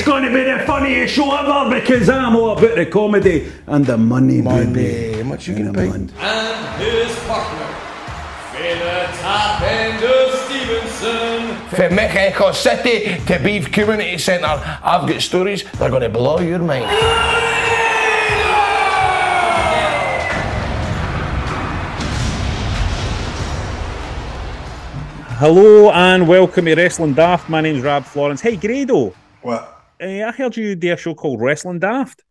It's 0.00 0.08
going 0.08 0.22
to 0.24 0.32
be 0.32 0.44
the 0.44 0.60
funniest 0.60 1.12
show 1.14 1.30
ever 1.36 1.78
because 1.78 2.08
I'm 2.08 2.34
all 2.34 2.56
about 2.56 2.74
the 2.74 2.86
comedy 2.86 3.52
and 3.66 3.84
the 3.84 3.98
money, 3.98 4.40
baby. 4.40 5.18
How 5.18 5.24
much 5.24 5.46
you 5.46 5.52
gonna 5.54 5.72
the 5.72 5.78
pay? 5.78 5.88
money. 5.88 6.08
and 6.18 6.82
his 6.82 7.14
partner, 7.26 7.66
Fela 8.50 9.20
Top 9.20 9.60
End 9.60 10.02
of 10.02 10.34
Stevenson. 10.46 11.68
From 11.68 11.94
Mexico 11.96 12.50
City 12.52 13.22
to 13.26 13.38
Beef 13.40 13.70
Community 13.70 14.16
Centre, 14.16 14.46
I've 14.46 15.06
got 15.06 15.20
stories 15.20 15.64
that 15.64 15.82
are 15.82 15.90
going 15.90 16.00
to 16.00 16.08
blow 16.08 16.40
your 16.40 16.60
mind. 16.60 16.86
Hello 25.38 25.90
and 25.90 26.28
welcome 26.28 26.66
to 26.66 26.74
Wrestling 26.74 27.14
Daft. 27.14 27.48
My 27.48 27.60
name's 27.60 27.82
Rab 27.82 28.04
Florence. 28.04 28.40
Hey, 28.40 28.56
Grado, 28.56 29.14
What? 29.42 29.79
Uh, 30.00 30.28
I 30.28 30.32
heard 30.32 30.56
you 30.56 30.74
do 30.74 30.92
a 30.92 30.96
show 30.96 31.14
called 31.14 31.40
Wrestling 31.40 31.78
Daft. 31.78 32.24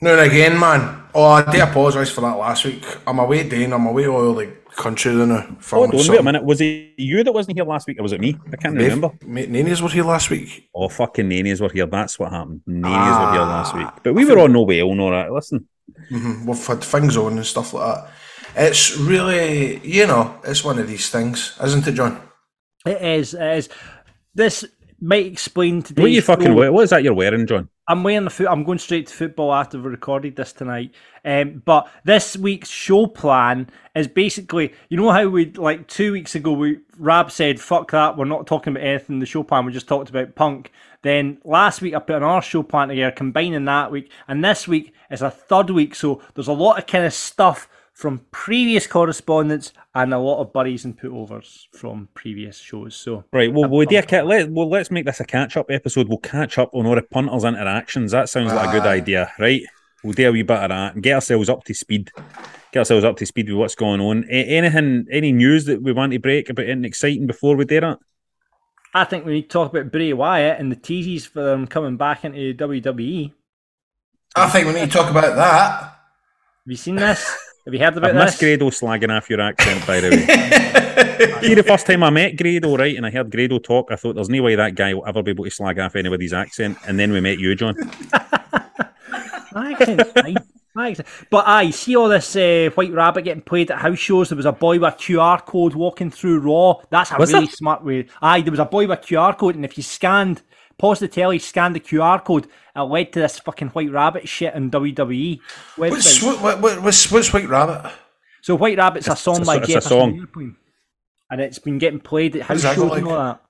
Now 0.00 0.12
and 0.18 0.30
again, 0.30 0.58
man. 0.58 1.04
Oh, 1.14 1.24
I 1.24 1.50
did 1.50 1.60
apologise 1.60 2.10
for 2.10 2.20
that 2.22 2.36
last 2.36 2.64
week. 2.64 2.84
I'm 3.06 3.18
away 3.18 3.48
doing, 3.48 3.72
I'm 3.72 3.86
away 3.86 4.06
all 4.06 4.34
the 4.34 4.52
country 4.74 5.14
now. 5.14 5.40
Hold 5.40 5.62
filming 5.62 5.90
on, 5.90 5.90
wait 5.92 6.00
a 6.00 6.04
something. 6.04 6.24
minute. 6.24 6.44
Was 6.44 6.60
it 6.60 6.94
you 6.98 7.22
that 7.22 7.32
wasn't 7.32 7.56
here 7.56 7.64
last 7.64 7.86
week, 7.86 7.98
or 7.98 8.02
was 8.02 8.12
it 8.12 8.20
me? 8.20 8.36
I 8.52 8.56
can't 8.56 8.76
remember. 8.76 9.12
Mate, 9.24 9.48
Nannies 9.48 9.80
were 9.80 9.88
here 9.88 10.04
last 10.04 10.30
week. 10.30 10.68
Oh, 10.74 10.88
fucking 10.88 11.28
nannies 11.28 11.60
were 11.60 11.70
here. 11.70 11.86
That's 11.86 12.18
what 12.18 12.32
happened. 12.32 12.62
Nannies 12.66 13.18
were 13.18 13.32
here 13.32 13.42
last 13.42 13.74
ah, 13.74 13.78
week. 13.78 14.02
But 14.02 14.14
we 14.14 14.24
were 14.24 14.38
on 14.40 14.52
no 14.52 14.62
way 14.62 14.82
well, 14.82 15.00
all 15.00 15.10
right. 15.12 15.30
Listen, 15.30 15.68
mm-hmm. 16.10 16.46
We've 16.46 16.66
had 16.66 16.82
things 16.82 17.16
on 17.16 17.36
and 17.36 17.46
stuff 17.46 17.72
like 17.72 17.94
that. 17.94 18.10
It's 18.56 18.96
really, 18.96 19.78
you 19.86 20.06
know, 20.06 20.38
it's 20.44 20.64
one 20.64 20.78
of 20.78 20.86
these 20.86 21.08
things, 21.10 21.56
isn't 21.62 21.86
it, 21.86 21.92
John? 21.92 22.20
It 22.86 23.00
is, 23.00 23.34
it 23.34 23.58
is. 23.58 23.68
This 24.34 24.64
might 25.04 25.26
explain 25.26 25.82
today. 25.82 26.02
what 26.02 26.10
you 26.10 26.22
fucking 26.22 26.54
wear? 26.54 26.72
What 26.72 26.84
is 26.84 26.90
that 26.90 27.04
you're 27.04 27.14
wearing, 27.14 27.46
John? 27.46 27.68
I'm 27.86 28.02
wearing 28.02 28.24
the 28.24 28.30
foot. 28.30 28.48
I'm 28.48 28.64
going 28.64 28.78
straight 28.78 29.08
to 29.08 29.14
football 29.14 29.52
after 29.52 29.78
we 29.78 29.90
recorded 29.90 30.36
this 30.36 30.54
tonight. 30.54 30.94
Um, 31.24 31.62
but 31.64 31.90
this 32.04 32.36
week's 32.36 32.70
show 32.70 33.06
plan 33.06 33.68
is 33.94 34.08
basically, 34.08 34.72
you 34.88 34.96
know 34.96 35.10
how 35.10 35.28
we 35.28 35.52
like 35.52 35.86
two 35.88 36.12
weeks 36.12 36.34
ago 36.34 36.52
we 36.52 36.78
Rab 36.96 37.30
said, 37.30 37.60
"Fuck 37.60 37.90
that, 37.90 38.16
we're 38.16 38.24
not 38.24 38.46
talking 38.46 38.74
about 38.74 38.86
anything 38.86 39.16
in 39.16 39.20
the 39.20 39.26
show 39.26 39.42
plan. 39.42 39.66
We 39.66 39.72
just 39.72 39.88
talked 39.88 40.08
about 40.08 40.34
punk." 40.34 40.72
Then 41.02 41.38
last 41.44 41.82
week 41.82 41.94
I 41.94 41.98
put 41.98 42.16
another 42.16 42.40
show 42.40 42.62
plan 42.62 42.88
together, 42.88 43.14
combining 43.14 43.66
that 43.66 43.90
week, 43.90 44.10
and 44.26 44.42
this 44.42 44.66
week 44.66 44.94
is 45.10 45.20
a 45.20 45.30
third 45.30 45.68
week. 45.68 45.94
So 45.94 46.22
there's 46.34 46.48
a 46.48 46.52
lot 46.54 46.78
of 46.78 46.86
kind 46.86 47.04
of 47.04 47.12
stuff 47.12 47.68
from 47.94 48.26
previous 48.32 48.88
correspondence 48.88 49.72
and 49.94 50.12
a 50.12 50.18
lot 50.18 50.40
of 50.40 50.52
buddies 50.52 50.84
and 50.84 50.98
putovers 50.98 51.66
from 51.72 52.08
previous 52.12 52.58
shows. 52.58 52.96
So 52.96 53.24
Right. 53.32 53.52
Well, 53.52 53.70
we'll, 53.70 53.86
do 53.86 54.02
ca- 54.02 54.22
let, 54.22 54.50
well 54.50 54.68
let's 54.68 54.90
make 54.90 55.06
this 55.06 55.20
a 55.20 55.24
catch-up 55.24 55.70
episode. 55.70 56.08
We'll 56.08 56.18
catch 56.18 56.58
up 56.58 56.74
on 56.74 56.86
all 56.86 56.96
the 56.96 57.02
punters' 57.02 57.44
interactions. 57.44 58.10
That 58.10 58.28
sounds 58.28 58.52
like 58.52 58.68
a 58.68 58.72
good 58.72 58.86
ah. 58.86 58.90
idea, 58.90 59.32
right? 59.38 59.62
We'll 60.02 60.12
do 60.12 60.28
a 60.28 60.32
wee 60.32 60.42
bit 60.42 60.58
of 60.58 60.68
that 60.68 60.94
and 60.94 61.02
get 61.02 61.14
ourselves 61.14 61.48
up 61.48 61.64
to 61.64 61.72
speed. 61.72 62.10
Get 62.72 62.80
ourselves 62.80 63.04
up 63.04 63.16
to 63.18 63.26
speed 63.26 63.48
with 63.48 63.58
what's 63.58 63.76
going 63.76 64.00
on. 64.00 64.24
A- 64.28 64.56
anything, 64.56 65.06
any 65.10 65.32
news 65.32 65.64
that 65.66 65.80
we 65.80 65.92
want 65.92 66.12
to 66.12 66.18
break 66.18 66.50
about 66.50 66.66
anything 66.66 66.84
exciting 66.84 67.26
before 67.28 67.56
we 67.56 67.64
do 67.64 67.80
that? 67.80 68.00
I 68.92 69.04
think 69.04 69.24
we 69.24 69.34
need 69.34 69.42
to 69.42 69.48
talk 69.48 69.72
about 69.72 69.92
Bray 69.92 70.12
Wyatt 70.12 70.60
and 70.60 70.70
the 70.70 70.76
teases 70.76 71.26
for 71.26 71.42
them 71.42 71.66
coming 71.66 71.96
back 71.96 72.24
into. 72.24 72.54
WWE. 72.54 73.32
I 74.36 74.50
think 74.50 74.66
we 74.66 74.74
need 74.74 74.90
to 74.90 74.98
talk 74.98 75.10
about 75.10 75.36
that. 75.36 75.80
Have 75.80 75.90
you 76.66 76.76
seen 76.76 76.96
this? 76.96 77.36
Have 77.64 77.72
you 77.72 77.80
heard 77.80 77.96
about 77.96 78.14
missed 78.14 78.38
this? 78.40 78.58
Grado 78.58 78.68
slagging 78.70 79.16
off 79.16 79.30
your 79.30 79.40
accent, 79.40 79.86
by 79.86 80.00
the 80.00 80.10
way. 80.10 81.40
See, 81.40 81.54
the 81.54 81.62
first 81.62 81.86
time 81.86 82.02
I 82.02 82.10
met 82.10 82.36
Grado, 82.36 82.76
right, 82.76 82.94
and 82.96 83.06
I 83.06 83.10
heard 83.10 83.30
Grado 83.30 83.58
talk, 83.58 83.90
I 83.90 83.96
thought 83.96 84.14
there's 84.16 84.28
no 84.28 84.42
way 84.42 84.54
that 84.54 84.74
guy 84.74 84.92
will 84.92 85.06
ever 85.06 85.22
be 85.22 85.30
able 85.30 85.44
to 85.44 85.50
slag 85.50 85.78
off 85.78 85.96
anybody's 85.96 86.34
accent. 86.34 86.76
And 86.86 86.98
then 86.98 87.10
we 87.12 87.20
met 87.20 87.38
you, 87.38 87.54
John. 87.54 87.74
My 89.52 89.70
accent's 89.72 90.10
fine. 90.12 90.36
My 90.74 90.90
accent- 90.90 91.08
But 91.30 91.46
I 91.46 91.70
see 91.70 91.96
all 91.96 92.08
this 92.08 92.34
uh, 92.36 92.68
White 92.74 92.92
Rabbit 92.92 93.22
getting 93.22 93.42
played 93.42 93.70
at 93.70 93.78
house 93.78 93.98
shows. 93.98 94.28
There 94.28 94.36
was 94.36 94.46
a 94.46 94.52
boy 94.52 94.78
with 94.78 94.92
a 94.92 94.96
QR 94.96 95.44
code 95.46 95.74
walking 95.74 96.10
through 96.10 96.40
Raw. 96.40 96.80
That's 96.90 97.12
a 97.12 97.16
Was 97.16 97.32
really 97.32 97.46
there? 97.46 97.54
smart 97.54 97.84
way. 97.84 98.06
Aye, 98.20 98.42
there 98.42 98.50
was 98.50 98.60
a 98.60 98.64
boy 98.66 98.86
with 98.86 98.98
a 98.98 99.02
QR 99.02 99.38
code, 99.38 99.54
and 99.54 99.64
if 99.64 99.76
you 99.76 99.82
scanned, 99.84 100.42
pause 100.78 100.98
the 101.00 101.08
telly, 101.08 101.38
scanned 101.38 101.74
the 101.74 101.80
QR 101.80 102.22
code, 102.24 102.46
it 102.76 102.80
led 102.80 103.12
to 103.12 103.20
this 103.20 103.38
fucking 103.38 103.68
White 103.68 103.90
Rabbit 103.90 104.28
shit 104.28 104.54
on 104.54 104.70
WWE 104.70 105.40
What's, 105.76 106.22
what, 106.22 106.40
what, 106.40 106.60
what, 106.60 106.82
what's, 106.82 107.10
what's 107.10 107.32
White 107.32 107.48
Rabbit? 107.48 107.92
So 108.42 108.54
White 108.56 108.78
Rabbit's 108.78 109.08
a 109.08 109.16
song 109.16 109.40
it's 109.40 109.48
a 109.48 109.52
by 109.52 109.56
so- 109.56 109.62
it's 109.62 109.86
a 109.86 109.88
song. 109.88 110.18
Airplane, 110.18 110.56
and 111.30 111.40
it's 111.40 111.58
been 111.58 111.78
getting 111.78 112.00
played 112.00 112.36
at 112.36 112.42
house 112.42 112.60
shows 112.62 112.76
look 112.78 112.98
and 112.98 113.06
all 113.08 113.16
that. 113.16 113.40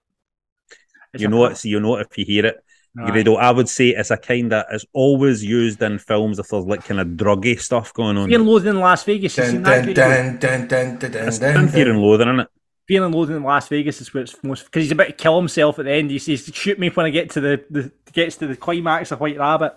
It's 1.13 1.23
You 1.23 1.29
know 1.29 1.43
pop- 1.43 1.53
it, 1.53 1.57
so 1.57 1.69
you 1.69 1.81
know 1.81 1.97
it 1.97 2.07
if 2.11 2.19
you 2.19 2.25
hear 2.25 2.47
it. 2.47 2.65
Aye. 2.97 3.11
Grado, 3.11 3.35
I 3.35 3.51
would 3.51 3.69
say 3.69 3.89
it's 3.89 4.13
a 4.13 4.17
kind 4.17 4.53
that 4.53 4.67
is 4.73 4.87
always 4.93 5.43
used 5.43 5.83
in 5.83 5.99
films 5.99 6.39
if 6.39 6.47
there's 6.49 6.65
like 6.65 6.85
kind 6.85 7.01
of 7.01 7.09
druggy 7.09 7.59
stuff 7.61 7.93
going 7.93 8.17
on. 8.17 8.29
Fear 8.29 8.39
and 8.39 8.49
Loathing 8.49 8.71
in 8.71 8.79
Las 8.81 9.03
Vegas. 9.03 9.37
You 9.37 9.43
Dun, 9.43 9.51
seen 9.53 9.63
that? 9.65 9.85
dun, 9.87 9.95
dun, 9.95 10.39
dun, 10.39 10.69
dun, 10.69 10.99
dun, 10.99 11.11
dun, 11.11 11.39
dun, 11.41 11.57
in 11.65 11.69
Fear 11.71 11.91
and 11.91 12.01
Loathing, 12.01 12.29
isn't 12.29 12.41
it? 12.41 12.49
Fear 12.87 13.05
and 13.05 13.15
Loathing 13.15 13.37
in 13.37 13.43
Las 13.43 13.69
Vegas 13.69 14.01
is 14.01 14.13
where 14.13 14.23
it's 14.25 14.37
most 14.45 14.65
because 14.67 14.83
he's 14.83 14.93
about 14.93 15.07
to 15.07 15.13
kill 15.13 15.39
himself 15.39 15.79
at 15.79 15.87
the 15.87 15.93
end. 15.93 16.11
He 16.11 16.19
says, 16.19 16.45
"Shoot 16.53 16.79
me 16.79 16.91
when 16.91 17.07
I 17.07 17.11
get 17.11 17.31
to 17.31 17.41
the, 17.41 17.65
the 17.71 17.91
gets 18.13 18.37
to 18.37 18.47
the 18.47 18.57
climax 18.57 19.11
of 19.11 19.21
White 19.21 19.39
Rabbit." 19.39 19.75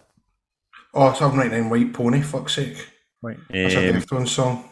Oh, 0.94 1.14
so 1.14 1.28
I'm 1.30 1.38
writing 1.38 1.58
in 1.60 1.70
White 1.70 1.94
Pony, 1.94 2.22
fuck's 2.22 2.56
sake. 2.56 2.88
Right. 3.22 3.38
That's 3.50 3.76
a 3.76 3.90
Um, 3.90 3.96
Deftones 3.96 4.30
song. 4.30 4.64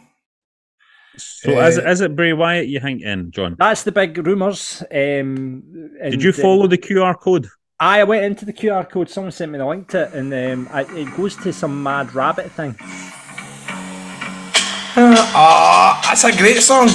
so 1.18 1.52
is, 1.62 1.78
it- 1.78 1.88
is 1.88 2.02
it 2.02 2.16
Bray 2.16 2.34
Wyatt 2.34 2.68
you 2.68 2.80
think 2.80 3.02
in, 3.04 3.32
John? 3.32 3.56
That's 3.58 3.84
the 3.84 3.92
big 3.92 4.18
rumours. 4.26 4.84
Um, 4.92 5.64
Did 6.10 6.22
you 6.24 6.32
follow 6.34 6.68
the 6.68 6.78
QR 6.78 7.18
code? 7.20 7.48
I 7.80 8.04
went 8.06 8.24
into 8.24 8.46
the 8.46 8.54
QR 8.54 8.90
code. 8.90 9.10
Someone 9.10 9.32
sent 9.32 9.52
me 9.52 9.58
the 9.58 9.66
link 9.66 9.90
to 9.90 10.04
it, 10.04 10.14
and 10.14 10.34
um, 10.34 10.70
I, 10.74 10.82
it 10.96 11.16
goes 11.16 11.36
to 11.38 11.52
some 11.54 11.82
mad 11.84 12.14
rabbit 12.14 12.52
thing. 12.52 12.76
Ah, 14.98 16.02
that's 16.08 16.24
a 16.24 16.32
great 16.38 16.62
song. 16.62 16.88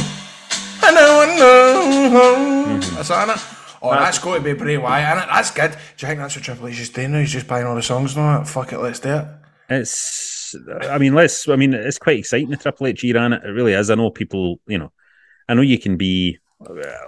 I 0.82 0.92
know, 0.92 1.20
I 1.20 1.36
know. 1.36 2.10
Mm-hmm. 2.10 2.94
That's 2.96 3.08
that, 3.08 3.28
innit? 3.28 3.78
Oh, 3.82 3.92
that's 3.92 4.18
got 4.18 4.34
to 4.34 4.40
be 4.40 4.52
Bray 4.52 4.76
Wyatt, 4.76 5.18
innit? 5.18 5.28
That's 5.28 5.50
good. 5.50 5.70
Do 5.72 5.76
you 5.76 6.08
think 6.08 6.20
that's 6.20 6.36
what 6.36 6.44
Triple 6.44 6.68
H 6.68 6.80
is 6.80 6.90
doing 6.90 7.12
now? 7.12 7.20
He's 7.20 7.32
just 7.32 7.46
buying 7.46 7.66
all 7.66 7.74
the 7.74 7.82
songs 7.82 8.16
and 8.16 8.24
all 8.24 8.38
that? 8.38 8.48
Fuck 8.48 8.72
it, 8.72 8.78
let's 8.78 9.00
do 9.00 9.14
it. 9.14 9.26
It's, 9.68 10.54
I 10.82 10.98
mean, 10.98 11.14
let's, 11.14 11.48
I 11.48 11.56
mean, 11.56 11.74
it's 11.74 11.98
quite 11.98 12.18
exciting 12.18 12.50
the 12.50 12.56
Triple 12.56 12.88
H 12.88 13.04
era, 13.04 13.22
and 13.22 13.34
it 13.34 13.42
really 13.44 13.72
is. 13.72 13.90
I 13.90 13.94
know 13.94 14.10
people, 14.10 14.60
you 14.66 14.78
know, 14.78 14.92
I 15.48 15.54
know 15.54 15.62
you 15.62 15.78
can 15.78 15.96
be. 15.96 16.38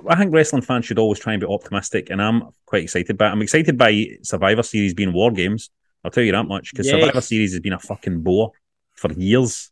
I 0.09 0.17
think 0.17 0.33
wrestling 0.33 0.63
fans 0.63 0.87
should 0.87 0.99
always 0.99 1.19
try 1.19 1.35
and 1.35 1.41
be 1.41 1.47
optimistic, 1.47 2.09
and 2.09 2.23
I'm 2.23 2.45
quite 2.65 2.85
excited 2.85 3.19
by. 3.19 3.27
I'm 3.27 3.43
excited 3.43 3.77
by 3.77 4.07
Survivor 4.23 4.63
Series 4.63 4.95
being 4.95 5.13
War 5.13 5.31
Games. 5.31 5.71
I'll 6.05 6.11
tell 6.11 6.25
you 6.25 6.33
that 6.33 6.45
much 6.45 6.73
because 6.73 6.87
Yes. 6.87 6.95
Survivor 6.99 7.21
Series 7.21 7.53
has 7.53 7.61
been 7.61 7.75
a 7.75 7.79
fucking 7.79 8.23
bore 8.23 8.53
for 8.95 9.13
years. 9.13 9.71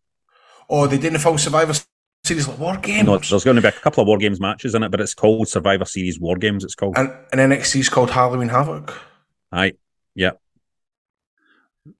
Oh, 0.68 0.86
they 0.86 0.98
didn't 0.98 1.14
the 1.14 1.18
full 1.18 1.38
Survivor 1.38 1.74
Series 2.30 2.48
like 2.48 2.58
War 2.58 2.76
Games. 2.76 3.06
No, 3.06 3.18
there's 3.18 3.44
going 3.44 3.56
to 3.56 3.62
be 3.62 3.68
a 3.68 3.72
couple 3.72 4.02
of 4.02 4.06
War 4.08 4.18
Games 4.18 4.38
matches 4.40 4.74
in 4.74 4.82
it, 4.82 4.90
but 4.90 5.00
it's 5.00 5.14
called 5.14 5.48
Survivor 5.48 5.84
Series 5.84 6.18
War 6.20 6.36
Games. 6.36 6.62
It's 6.64 6.74
called. 6.74 6.96
and, 6.96 7.10
and 7.32 7.52
NXT's 7.52 7.88
called 7.88 8.10
Halloween 8.10 8.48
Havoc. 8.48 8.92
Aye, 9.52 9.72
yeah, 10.14 10.32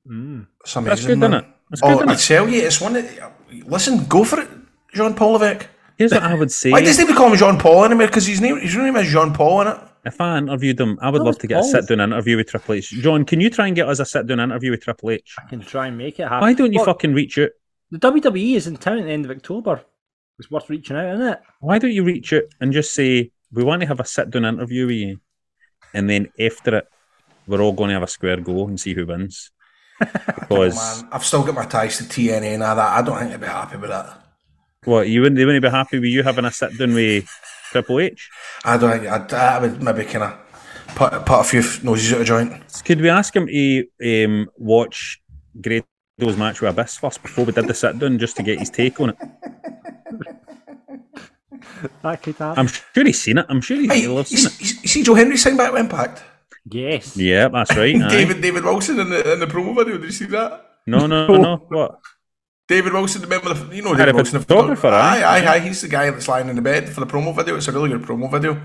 Mm. 0.09 0.47
It's 0.63 0.77
amazing, 0.77 0.89
that's 0.91 1.07
good, 1.07 1.19
man. 1.19 1.33
isn't 1.35 1.45
it? 1.45 1.51
That's 1.71 1.83
Oh, 1.83 1.99
good, 1.99 2.09
I 2.09 2.13
isn't 2.13 2.33
it? 2.33 2.35
tell 2.37 2.49
you, 2.49 2.63
it's 2.63 2.81
one 2.81 2.97
of 2.97 3.21
Listen, 3.67 4.05
go 4.07 4.25
for 4.25 4.41
it, 4.41 4.49
Jean 4.95 5.15
Paul 5.15 5.33
Levesque. 5.33 5.69
Here's 5.97 6.13
what 6.13 6.23
I 6.23 6.35
would 6.35 6.51
say. 6.53 6.71
Why 6.71 6.83
doesn't 6.83 7.09
he 7.09 7.15
call 7.15 7.31
him 7.33 7.37
Jean 7.37 7.59
Paul 7.59 7.85
anymore? 7.85 8.07
Because 8.07 8.27
his 8.27 8.41
name, 8.41 8.59
his 8.59 8.75
real 8.77 8.85
name 8.87 8.97
is 8.97 9.09
Jean 9.11 9.33
Paul, 9.33 9.65
innit? 9.65 9.89
If 10.05 10.21
I 10.21 10.39
interviewed 10.39 10.81
him, 10.81 10.99
I 11.03 11.11
would 11.11 11.21
That 11.21 11.25
love 11.25 11.39
to 11.41 11.47
get 11.47 11.61
a 11.61 11.65
sit 11.65 11.87
down 11.89 12.01
interview 12.01 12.37
with 12.37 12.49
Triple 12.49 12.75
H. 12.77 12.91
John, 12.91 13.25
can 13.25 13.41
you 13.41 13.51
try 13.51 13.67
and 13.67 13.77
get 13.77 13.89
us 13.89 13.99
a 14.01 14.07
sit 14.07 14.27
down 14.27 14.41
interview 14.41 14.71
with 14.71 14.83
Triple 14.83 15.11
H? 15.11 15.35
I 15.39 15.49
can 15.49 15.61
try 15.61 15.89
and 15.89 15.99
make 15.99 16.19
it 16.19 16.23
happen. 16.25 16.41
Why 16.41 16.53
don't 16.55 16.73
you 16.73 16.79
Look, 16.79 16.87
fucking 16.87 17.13
reach 17.13 17.39
out? 17.39 17.51
The 17.91 17.99
WWE 17.99 18.55
is 18.57 18.67
in 18.67 18.77
town 18.77 18.99
at 18.99 19.05
the 19.05 19.11
end 19.11 19.25
of 19.27 19.31
October. 19.31 19.83
It's 20.41 20.51
worth 20.51 20.69
reaching 20.71 20.97
out, 20.97 21.15
isn't 21.15 21.27
it? 21.35 21.41
Why 21.61 21.79
don't 21.79 21.93
you 21.93 22.03
reach 22.03 22.33
out 22.33 22.45
and 22.61 22.73
just 22.73 22.95
say 22.95 23.31
we 23.53 23.63
want 23.63 23.83
to 23.83 23.87
have 23.89 24.01
a 24.01 24.05
sit 24.07 24.31
down 24.31 24.45
interview 24.47 24.87
with 24.87 24.97
you, 24.97 25.21
and 25.93 26.09
then 26.09 26.33
after 26.41 26.77
it, 26.79 26.89
we're 27.47 27.61
all 27.61 27.73
going 27.73 27.89
to 27.89 27.95
have 27.95 28.03
a 28.03 28.07
square 28.09 28.39
go 28.41 28.67
and 28.67 28.81
see 28.81 28.95
who 28.95 29.07
wins. 29.07 29.51
Oh, 30.03 30.65
Because 30.65 31.03
man, 31.03 31.09
I've 31.13 31.25
still 31.25 31.45
got 31.45 31.55
my 31.55 31.67
ties 31.67 31.99
to 31.99 32.05
TNA 32.05 32.55
and 32.55 32.63
all 32.63 32.75
that. 32.75 32.99
I 32.99 33.03
don't 33.03 33.19
think 33.19 33.31
they'd 33.33 33.41
be 33.41 33.47
happy 33.47 33.77
with 33.77 33.91
that. 33.91 34.19
what 34.85 35.09
you 35.09 35.21
wouldn't 35.21 35.37
they 35.37 35.45
wouldn't 35.45 35.63
be 35.63 35.69
happy 35.71 35.99
with 35.99 36.09
you 36.09 36.23
having 36.23 36.47
a 36.47 36.51
sit 36.51 36.77
down 36.79 36.95
with 36.95 37.29
Triple 37.71 38.01
H? 38.01 38.31
I 38.65 38.79
don't 38.79 38.99
think 38.99 39.07
I'd, 39.13 39.33
I 39.33 39.59
would 39.61 39.83
maybe 39.83 40.05
kind 40.07 40.25
of 40.25 40.39
put, 40.97 41.11
put 41.27 41.41
a 41.41 41.45
few 41.45 41.61
noses 41.85 42.15
out 42.15 42.23
of 42.23 42.27
joint. 42.27 42.83
Could 42.85 43.01
we 43.03 43.11
ask 43.11 43.37
him 43.37 43.47
to 43.47 43.85
um, 44.25 44.49
watch 44.57 45.21
Grado's 45.61 46.37
match 46.39 46.61
with 46.63 46.71
Abyss 46.71 46.97
first 46.97 47.23
before 47.23 47.45
we 47.45 47.53
did 47.53 47.67
the 47.69 47.75
sit 47.75 47.99
down, 47.99 48.19
just 48.19 48.37
to 48.39 48.43
get 48.43 48.59
his 48.59 48.71
take 48.71 48.99
on 49.01 49.11
it? 49.11 49.17
That 52.03 52.23
could 52.23 52.37
happen. 52.37 52.59
I'm 52.59 52.67
sure 52.69 53.05
he's 53.05 53.21
seen 53.21 53.39
it. 53.39 53.47
I'm 53.49 53.61
sure 53.61 53.77
Hey, 53.77 54.01
he'll 54.03 54.17
have 54.19 54.29
seen 54.29 54.47
it. 54.47 54.61
you, 54.61 54.79
you 54.83 54.89
see 54.89 55.03
Joe 55.03 55.15
Hendry 55.15 55.37
sign 55.37 55.57
back 55.57 55.73
with 55.73 55.81
Impact? 55.81 56.23
yes. 56.71 57.17
Yeah, 57.17 57.49
that's 57.49 57.75
right. 57.77 57.95
aye. 58.03 58.09
David 58.09 58.41
David 58.41 58.65
Wilson 58.65 59.01
in 59.01 59.11
the 59.11 59.33
in 59.35 59.41
the 59.41 59.47
promo 59.47 59.75
video. 59.77 59.99
Did 59.99 60.05
you 60.07 60.13
see 60.13 60.27
that? 60.27 60.67
No, 60.87 61.07
no, 61.07 61.27
no. 61.27 61.57
What? 61.69 62.01
David 62.69 62.93
Wilson, 62.93 63.23
remember 63.23 63.53
the 63.55 63.75
you 63.75 63.83
know 63.83 63.95
David 63.95 64.15
Wilson, 64.15 64.39
the 64.39 64.47
photographer, 64.47 64.89
Aye, 64.89 65.23
aye. 65.23 65.41
aye, 65.45 65.55
aye. 65.55 65.59
He's 65.61 65.81
the 65.81 65.89
guy 65.89 66.09
that's 66.11 66.29
lying 66.29 66.49
in 66.49 66.57
the 66.57 66.63
bed 66.63 66.89
for 66.89 67.01
the 67.01 67.07
promo 67.07 67.35
video. 67.35 67.57
It's 67.57 67.67
a 67.69 67.73
really 67.73 67.89
good 67.91 68.03
promo 68.03 68.31
video. 68.31 68.61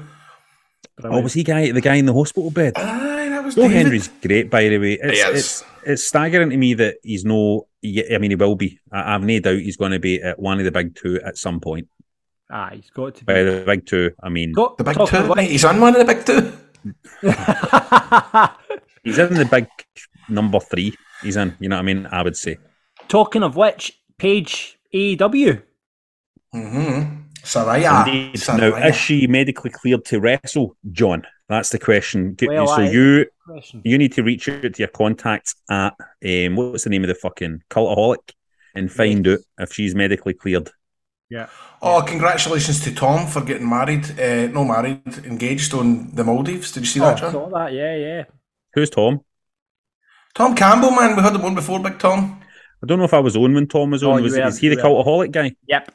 Oh, 1.04 1.22
was 1.22 1.34
he 1.34 1.44
guy 1.44 1.72
the 1.72 1.82
guy 1.82 1.96
in 1.96 2.06
the 2.06 2.14
hospital 2.14 2.52
bed? 2.52 2.74
Aye, 2.78 3.30
that 3.30 3.44
was 3.44 3.56
Joe 3.56 3.64
David. 3.64 3.78
Hendry's 3.78 4.08
great, 4.22 4.50
by 4.50 4.70
the 4.70 4.78
way. 4.78 4.94
It's, 5.02 5.12
He 5.22 5.30
is. 5.30 5.40
it's 5.40 5.64
it's 5.86 6.04
staggering 6.04 6.50
to 6.52 6.58
me 6.58 6.74
that 6.76 6.98
he's 7.04 7.26
no. 7.26 7.68
I 7.84 8.18
mean, 8.18 8.32
he 8.32 8.36
will 8.36 8.56
be. 8.56 8.80
I, 8.92 9.16
I've 9.16 9.24
no 9.24 9.40
doubt 9.40 9.60
he's 9.60 9.78
going 9.78 9.92
to 9.92 10.00
be 10.00 10.22
at 10.22 10.40
one 10.40 10.60
of 10.60 10.66
the 10.66 10.72
big 10.72 10.96
two 10.96 11.20
at 11.26 11.38
some 11.38 11.60
point. 11.60 11.88
Ah, 12.52 12.70
he's 12.74 12.90
got 12.92 13.16
to 13.16 13.26
be. 13.26 13.34
By 13.34 13.44
the 13.44 13.64
big 13.66 13.86
two, 13.86 14.12
I 14.22 14.30
mean 14.30 14.52
Got- 14.54 14.78
The 14.78 14.84
big 14.84 14.96
two. 14.96 15.18
about- 15.18 15.40
He's 15.40 15.66
on 15.66 15.80
one 15.82 15.96
of 15.96 16.06
the 16.06 16.14
big 16.14 16.26
two. 16.26 16.52
he's 19.04 19.18
in 19.18 19.34
the 19.34 19.46
big 19.50 19.68
number 20.30 20.60
three. 20.60 20.94
He's 21.24 21.38
in. 21.38 21.56
You 21.60 21.70
know 21.70 21.76
what 21.78 21.82
I 21.82 21.86
mean? 21.86 22.06
I 22.12 22.22
would 22.22 22.38
say. 22.38 22.58
Talking 23.08 23.44
of 23.44 23.56
which, 23.56 24.00
Paige 24.18 24.78
AEW. 24.94 25.62
Mm-hmm. 26.54 27.22
Saraya. 27.44 28.06
Indeed. 28.08 28.36
Saraya. 28.36 28.58
Now, 28.80 28.88
is 28.88 28.96
she 28.96 29.28
medically 29.28 29.70
cleared 29.70 30.06
to 30.06 30.20
wrestle, 30.20 30.76
John? 30.92 31.26
That's 31.50 31.70
the 31.70 31.80
question. 31.80 32.36
Well, 32.42 32.68
so 32.68 32.74
I- 32.82 32.90
you 32.90 33.26
Question. 33.46 33.82
you 33.86 33.98
need 34.00 34.14
to 34.14 34.24
reach 34.24 34.50
out 34.50 34.62
to 34.64 34.74
your 34.80 34.88
contacts 34.88 35.54
at 35.70 35.94
um, 36.26 36.56
what's 36.56 36.84
the 36.86 36.90
name 36.90 37.04
of 37.04 37.08
the 37.10 37.14
fucking 37.16 37.62
cultaholic 37.70 38.32
and 38.74 38.92
find 38.92 39.28
out 39.28 39.40
if 39.60 39.72
she's 39.72 39.94
medically 39.94 40.34
cleared. 40.34 40.72
Yeah. 41.30 41.48
Oh, 41.82 42.04
congratulations 42.06 42.82
to 42.82 42.94
Tom 42.94 43.28
for 43.28 43.42
getting 43.42 43.68
married. 43.70 44.06
Uh, 44.20 44.48
no, 44.48 44.64
married, 44.64 45.02
engaged 45.26 45.74
on 45.74 46.14
the 46.14 46.24
Maldives. 46.24 46.72
Did 46.72 46.82
you 46.82 46.86
see 46.88 47.00
that, 47.00 47.18
Oh, 47.18 47.20
John? 47.20 47.32
saw 47.32 47.50
that, 47.50 47.74
yeah, 47.74 47.96
yeah. 47.96 48.24
Who's 48.74 48.90
Tom? 48.90 49.22
Tom 50.36 50.56
Campbell, 50.56 50.92
man. 50.92 51.16
We 51.16 51.22
had 51.24 51.34
him 51.36 51.42
on 51.46 51.56
before, 51.56 51.80
Big 51.82 51.98
Tom. 51.98 52.42
I 52.84 52.86
don't 52.88 53.00
know 53.00 53.06
if 53.06 53.14
I 53.14 53.20
was 53.20 53.36
on 53.36 53.54
when 53.54 53.68
Tom 53.68 53.92
was 53.92 54.04
Oh, 54.04 54.12
on. 54.12 54.18
you 54.20 54.24
was 54.26 54.34
were, 54.38 54.48
is 54.48 54.58
he 54.60 54.70
the 54.70 54.76
you 54.76 54.82
cultaholic 54.82 55.32
guy? 55.32 55.56
Yep. 55.68 55.92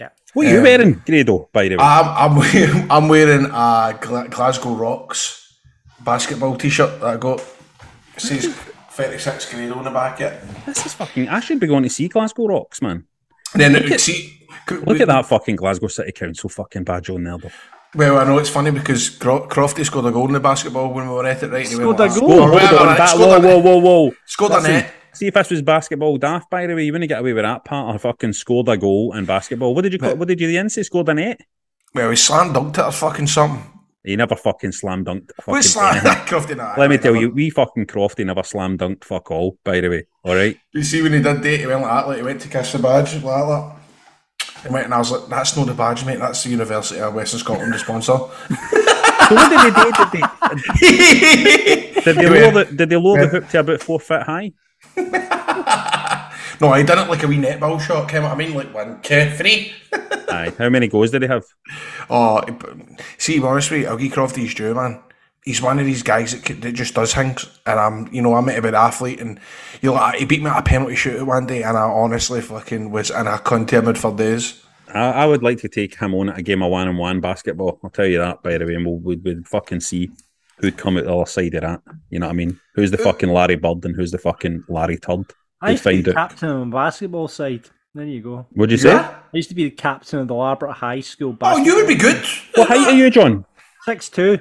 Yep. 0.00 0.16
What 0.32 0.46
are 0.46 0.50
you 0.50 0.56
Um, 0.58 0.62
wearing, 0.64 1.02
Grado? 1.06 1.48
By 1.52 1.68
the 1.68 1.76
way, 1.76 1.84
I'm, 1.84 2.32
I'm, 2.32 2.36
wearing, 2.38 2.90
I'm 2.90 3.08
wearing 3.08 3.44
a 3.46 3.96
Glasgow 4.30 4.74
Rocks 4.74 5.56
basketball 6.00 6.56
t 6.56 6.68
shirt 6.68 7.00
that 7.00 7.06
I 7.06 7.16
got. 7.16 7.40
It 8.16 8.20
says 8.20 8.46
36 8.92 9.52
Grado 9.52 9.74
on 9.74 9.84
the 9.84 9.90
back 9.90 10.20
of 10.20 10.32
it. 10.32 10.42
this 10.66 10.84
is 10.86 10.94
fucking. 10.94 11.28
I 11.28 11.40
should 11.40 11.60
be 11.60 11.66
going 11.66 11.82
to 11.84 11.90
see 11.90 12.08
Glasgow 12.08 12.46
Rocks, 12.48 12.80
man. 12.82 13.04
Then, 13.54 13.98
see, 13.98 14.43
Look 14.70 15.00
at 15.00 15.08
that 15.08 15.26
fucking 15.26 15.56
Glasgow 15.56 15.88
City 15.88 16.12
Council 16.12 16.48
fucking 16.48 16.84
badge 16.84 17.10
on 17.10 17.24
there, 17.24 17.38
though. 17.38 17.50
Well, 17.94 18.18
I 18.18 18.24
know 18.24 18.38
it's 18.38 18.50
funny 18.50 18.72
because 18.72 19.08
Cro- 19.08 19.46
Crofty 19.46 19.84
scored 19.84 20.06
a 20.06 20.10
goal 20.10 20.26
in 20.26 20.32
the 20.32 20.40
basketball 20.40 20.92
when 20.92 21.08
we 21.08 21.14
were 21.14 21.26
at 21.26 21.42
it, 21.44 21.50
right? 21.50 21.66
He 21.66 21.76
went 21.76 21.96
Scored 21.96 22.10
a 22.10 22.20
goal? 22.20 22.32
Or 22.32 22.48
Hold 22.48 22.80
on, 22.80 22.86
right? 22.88 22.98
that- 22.98 23.16
whoa, 23.16 23.38
whoa, 23.40 23.58
whoa, 23.58 23.78
whoa! 23.78 24.14
Scored 24.26 24.50
a 24.50 24.54
Listen, 24.56 24.70
net. 24.72 24.94
See 25.12 25.28
if 25.28 25.34
this 25.34 25.50
was 25.50 25.62
basketball 25.62 26.16
daft, 26.16 26.50
by 26.50 26.66
the 26.66 26.74
way, 26.74 26.84
you 26.84 26.92
wouldn't 26.92 27.08
get 27.08 27.20
away 27.20 27.32
with 27.32 27.44
that 27.44 27.64
part. 27.64 27.94
I 27.94 27.98
fucking 27.98 28.32
scored 28.32 28.68
a 28.68 28.76
goal 28.76 29.14
in 29.16 29.26
basketball. 29.26 29.72
What 29.72 29.82
did 29.82 29.92
you 29.92 30.00
call? 30.00 30.16
What 30.16 30.26
did 30.26 30.40
you 30.40 30.48
the 30.48 30.58
end 30.58 30.72
say? 30.72 30.82
Scored 30.82 31.08
a 31.08 31.14
net? 31.14 31.40
Well, 31.94 32.10
he 32.10 32.16
slam 32.16 32.52
dunked 32.52 32.78
it 32.78 32.84
or 32.84 32.90
fucking 32.90 33.28
something. 33.28 33.64
He 34.02 34.16
never 34.16 34.34
fucking 34.34 34.72
slam 34.72 35.04
dunked. 35.04 35.30
What 35.44 35.62
fucking 35.62 35.62
slam? 35.62 35.94
Crofty, 36.26 36.56
nah, 36.56 36.74
Let 36.76 36.90
me 36.90 36.98
tell 36.98 37.14
you, 37.14 37.30
we 37.30 37.48
fucking 37.50 37.86
Crofty 37.86 38.26
never 38.26 38.42
slam 38.42 38.76
dunked 38.76 39.04
fuck 39.04 39.30
all. 39.30 39.56
By 39.62 39.80
the 39.80 39.88
way, 39.88 40.06
all 40.24 40.34
right. 40.34 40.58
You 40.72 40.82
see 40.82 41.00
when 41.00 41.12
he 41.12 41.22
did 41.22 41.42
that, 41.42 41.60
he 41.60 41.64
went 41.64 41.82
like 41.82 41.90
that, 41.92 42.08
like 42.08 42.16
he 42.16 42.22
went 42.24 42.40
to 42.40 42.48
kiss 42.48 42.72
the 42.72 42.80
badge, 42.80 43.14
like 43.14 43.22
that. 43.22 43.76
He 44.64 44.70
went 44.70 44.86
and 44.86 44.94
I 44.94 44.98
was 44.98 45.10
like, 45.10 45.28
that's 45.28 45.56
not 45.56 45.66
the 45.66 45.74
badge, 45.74 46.04
mate, 46.04 46.18
that's 46.18 46.42
the 46.42 46.50
University 46.50 47.00
of 47.00 47.14
Western 47.14 47.40
Scotland, 47.40 47.72
the 47.72 47.78
sponsor. 47.78 48.18
So 49.28 49.34
what 49.34 49.48
did 49.50 49.60
they 49.60 49.82
do? 49.82 49.92
Did 49.98 50.10
they, 50.12 50.20
did 52.04 52.16
they 52.16 52.28
lower 52.28 52.64
the 52.64 52.76
Did 52.76 52.88
they 52.90 52.96
lower 52.96 53.20
the 53.20 53.28
hook 53.28 53.48
to 53.48 53.60
about 53.60 53.82
four 53.82 54.00
foot 54.00 54.22
high? 54.22 54.52
no, 56.60 56.72
he 56.72 56.82
done 56.82 57.06
it 57.06 57.10
like 57.10 57.22
a 57.22 57.26
wee 57.26 57.38
netball 57.38 57.80
shot, 57.80 58.08
came 58.08 58.24
I 58.24 58.34
mean, 58.34 58.54
like 58.54 58.72
one, 58.74 59.00
two, 59.02 59.30
three. 59.30 59.72
Aye. 60.28 60.52
How 60.58 60.68
many 60.68 60.88
goals 60.88 61.10
did 61.10 61.22
he 61.22 61.28
have? 61.28 61.44
Oh, 62.10 62.42
see, 63.16 63.42
honestly, 63.42 63.86
I'll 63.86 63.96
give 63.96 64.12
Crofty 64.12 64.54
due, 64.54 64.74
man. 64.74 65.00
He's 65.44 65.60
one 65.60 65.78
of 65.78 65.84
these 65.84 66.02
guys 66.02 66.32
that, 66.32 66.46
c- 66.46 66.54
that 66.54 66.72
just 66.72 66.94
does 66.94 67.14
things, 67.14 67.46
and 67.66 67.78
I'm, 67.78 68.08
you 68.12 68.22
know, 68.22 68.34
I'm 68.34 68.48
a 68.48 68.60
bit 68.62 68.72
athlete, 68.74 69.20
and 69.20 69.38
you 69.82 69.92
know, 69.92 70.08
he 70.16 70.24
beat 70.24 70.42
me 70.42 70.48
at 70.48 70.58
a 70.58 70.62
penalty 70.62 70.94
shootout 70.94 71.26
one 71.26 71.46
day, 71.46 71.62
and 71.62 71.76
I 71.76 71.82
honestly 71.82 72.40
fucking 72.40 72.90
was 72.90 73.10
in 73.10 73.26
a 73.26 73.36
cunt 73.38 73.84
mood 73.84 73.98
for 73.98 74.14
days. 74.16 74.62
I, 74.88 75.00
I 75.10 75.26
would 75.26 75.42
like 75.42 75.58
to 75.58 75.68
take 75.68 75.96
him 75.98 76.14
on 76.14 76.30
at 76.30 76.38
a 76.38 76.42
game 76.42 76.62
of 76.62 76.70
one 76.70 76.88
on 76.88 76.96
one 76.96 77.20
basketball. 77.20 77.78
I'll 77.84 77.90
tell 77.90 78.06
you 78.06 78.18
that, 78.18 78.42
by 78.42 78.56
the 78.56 78.64
way, 78.64 78.74
and 78.74 78.86
we'll 78.86 78.98
we'd, 79.00 79.22
we'd 79.22 79.46
fucking 79.46 79.80
see 79.80 80.10
who'd 80.60 80.76
come 80.78 80.96
out 80.96 81.04
the 81.04 81.14
other 81.14 81.26
side 81.28 81.54
of 81.54 81.62
that. 81.62 81.82
You 82.10 82.20
know 82.20 82.26
what 82.26 82.32
I 82.32 82.36
mean? 82.36 82.58
Who's 82.74 82.90
the 82.90 82.98
fucking 82.98 83.28
Larry 83.28 83.56
Bird 83.56 83.84
and 83.84 83.94
who's 83.96 84.12
the 84.12 84.18
fucking 84.18 84.64
Larry 84.68 84.96
Turd? 84.98 85.26
I 85.60 85.66
We'd 85.66 85.72
used 85.72 85.82
to 85.82 85.88
be 85.90 85.94
find 85.96 86.04
the 86.06 86.10
out. 86.18 86.28
captain 86.30 86.48
on 86.48 86.70
the 86.70 86.74
basketball 86.76 87.28
side. 87.28 87.68
There 87.94 88.06
you 88.06 88.22
go. 88.22 88.46
What'd 88.52 88.70
you 88.72 88.78
say? 88.78 88.90
Yeah? 88.90 89.14
I 89.32 89.36
used 89.36 89.50
to 89.50 89.54
be 89.54 89.64
the 89.64 89.70
captain 89.76 90.20
of 90.20 90.28
the 90.28 90.34
Labrador 90.34 90.74
High 90.74 91.00
School 91.00 91.32
Basketball. 91.32 91.60
Oh, 91.60 91.64
you 91.66 91.74
would 91.76 91.86
be 91.88 91.96
good. 91.96 92.24
What 92.54 92.68
height 92.68 92.86
are 92.88 92.94
you, 92.96 93.10
John? 93.10 93.44
Six 93.84 94.08
two. 94.08 94.38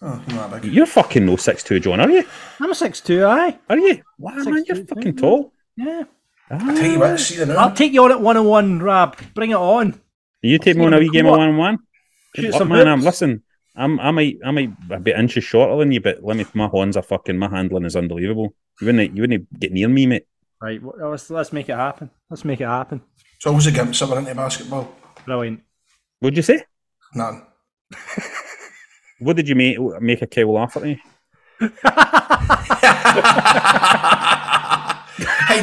Oh, 0.00 0.22
you're 0.28 0.36
not 0.36 0.62
big. 0.62 0.72
You're 0.72 0.86
fucking 0.86 1.26
no 1.26 1.36
six 1.36 1.62
two, 1.62 1.80
John, 1.80 2.00
are 2.00 2.10
you? 2.10 2.24
I'm 2.60 2.70
a 2.70 2.74
six 2.74 3.00
two. 3.00 3.24
Aye. 3.24 3.58
Are 3.68 3.78
you? 3.78 4.02
Wow, 4.18 4.34
man, 4.36 4.64
you're 4.66 4.76
6'2", 4.76 4.88
fucking 4.88 5.14
yeah. 5.14 5.20
tall. 5.20 5.52
Yeah. 5.76 6.02
I 6.50 6.74
tell 6.74 6.90
you 6.90 6.98
what, 6.98 7.20
see 7.20 7.44
the 7.44 7.54
I'll 7.54 7.74
take 7.74 7.92
you 7.92 8.04
on 8.04 8.12
at 8.12 8.20
one 8.20 8.36
on 8.36 8.46
one, 8.46 8.82
Rab. 8.82 9.18
Bring 9.34 9.50
it 9.50 9.56
on. 9.56 10.00
You 10.42 10.58
take 10.58 10.76
me 10.76 10.86
on 10.86 10.94
a 10.94 10.98
wee 10.98 11.10
game 11.10 11.26
of 11.26 11.32
one 11.32 11.48
on 11.48 11.56
one. 11.56 11.78
Shoot 12.36 12.46
Look, 12.46 12.54
some 12.54 12.68
man, 12.68 12.88
I'm 12.88 13.02
listen. 13.02 13.42
I'm 13.74 14.00
I 14.00 14.10
might 14.10 14.38
I 14.44 14.50
might 14.50 14.72
a 14.90 15.00
bit 15.00 15.18
inches 15.18 15.44
shorter 15.44 15.76
than 15.78 15.92
you, 15.92 16.00
but 16.00 16.22
let 16.22 16.36
me 16.36 16.46
my 16.54 16.66
horns 16.68 16.96
are 16.96 17.02
fucking 17.02 17.36
my 17.36 17.48
handling 17.48 17.84
is 17.84 17.96
unbelievable. 17.96 18.54
You 18.80 18.86
wouldn't 18.86 19.16
you 19.16 19.22
wouldn't 19.22 19.60
get 19.60 19.72
near 19.72 19.88
me, 19.88 20.06
mate. 20.06 20.26
Right. 20.60 20.82
well, 20.82 21.10
Let's 21.10 21.28
let's 21.30 21.52
make 21.52 21.68
it 21.68 21.76
happen. 21.76 22.10
Let's 22.30 22.44
make 22.44 22.60
it 22.60 22.66
happen. 22.66 23.02
So 23.40 23.50
always 23.50 23.66
a 23.66 23.72
gimps 23.72 24.00
that 24.00 24.08
were 24.08 24.18
into 24.18 24.34
basketball. 24.34 24.92
Brilliant. 25.24 25.62
What'd 26.20 26.36
you 26.36 26.42
say? 26.42 26.64
None. 27.14 27.42
What 29.20 29.36
did 29.36 29.48
you 29.48 29.54
make 29.54 29.78
make 30.00 30.22
a 30.22 30.26
Kyle 30.26 30.52
Lafferty? 30.52 31.00
hey, 31.58 31.68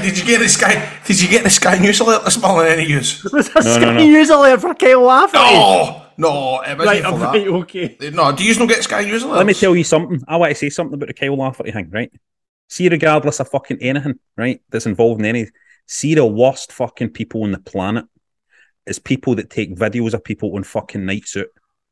did 0.02 0.18
you 0.18 0.26
get 0.26 0.40
the 0.40 0.50
Sky? 0.50 1.00
Did 1.06 1.22
you 1.22 1.30
get 1.30 1.44
the 1.44 1.50
Sky 1.50 1.78
News 1.78 2.00
alert 2.00 2.26
this 2.26 2.42
morning? 2.42 2.72
Any 2.72 2.86
use? 2.86 3.24
Was 3.32 3.50
a 3.50 3.54
No, 3.56 3.62
no, 3.62 3.62
Sky 3.62 3.80
no. 3.94 3.98
News 3.98 4.30
alert 4.30 4.62
for 4.62 4.74
Kyle 4.76 5.02
Lafferty? 5.02 5.38
No, 5.38 6.06
no, 6.18 6.62
it 6.62 6.78
wasn't 6.78 6.80
Right, 6.80 7.02
for 7.02 7.08
I'm 7.08 7.20
that. 7.20 7.26
right, 7.28 7.48
okay. 7.48 7.98
No, 8.14 8.32
do 8.36 8.44
you 8.44 8.58
not 8.60 8.70
get 8.70 8.84
Sky 8.84 9.04
News 9.04 9.24
alerts? 9.24 9.38
Let 9.38 9.46
me 9.46 9.54
tell 9.54 9.76
you 9.76 9.84
something. 9.84 10.22
I 10.28 10.38
want 10.38 10.52
to 10.52 10.56
say 10.56 10.70
something 10.70 10.94
about 10.96 11.08
the 11.08 11.14
Kyle 11.14 11.36
Lafferty 11.38 11.72
thing, 11.72 11.90
right? 11.92 12.12
See, 12.68 12.90
regardless 12.90 13.40
of 13.40 13.50
fucking 13.50 13.78
anything, 13.82 14.20
right, 14.38 14.60
that's 14.70 14.86
involved 14.88 15.20
in 15.22 15.26
any, 15.26 15.48
see 15.88 16.16
the 16.16 16.26
worst 16.26 16.72
fucking 16.72 17.10
people 17.12 17.44
on 17.44 17.52
the 17.52 17.60
planet 17.60 18.06
is 18.88 19.00
people 19.00 19.36
that 19.36 19.50
take 19.50 19.76
videos 19.76 20.14
of 20.14 20.24
people 20.24 20.56
on 20.56 20.64
fucking 20.64 21.06
night 21.06 21.28
suit 21.28 21.50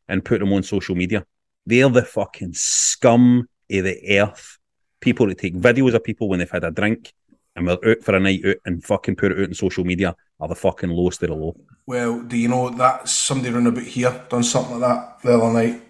and 0.08 0.24
put 0.26 0.40
them 0.40 0.52
on 0.54 0.64
social 0.64 0.96
media. 0.96 1.26
They're 1.66 1.90
the 1.90 2.04
fucking 2.04 2.54
scum 2.54 3.48
of 3.72 3.84
the 3.84 4.20
earth. 4.20 4.58
People 5.00 5.28
that 5.28 5.38
take 5.38 5.56
videos 5.56 5.94
of 5.94 6.04
people 6.04 6.30
when 6.30 6.40
they've 6.40 6.50
had 6.50 6.64
a 6.64 6.72
drink 6.72 7.14
and 7.56 7.68
we're 7.68 7.74
out 7.74 8.02
for 8.02 8.16
a 8.16 8.20
night 8.20 8.46
out 8.46 8.58
and 8.66 8.84
fucking 8.84 9.16
put 9.16 9.32
it 9.32 9.40
out 9.40 9.48
on 9.48 9.54
social 9.54 9.84
media 9.84 10.16
are 10.40 10.48
the 10.48 10.56
fucking 10.56 10.90
lowest 10.90 11.24
of 11.24 11.30
the 11.30 11.36
low. 11.36 11.56
Well, 11.86 12.22
do 12.22 12.38
you 12.38 12.48
know 12.48 12.70
that 12.70 13.08
somebody 13.08 13.54
around 13.54 13.68
about 13.68 13.84
here 13.84 14.26
done 14.30 14.44
something 14.44 14.80
like 14.80 14.90
that 14.90 15.22
the 15.22 15.38
other 15.38 15.54
night? 15.54 15.82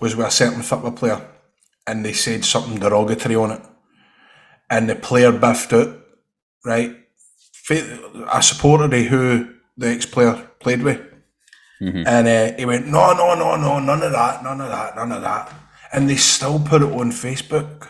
Was 0.00 0.16
with 0.16 0.26
a 0.26 0.30
certain 0.30 0.62
football 0.62 0.92
player, 0.92 1.24
and 1.86 2.04
they 2.04 2.12
said 2.12 2.44
something 2.44 2.78
derogatory 2.78 3.36
on 3.36 3.52
it, 3.52 3.62
and 4.68 4.90
the 4.90 4.96
player 4.96 5.32
biffed 5.32 5.72
out. 5.72 5.96
Right, 6.64 6.96
a 8.32 8.42
supporter 8.42 8.88
who 9.02 9.54
the 9.76 9.88
ex-player 9.88 10.50
played 10.58 10.82
with, 10.82 11.00
And 11.88 12.28
uh, 12.28 12.56
he 12.56 12.64
went, 12.64 12.86
no, 12.86 13.12
no, 13.12 13.34
no, 13.34 13.56
no, 13.56 13.80
none 13.80 14.02
of 14.02 14.12
that, 14.12 14.42
none 14.42 14.60
of 14.60 14.68
that, 14.68 14.96
none 14.96 15.12
of 15.12 15.22
that. 15.22 15.52
And 15.92 16.08
they 16.08 16.16
still 16.16 16.60
put 16.60 16.82
it 16.82 16.92
on 16.92 17.10
Facebook. 17.10 17.88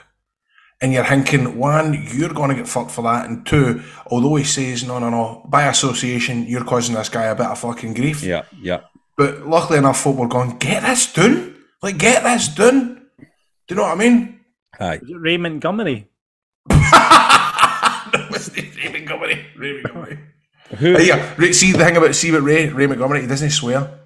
And 0.80 0.92
you're 0.92 1.04
thinking, 1.04 1.56
one, 1.56 1.94
you're 2.12 2.34
going 2.34 2.50
to 2.50 2.56
get 2.56 2.68
fucked 2.68 2.90
for 2.90 3.02
that. 3.02 3.28
And 3.28 3.46
two, 3.46 3.82
although 4.06 4.34
he 4.36 4.44
says, 4.44 4.84
no, 4.84 4.98
no, 4.98 5.08
no, 5.08 5.46
by 5.48 5.66
association, 5.68 6.44
you're 6.46 6.64
causing 6.64 6.94
this 6.94 7.08
guy 7.08 7.24
a 7.24 7.34
bit 7.34 7.46
of 7.46 7.58
fucking 7.58 7.94
grief. 7.94 8.22
Yeah, 8.22 8.42
yeah. 8.60 8.80
But 9.16 9.46
luckily 9.46 9.78
enough, 9.78 10.00
folk 10.00 10.16
were 10.16 10.28
going, 10.28 10.58
get 10.58 10.82
this 10.82 11.12
done. 11.12 11.54
Like, 11.82 11.98
get 11.98 12.22
this 12.24 12.48
done. 12.48 13.06
Do 13.18 13.26
you 13.70 13.76
know 13.76 13.82
what 13.82 13.92
I 13.92 13.94
mean? 13.94 14.40
Aye. 14.78 14.96
Is 14.96 15.10
it 15.10 15.14
Ray 15.14 15.36
Montgomery? 15.36 16.08
Ray 16.70 16.76
Montgomery. 18.92 19.46
Ray 19.56 19.82
Montgomery. 19.82 20.18
Who? 20.78 20.98
Yeah, 21.02 21.36
see 21.52 21.72
the 21.72 21.78
thing 21.78 21.96
about 21.96 22.14
see 22.14 22.30
about 22.30 22.42
Ray 22.42 22.68
Ray 22.68 22.86
Montgomery, 22.86 23.22
he 23.22 23.26
doesn't 23.26 23.50
swear 23.50 24.00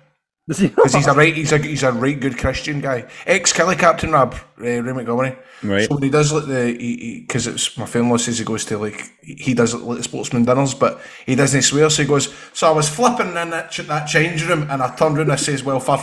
because 0.49 0.95
he's 0.95 1.07
a 1.07 1.13
right 1.15 1.35
he's 1.35 1.53
a 1.53 1.59
he's 1.59 1.83
a 1.83 1.93
right 1.93 2.19
good 2.19 2.39
Christian 2.39 2.81
guy. 2.81 3.07
Ex 3.27 3.53
Killie 3.53 3.79
Captain 3.79 4.13
Rab 4.13 4.35
Ray, 4.57 4.81
Ray 4.81 4.93
Montgomery. 4.93 5.37
Right. 5.63 5.89
So 5.89 5.95
when 5.95 6.05
he 6.05 6.11
does 6.11 6.33
like 6.33 6.47
the 6.47 7.21
because 7.21 7.47
it's 7.47 7.77
my 7.77 7.87
family 7.87 8.19
says 8.19 8.39
he 8.39 8.45
goes 8.45 8.65
to 8.67 8.79
like 8.79 9.11
he 9.21 9.55
does 9.55 9.75
like 9.75 9.99
the 9.99 10.05
sportsman 10.05 10.45
dinners, 10.45 10.75
but 10.75 11.01
he 11.27 11.35
doesn't 11.35 11.63
swear. 11.63 11.91
So 11.91 12.03
he 12.03 12.09
goes. 12.09 12.35
So 12.53 12.67
I 12.69 12.71
was 12.71 12.89
flipping 12.89 13.29
in 13.29 13.51
that 13.51 13.71
ch- 13.71 13.87
that 13.87 14.07
change 14.07 14.45
room, 14.49 14.69
and 14.71 14.83
I 14.83 14.95
turned 14.95 15.17
around 15.17 15.27
and 15.27 15.33
I 15.33 15.37
says, 15.37 15.63
"Well, 15.63 15.81
for 15.81 15.99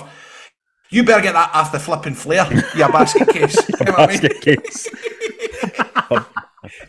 you 0.90 1.04
better 1.04 1.22
get 1.22 1.34
that 1.34 1.52
after 1.54 1.80
flipping 1.80 2.16
flare, 2.16 2.48
you 2.76 2.88
basket 2.88 3.30
case." 3.30 3.58
You 3.80 3.86
know 3.86 3.92
what 3.94 4.10
I 4.10 4.14
mean? 4.14 4.22
Basket 4.22 4.42
case. 4.42 4.88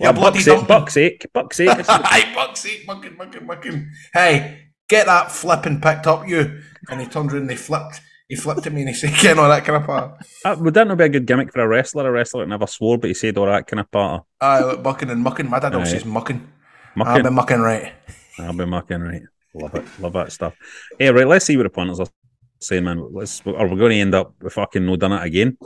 Yeah, 0.00 0.12
buck's, 0.12 0.44
sake, 0.44 0.66
buck's 0.66 0.94
sake, 0.94 1.26
buck's. 1.32 1.60
Aye, 1.60 2.32
fuck's 2.34 2.60
sake, 2.60 2.86
mucking, 2.86 3.16
mucking, 3.16 3.46
mucking. 3.46 3.90
Hey, 4.12 4.68
get 4.88 5.06
that 5.06 5.30
flipping 5.30 5.80
picked 5.80 6.06
up, 6.06 6.26
you. 6.28 6.60
And 6.90 7.00
he 7.00 7.06
turned 7.06 7.32
around 7.32 7.42
and 7.42 7.50
he 7.50 7.56
flipped. 7.56 8.00
He 8.28 8.34
flipped 8.36 8.66
at 8.66 8.72
me 8.72 8.80
and 8.82 8.88
he 8.90 8.94
said, 9.00 9.12
"Ken, 9.14 9.38
all 9.38 9.48
that 9.48 9.64
kind 9.64 9.76
of 9.80 9.86
part." 9.86 10.20
Uh, 10.44 10.56
would 10.58 10.74
that 10.74 10.86
not 10.88 10.98
be 10.98 11.04
a 11.04 11.08
good 11.08 11.26
gimmick 11.26 11.52
for 11.52 11.60
a 11.60 11.68
wrestler? 11.68 12.08
A 12.08 12.10
wrestler 12.10 12.42
that 12.44 12.48
never 12.48 12.66
swore, 12.66 12.98
but 12.98 13.08
he 13.08 13.14
said 13.14 13.36
all 13.38 13.46
that 13.46 13.66
kind 13.66 13.80
of 13.80 13.90
part. 13.90 14.24
Aye, 14.40 14.60
like 14.60 14.82
mucking 14.82 15.10
and 15.10 15.22
mucking. 15.22 15.48
My 15.48 15.58
dad 15.60 15.74
always 15.74 15.90
says 15.90 16.04
mucking. 16.04 16.36
I've 16.90 16.96
Mucking. 16.96 17.22
been 17.24 17.34
mucking 17.34 17.60
right. 17.60 17.92
I'll 18.38 18.52
be 18.52 18.64
mucking 18.64 19.00
right. 19.00 19.22
Love 19.54 19.74
it. 19.74 19.84
Love 20.00 20.12
that 20.14 20.32
stuff. 20.32 20.56
Hey, 20.98 21.10
right, 21.10 21.26
let's 21.26 21.44
see 21.44 21.56
what 21.56 21.62
the 21.64 21.70
punters 21.70 22.00
are 22.00 22.06
saying, 22.60 22.84
man. 22.84 23.06
Let's 23.12 23.42
are 23.46 23.66
we 23.68 23.76
going 23.76 23.90
to 23.92 23.98
end 23.98 24.14
up 24.14 24.34
with 24.40 24.52
fucking 24.54 24.84
no 24.84 24.96
done 24.96 25.12
it 25.12 25.22
again? 25.22 25.56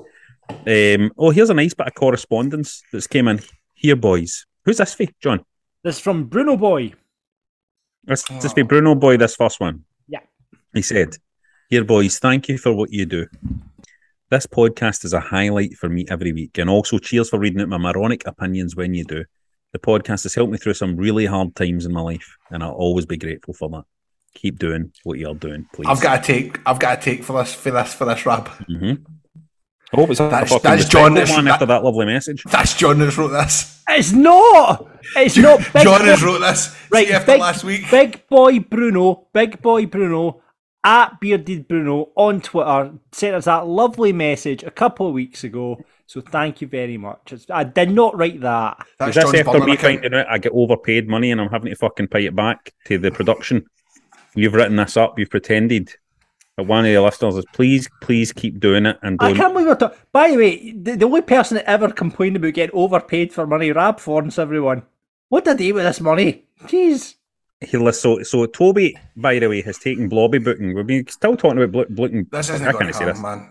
Um, 0.48 1.12
oh, 1.16 1.30
here's 1.30 1.50
a 1.50 1.54
nice 1.54 1.74
bit 1.74 1.86
of 1.86 1.94
correspondence 1.94 2.82
that's 2.92 3.06
came 3.06 3.28
in. 3.28 3.40
Here, 3.80 3.96
boys. 3.96 4.44
Who's 4.66 4.76
this 4.76 4.92
for, 4.92 5.06
John? 5.22 5.42
This 5.82 5.96
is 5.96 6.02
from 6.02 6.24
Bruno 6.24 6.58
Boy. 6.58 6.92
This 8.04 8.24
this 8.24 8.52
be 8.52 8.60
Bruno 8.60 8.94
Boy, 8.94 9.16
this 9.16 9.36
first 9.36 9.58
one. 9.58 9.84
Yeah. 10.06 10.18
He 10.74 10.82
said, 10.82 11.16
Here, 11.70 11.82
boys, 11.82 12.18
thank 12.18 12.48
you 12.48 12.58
for 12.58 12.74
what 12.74 12.92
you 12.92 13.06
do. 13.06 13.26
This 14.28 14.46
podcast 14.46 15.06
is 15.06 15.14
a 15.14 15.20
highlight 15.20 15.78
for 15.78 15.88
me 15.88 16.04
every 16.10 16.30
week, 16.34 16.58
and 16.58 16.68
also 16.68 16.98
cheers 16.98 17.30
for 17.30 17.38
reading 17.38 17.62
out 17.62 17.70
my 17.70 17.78
moronic 17.78 18.26
opinions 18.26 18.76
when 18.76 18.92
you 18.92 19.02
do. 19.02 19.24
The 19.72 19.78
podcast 19.78 20.24
has 20.24 20.34
helped 20.34 20.52
me 20.52 20.58
through 20.58 20.74
some 20.74 20.98
really 20.98 21.24
hard 21.24 21.56
times 21.56 21.86
in 21.86 21.94
my 21.94 22.02
life, 22.02 22.36
and 22.50 22.62
I'll 22.62 22.72
always 22.72 23.06
be 23.06 23.16
grateful 23.16 23.54
for 23.54 23.70
that. 23.70 23.84
Keep 24.34 24.58
doing 24.58 24.92
what 25.04 25.18
you're 25.18 25.34
doing, 25.34 25.66
please. 25.72 25.86
I've 25.88 26.02
got 26.02 26.22
to 26.22 26.22
take. 26.22 26.60
I've 26.66 26.78
got 26.78 27.00
to 27.00 27.02
take 27.02 27.24
for 27.24 27.38
this. 27.38 27.54
For 27.54 27.70
this. 27.70 27.94
For 27.94 28.04
this 28.04 28.26
rap. 28.26 28.48
Mm-hmm. 28.68 29.04
I 29.92 29.96
hope 29.96 30.10
it's 30.10 30.20
a 30.20 30.28
That's- 30.28 30.50
fucking 30.50 30.70
that's 30.70 30.88
John, 30.88 31.14
that's- 31.14 31.34
one 31.36 31.44
that- 31.46 31.54
after 31.54 31.66
that 31.66 31.82
lovely 31.82 32.06
message. 32.06 32.44
That's 32.44 32.74
John 32.76 32.98
that's 32.98 33.16
wrote 33.18 33.28
this. 33.30 33.82
It's 33.88 34.12
not. 34.12 34.86
It's 35.16 35.36
not. 35.36 35.58
Big 35.72 35.82
John 35.82 36.00
has 36.02 36.22
wrote 36.22 36.38
this. 36.38 36.76
Right, 36.90 37.08
See 37.08 37.12
after 37.12 37.32
big, 37.32 37.40
last 37.40 37.64
week. 37.64 37.90
Big 37.90 38.26
boy 38.28 38.60
Bruno, 38.60 39.26
big 39.32 39.60
boy 39.60 39.86
Bruno, 39.86 40.42
at 40.84 41.18
bearded 41.20 41.66
Bruno 41.66 42.10
on 42.14 42.40
Twitter 42.40 42.92
sent 43.12 43.34
us 43.34 43.44
that 43.46 43.66
lovely 43.66 44.12
message 44.12 44.62
a 44.62 44.70
couple 44.70 45.08
of 45.08 45.12
weeks 45.12 45.42
ago. 45.44 45.84
So 46.06 46.20
thank 46.20 46.60
you 46.60 46.66
very 46.68 46.96
much. 46.96 47.32
It's, 47.32 47.46
I 47.50 47.64
did 47.64 47.90
not 47.90 48.16
write 48.16 48.40
that. 48.42 48.78
That's 48.98 49.10
Is 49.10 49.14
this 49.16 49.24
John's 49.24 49.34
after 49.46 49.52
burner 49.58 49.66
me 49.66 49.72
account. 49.72 50.00
finding 50.02 50.20
out 50.20 50.28
I 50.28 50.38
get 50.38 50.52
overpaid 50.52 51.08
money 51.08 51.30
and 51.32 51.40
I'm 51.40 51.50
having 51.50 51.70
to 51.70 51.76
fucking 51.76 52.08
pay 52.08 52.26
it 52.26 52.34
back 52.36 52.72
to 52.86 52.98
the 52.98 53.10
production? 53.10 53.66
You've 54.34 54.54
written 54.54 54.76
this 54.76 54.96
up. 54.96 55.18
You've 55.18 55.30
pretended. 55.30 55.92
But 56.60 56.66
one 56.66 56.84
of 56.84 56.92
the 56.92 57.00
listeners 57.00 57.36
is 57.38 57.46
please, 57.54 57.88
please 58.02 58.34
keep 58.34 58.60
doing 58.60 58.84
it 58.84 58.98
and 59.02 59.16
I 59.18 59.28
don't. 59.28 59.36
can't 59.38 59.54
believe 59.54 59.68
we're 59.68 59.76
talking. 59.76 59.96
By 60.12 60.30
the 60.30 60.36
way, 60.36 60.72
the, 60.72 60.94
the 60.94 61.06
only 61.06 61.22
person 61.22 61.54
that 61.54 61.64
ever 61.66 61.90
complained 61.90 62.36
about 62.36 62.52
getting 62.52 62.76
overpaid 62.76 63.32
for 63.32 63.46
money, 63.46 63.72
Rab 63.72 63.98
Florence, 63.98 64.38
everyone. 64.38 64.82
What 65.30 65.46
did 65.46 65.58
he 65.58 65.68
do 65.68 65.74
with 65.76 65.84
this 65.84 66.02
money? 66.02 66.44
Jeez. 66.64 67.14
He 67.62 67.78
lists- 67.78 68.02
so, 68.02 68.22
so 68.24 68.44
Toby, 68.44 68.94
by 69.16 69.38
the 69.38 69.48
way, 69.48 69.62
has 69.62 69.78
taken 69.78 70.10
Blobby 70.10 70.36
booking. 70.36 70.74
We've 70.74 70.86
been 70.86 71.08
still 71.08 71.34
talking 71.34 71.62
about 71.62 71.72
Blo- 71.72 71.96
booking. 71.96 72.26
This 72.30 72.50
isn't 72.50 72.68
I 72.68 72.72
can't 72.72 72.88
to 72.88 72.92
say 72.92 73.06
this. 73.06 73.22
man. 73.22 73.48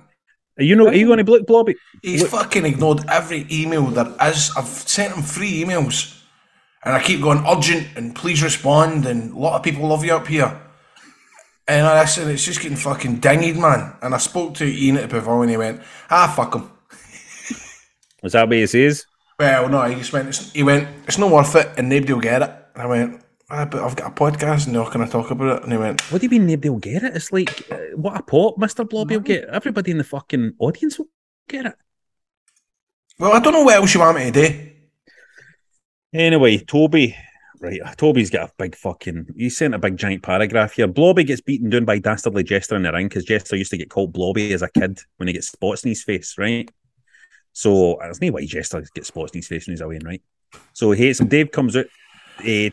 Are 0.59 0.63
you 0.63 0.75
know? 0.75 0.89
Are 0.89 0.93
you 0.93 1.07
going 1.07 1.17
to 1.17 1.23
book 1.23 1.47
Blobby? 1.47 1.73
He's 2.03 2.27
fucking 2.27 2.63
ignored 2.63 3.05
every 3.09 3.47
email 3.49 3.87
there 3.87 4.13
is. 4.21 4.51
I've 4.55 4.67
sent 4.67 5.15
him 5.15 5.23
three 5.23 5.63
emails, 5.63 6.21
and 6.83 6.93
I 6.93 7.01
keep 7.01 7.21
going 7.23 7.43
urgent 7.47 7.87
and 7.95 8.13
please 8.15 8.43
respond. 8.43 9.07
And 9.07 9.33
a 9.33 9.37
lot 9.39 9.55
of 9.55 9.63
people 9.63 9.87
love 9.87 10.05
you 10.05 10.13
up 10.13 10.27
here. 10.27 10.61
And 11.69 11.85
I 11.85 12.05
said 12.05 12.27
it's 12.29 12.43
just 12.43 12.61
getting 12.61 12.77
fucking 12.77 13.19
dinged, 13.19 13.59
man. 13.59 13.93
And 14.01 14.15
I 14.15 14.17
spoke 14.17 14.55
to 14.55 14.65
Ian 14.65 14.97
at 14.97 15.03
the 15.03 15.19
pavilion, 15.19 15.49
he 15.49 15.57
went, 15.57 15.81
"Ah, 16.09 16.33
fuck 16.35 16.55
him." 16.55 16.71
Is 18.23 18.31
that 18.33 18.47
what 18.47 18.57
he 18.57 18.65
says? 18.65 19.05
Well, 19.37 19.69
no, 19.69 19.83
he 19.83 19.93
just 19.93 20.11
went. 20.11 20.29
It's, 20.29 20.51
he 20.51 20.63
went, 20.63 20.87
"It's 21.05 21.19
not 21.19 21.29
worth 21.29 21.55
it, 21.55 21.69
and 21.77 21.87
nobody 21.87 22.11
will 22.13 22.21
get 22.21 22.41
it." 22.41 22.51
And 22.73 22.81
I 22.81 22.87
went, 22.87 23.23
ah, 23.51 23.65
"But 23.65 23.83
I've 23.83 23.95
got 23.95 24.11
a 24.11 24.15
podcast, 24.15 24.65
and 24.65 24.73
they're 24.73 24.83
not 24.83 24.91
going 24.91 25.05
to 25.05 25.11
talk 25.11 25.29
about 25.29 25.57
it." 25.57 25.63
And 25.63 25.71
he 25.71 25.77
went, 25.77 26.01
What 26.11 26.21
do 26.21 26.25
you 26.25 26.31
mean 26.31 26.47
nobody 26.47 26.69
will 26.69 26.79
get 26.79 27.03
it? 27.03 27.15
It's 27.15 27.31
like 27.31 27.71
uh, 27.71 27.95
what 27.95 28.19
a 28.19 28.23
pop, 28.23 28.57
Mister 28.57 28.83
Blobby 28.83 29.17
will 29.17 29.23
get. 29.23 29.43
Everybody 29.43 29.91
in 29.91 29.99
the 29.99 30.03
fucking 30.03 30.53
audience 30.57 30.97
will 30.97 31.09
get 31.47 31.67
it. 31.67 31.75
"Well, 33.19 33.33
I 33.33 33.39
don't 33.39 33.53
know 33.53 33.63
what 33.63 33.75
else 33.75 33.93
you 33.93 33.99
want 33.99 34.17
me 34.17 34.31
to 34.31 34.49
do." 34.49 34.71
Anyway, 36.15 36.57
Toby, 36.57 37.15
right? 37.59 37.79
Toby's 37.97 38.29
got 38.29 38.49
a 38.49 38.53
big 38.57 38.75
fucking. 38.75 39.27
He 39.37 39.49
sent 39.49 39.75
a 39.75 39.79
big 39.79 39.97
giant 39.97 40.23
paragraph 40.23 40.73
here. 40.73 40.87
Blobby 40.87 41.23
gets 41.23 41.41
beaten 41.41 41.69
down 41.69 41.85
by 41.85 41.99
dastardly 41.99 42.43
Jester 42.43 42.75
in 42.75 42.83
the 42.83 42.91
ring 42.91 43.07
because 43.07 43.25
Jester 43.25 43.55
used 43.55 43.71
to 43.71 43.77
get 43.77 43.89
called 43.89 44.13
Blobby 44.13 44.53
as 44.53 44.61
a 44.61 44.69
kid 44.69 44.99
when 45.17 45.27
he 45.27 45.33
gets 45.33 45.49
spots 45.49 45.83
in 45.83 45.89
his 45.89 46.03
face, 46.03 46.35
right? 46.37 46.69
So 47.53 47.97
there's 48.01 48.21
no 48.21 48.31
way 48.31 48.45
Jester 48.45 48.83
gets 48.93 49.07
spots 49.07 49.33
in 49.33 49.39
his 49.39 49.47
face 49.47 49.67
when 49.67 49.73
he's 49.73 49.81
away, 49.81 49.99
right? 50.03 50.21
So 50.73 50.91
he 50.91 51.05
hates 51.05 51.19
him. 51.19 51.27
Dave 51.27 51.51
comes 51.51 51.75
out 51.75 51.85
eh, 52.45 52.69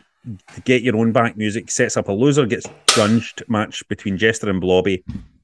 to 0.53 0.61
get 0.61 0.81
your 0.81 0.97
own 0.97 1.11
back 1.11 1.37
music, 1.37 1.71
sets 1.71 1.97
up 1.97 2.07
a 2.07 2.11
loser 2.11 2.45
gets 2.45 2.67
grunged 2.87 3.47
match 3.49 3.87
between 3.87 4.17
Jester 4.17 4.49
and 4.49 4.61
Blobby. 4.61 5.03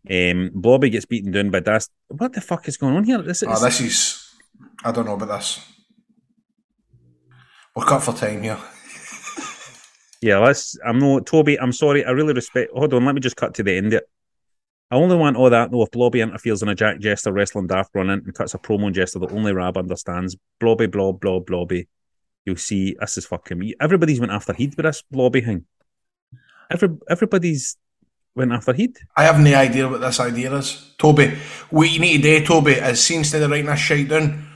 Um, 0.09 0.51
Blobby 0.53 0.89
gets 0.89 1.05
beaten 1.05 1.31
down 1.31 1.50
by 1.50 1.62
Dast. 1.62 1.91
What 2.09 2.33
the 2.33 2.41
fuck 2.41 2.67
is 2.67 2.77
going 2.77 2.95
on 2.95 3.03
here? 3.03 3.21
This 3.21 3.43
is 3.43 3.50
Oh, 3.50 3.63
this 3.63 3.79
is. 3.79 4.35
I 4.83 4.91
don't 4.91 5.05
know 5.05 5.13
about 5.13 5.38
this. 5.38 5.65
We're 7.75 7.85
cut 7.85 8.03
for 8.03 8.13
time 8.13 8.43
here. 8.43 8.57
Yeah, 10.24 10.38
let's. 10.38 10.77
I'm 10.86 11.00
no 11.00 11.20
Toby. 11.20 11.60
I'm 11.60 11.74
sorry. 11.74 12.06
I 12.06 12.12
really 12.12 12.34
respect. 12.34 12.72
Hold 12.74 12.94
on. 12.94 13.03
Let 13.03 13.13
me 13.13 13.20
just 13.20 13.36
cut 13.36 13.56
to 13.56 13.63
the 13.63 13.75
end. 13.75 13.92
It. 13.92 14.10
I 14.89 14.96
only 14.96 15.18
want 15.18 15.36
all 15.36 15.50
that 15.50 15.70
though. 15.70 15.84
If 15.84 15.92
Blobby 15.92 16.22
interferes 16.22 16.63
in 16.63 16.70
a 16.70 16.75
Jack 16.75 17.00
Jester 17.00 17.34
wrestling 17.34 17.68
daft 17.68 17.94
run 17.94 18.10
in 18.10 18.20
and 18.20 18.34
cuts 18.34 18.53
a 18.53 18.58
promo 18.58 18.86
on 18.86 18.94
Jester 18.94 19.20
that 19.20 19.34
only 19.34 19.51
Rab 19.51 19.77
understands, 19.77 20.38
Blobby, 20.62 20.88
blob, 20.88 21.20
blob, 21.20 21.46
Blobby. 21.46 21.89
You'll 22.46 22.56
see. 22.56 22.96
This 22.98 23.18
is 23.18 23.25
fucking 23.25 23.60
me. 23.60 23.75
Everybody's 23.82 24.22
went 24.22 24.32
after 24.32 24.53
Heed 24.53 24.77
with 24.77 24.86
this 24.86 25.03
Blobby 25.12 25.42
thing. 25.42 25.65
Every 26.72 26.88
everybody's 27.10 27.75
went 28.34 28.53
after 28.53 28.72
Heed. 28.72 28.98
I 29.18 29.24
have 29.24 29.42
no 29.42 29.53
idea 29.53 29.89
what 29.89 30.00
this 30.00 30.22
idea 30.22 30.56
is. 30.56 30.96
Toby, 30.98 31.38
what 31.70 31.92
you 31.92 32.00
need 32.00 32.22
to 32.22 32.39
do, 32.39 32.46
Toby, 32.46 32.72
is 32.72 33.03
see 33.03 33.18
instead 33.18 33.42
of 33.42 33.51
writing 33.51 33.65
this 33.65 33.80
shit 33.82 34.08
down, 34.08 34.48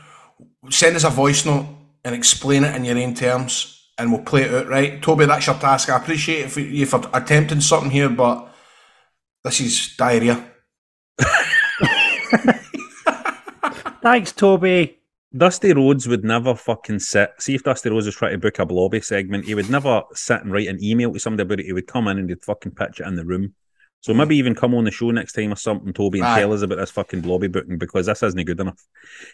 send 0.70 0.96
us 0.96 1.04
a 1.04 1.10
voice 1.10 1.46
note 1.46 1.66
and 2.06 2.16
explain 2.16 2.64
it 2.64 2.74
in 2.74 2.86
your 2.86 2.98
own 2.98 3.14
terms 3.14 3.77
and 3.98 4.12
we'll 4.12 4.22
play 4.22 4.44
it 4.44 4.54
out, 4.54 4.68
right? 4.68 5.02
Toby, 5.02 5.26
that's 5.26 5.48
your 5.48 5.56
task. 5.56 5.90
I 5.90 5.98
appreciate 5.98 6.46
it 6.46 6.52
for 6.52 6.60
you 6.60 6.86
for 6.86 7.02
attempting 7.14 7.62
something 7.62 7.90
here, 7.90 8.10
but 8.10 8.54
this 9.44 9.60
is 9.62 9.96
diarrhea. 9.98 10.46
Thanks, 14.02 14.32
Toby. 14.32 15.00
Dusty 15.36 15.74
Rhodes 15.74 16.08
would 16.08 16.24
never 16.24 16.56
fucking 16.56 17.00
sit. 17.00 17.32
See 17.40 17.56
if 17.56 17.64
Dusty 17.64 17.90
Rhodes 17.90 18.06
was 18.06 18.16
trying 18.16 18.32
to 18.34 18.38
book 18.38 18.60
a 18.60 18.66
Blobby 18.66 19.02
segment, 19.02 19.46
he 19.46 19.56
would 19.56 19.70
never 19.70 20.04
sit 20.14 20.42
and 20.42 20.52
write 20.52 20.68
an 20.68 20.82
email 20.84 21.12
to 21.12 21.20
somebody 21.20 21.44
about 21.44 21.60
it. 21.60 21.66
He 21.66 21.74
would 21.74 21.88
come 21.88 22.08
in 22.08 22.18
and 22.18 22.30
he'd 22.30 22.44
fucking 22.44 22.72
pitch 22.74 23.00
it 23.00 23.08
in 23.08 23.16
the 23.16 23.26
room. 23.26 23.54
So 24.08 24.14
maybe 24.14 24.38
even 24.38 24.56
come 24.56 24.74
on 24.74 24.86
the 24.86 24.92
show 24.92 25.12
next 25.12 25.34
time 25.34 25.52
or 25.52 25.58
something, 25.58 25.92
Toby, 25.92 26.20
and 26.20 26.28
Aye. 26.30 26.40
tell 26.40 26.54
us 26.54 26.62
about 26.62 26.78
this 26.78 26.92
fucking 26.92 27.20
Blobby 27.20 27.50
booking 27.50 27.78
because 27.78 28.06
this 28.06 28.24
isn't 28.24 28.46
good 28.46 28.58
enough. 28.58 28.82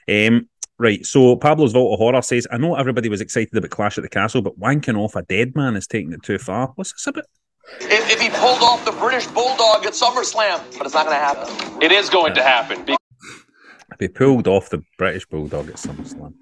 Um, 0.10 0.50
right. 0.80 1.06
So 1.06 1.36
Pablo's 1.36 1.74
Vault 1.74 1.94
of 1.94 2.00
Horror 2.00 2.24
says, 2.24 2.48
I 2.50 2.58
know 2.58 2.74
everybody 2.74 3.08
was 3.08 3.22
excited 3.22 3.56
about 3.56 3.70
Clash 3.70 4.00
at 4.00 4.02
the 4.02 4.10
Castle, 4.10 4.42
but 4.42 4.60
wanking 4.60 4.98
off 4.98 5.16
a 5.16 5.22
dead 5.22 5.56
man 5.56 5.76
is 5.76 5.86
taking 5.86 6.12
it 6.12 6.24
too 6.24 6.40
far. 6.40 6.72
What's 6.74 6.92
this 6.92 7.06
about? 7.06 7.26
If, 7.82 8.10
if 8.14 8.20
he 8.20 8.32
pulled 8.32 8.64
off 8.64 8.84
the 8.84 8.94
British 8.94 9.28
Bulldog 9.28 9.86
at 9.86 9.94
SummerSlam, 9.94 10.76
but 10.76 10.88
it's 10.88 10.96
not 10.96 11.06
going 11.06 11.20
to 11.20 11.24
happen. 11.24 11.84
It 11.84 11.92
is 11.92 12.10
going 12.10 12.34
to 12.34 12.42
happen. 12.42 12.84
be- 12.84 12.98
If 13.92 14.00
he 14.00 14.08
pulled 14.08 14.48
off 14.48 14.72
the 14.72 14.82
British 14.98 15.28
Bulldog 15.28 15.70
at 15.70 15.76
SummerSlam, 15.76 16.34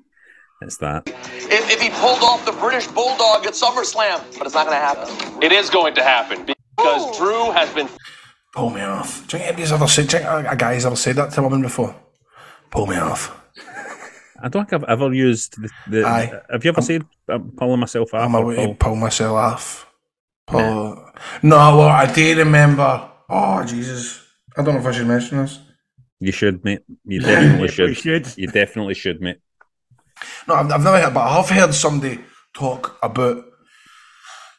it's 0.61 0.77
that. 0.77 1.03
If, 1.05 1.69
if 1.69 1.81
he 1.81 1.89
pulled 1.89 2.23
off 2.23 2.45
the 2.45 2.53
British 2.53 2.87
Bulldog 2.87 3.45
at 3.45 3.55
SummerSlam, 3.55 4.37
but 4.37 4.47
it's 4.47 4.55
not 4.55 4.67
going 4.67 4.79
to 4.79 4.85
happen. 4.85 5.43
It 5.43 5.51
is 5.51 5.69
going 5.69 5.95
to 5.95 6.01
happen 6.03 6.45
because 6.45 7.17
Drew 7.17 7.51
has 7.51 7.69
been. 7.73 7.89
Pull 8.53 8.69
me 8.69 8.81
off. 8.81 9.27
Do 9.27 9.37
you 9.37 9.43
think 9.43 9.43
anybody's 9.47 9.71
ever 9.71 9.87
said? 9.87 10.07
Do 10.07 10.17
you 10.17 10.23
think 10.23 10.47
a 10.51 10.55
guy's 10.55 10.85
ever 10.85 10.95
said 10.95 11.15
that 11.15 11.31
to 11.31 11.39
a 11.39 11.43
woman 11.43 11.61
before? 11.61 11.95
Pull 12.69 12.87
me 12.87 12.97
off. 12.97 13.37
I 14.43 14.49
don't 14.49 14.67
think 14.67 14.83
I've 14.83 14.89
ever 14.89 15.13
used 15.13 15.61
the. 15.61 15.69
the 15.87 16.05
Aye. 16.05 16.41
have 16.49 16.65
you 16.65 16.71
ever 16.71 16.81
said 16.81 17.03
I'm 17.29 17.51
pulling 17.51 17.79
myself 17.79 18.13
off? 18.13 18.21
I'm 18.21 18.31
to 18.31 18.55
pull- 18.55 18.75
pull 18.75 18.95
myself 18.95 19.37
off. 19.37 19.87
Pull. 20.47 21.11
No, 21.43 21.55
well, 21.77 21.81
I 21.89 22.11
do 22.11 22.37
remember. 22.37 23.09
Oh 23.29 23.63
Jesus! 23.63 24.21
I 24.57 24.63
don't 24.63 24.73
know 24.75 24.81
if 24.81 24.87
I 24.87 24.91
should 24.91 25.07
mention 25.07 25.37
this. 25.37 25.59
You 26.19 26.31
should, 26.31 26.63
mate. 26.63 26.81
You 27.05 27.21
definitely 27.21 27.67
should. 27.69 27.89
We 27.89 27.95
should. 27.95 28.37
You 28.37 28.47
definitely 28.47 28.95
should, 28.95 29.21
mate. 29.21 29.39
No, 30.47 30.55
I've, 30.55 30.71
I've 30.71 30.83
never 30.83 30.99
heard, 30.99 31.13
but 31.13 31.21
I 31.21 31.35
have 31.37 31.49
heard 31.49 31.73
somebody 31.73 32.19
talk 32.53 32.97
about 33.01 33.45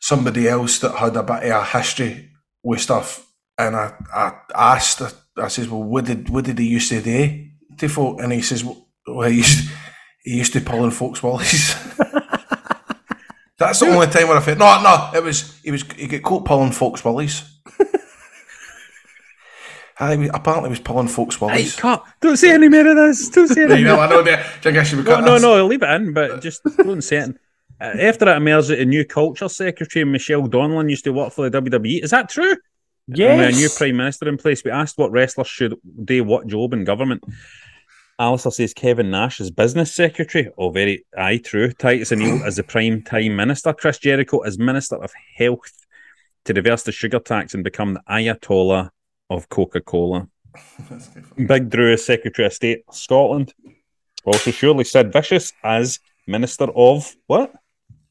somebody 0.00 0.48
else 0.48 0.78
that 0.80 0.94
had 0.96 1.16
a 1.16 1.22
bit 1.22 1.44
of 1.44 1.62
a 1.62 1.64
history 1.64 2.30
with 2.62 2.80
stuff, 2.80 3.26
and 3.66 3.76
I, 3.76 3.92
I 4.14 4.74
asked, 4.76 5.02
I 5.36 5.48
says, 5.48 5.68
well, 5.68 5.82
what 5.82 6.04
did 6.04 6.28
what 6.28 6.44
did 6.44 6.58
he 6.58 6.66
used 6.66 6.90
to 6.90 7.00
do 7.00 7.46
to 7.78 7.88
folk? 7.88 8.20
And 8.20 8.32
he 8.32 8.42
says, 8.42 8.64
well, 8.64 9.28
he 9.28 9.36
used, 9.38 9.70
he 10.24 10.36
used 10.38 10.52
to 10.54 10.60
pull 10.60 10.84
in 10.84 10.90
folks' 10.90 11.20
wallies. 11.20 11.76
That's 13.58 13.78
the 13.80 13.86
only 13.86 14.08
time 14.08 14.26
where 14.28 14.36
I 14.38 14.40
felt 14.40 14.58
no, 14.58 14.82
no. 14.82 15.10
It 15.14 15.22
was 15.22 15.60
he 15.62 15.70
was 15.70 15.82
he 15.92 16.06
got 16.08 16.22
caught 16.22 16.44
pulling 16.44 16.72
folks' 16.72 17.04
willies. 17.04 17.44
I 20.00 20.14
apparently 20.34 20.68
he 20.68 20.72
was 20.72 20.80
pulling 20.80 21.06
folks' 21.08 21.36
Hey, 21.36 21.68
cut! 21.76 22.04
Don't 22.20 22.36
say 22.36 22.52
any 22.54 22.68
more 22.68 22.88
of 22.88 22.96
this. 22.96 23.28
Don't 23.28 23.46
say 23.48 23.62
any 23.70 23.84
more. 23.84 23.98
I 23.98 24.08
know 24.08 24.22
that. 24.22 24.36
Do 24.36 24.42
you 24.42 24.60
think 24.62 24.78
I 24.78 24.82
should 24.82 25.04
be 25.04 25.10
No, 25.10 25.20
no, 25.20 25.32
this? 25.34 25.42
no. 25.42 25.66
Leave 25.66 25.82
it 25.82 25.90
in, 25.90 26.12
but 26.12 26.40
just 26.42 26.64
don't 26.76 27.02
say 27.02 27.18
it. 27.18 27.36
Uh, 27.80 27.84
After 28.00 28.28
it 28.28 28.36
emerged 28.36 28.68
that 28.68 28.80
a 28.80 28.84
new 28.84 29.04
culture 29.04 29.48
secretary, 29.48 30.04
Michelle 30.04 30.48
Donelan, 30.48 30.90
used 30.90 31.04
to 31.04 31.12
work 31.12 31.32
for 31.32 31.48
the 31.48 31.60
WWE. 31.62 32.02
Is 32.02 32.10
that 32.10 32.28
true? 32.28 32.56
And 33.30 33.40
with 33.40 33.54
a 33.54 33.58
new 33.58 33.68
prime 33.76 33.96
minister 33.96 34.28
in 34.28 34.36
place, 34.36 34.64
we 34.64 34.70
asked 34.70 34.98
what 34.98 35.10
wrestlers 35.10 35.48
should 35.48 35.74
do 36.04 36.24
what 36.24 36.46
job 36.46 36.72
in 36.72 36.84
government. 36.84 37.24
Alistair 38.18 38.52
says 38.52 38.74
Kevin 38.74 39.10
Nash 39.10 39.40
is 39.40 39.50
business 39.50 39.94
secretary. 39.94 40.50
Oh, 40.56 40.70
very 40.70 41.04
aye, 41.16 41.38
true. 41.38 41.72
Titus 41.72 42.12
O'Neill 42.12 42.44
as 42.44 42.56
the 42.56 42.62
prime 42.62 43.02
time 43.02 43.34
minister. 43.34 43.72
Chris 43.72 43.98
Jericho 43.98 44.40
as 44.40 44.58
minister 44.58 44.96
of 44.96 45.12
health 45.36 45.86
to 46.44 46.52
reverse 46.52 46.82
the 46.82 46.92
sugar 46.92 47.18
tax 47.18 47.54
and 47.54 47.64
become 47.64 47.94
the 47.94 48.02
Ayatollah 48.08 48.90
of 49.30 49.48
Coca 49.48 49.80
Cola. 49.80 50.28
Big 51.46 51.70
Drew 51.70 51.94
as 51.94 52.04
secretary 52.04 52.46
of 52.46 52.52
state 52.52 52.84
of 52.86 52.94
Scotland. 52.94 53.54
Also, 54.24 54.50
surely 54.50 54.84
Sid 54.84 55.12
Vicious 55.12 55.52
as 55.64 55.98
minister 56.26 56.66
of 56.76 57.16
what? 57.26 57.52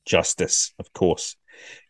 Justice, 0.05 0.73
of 0.79 0.91
course. 0.93 1.35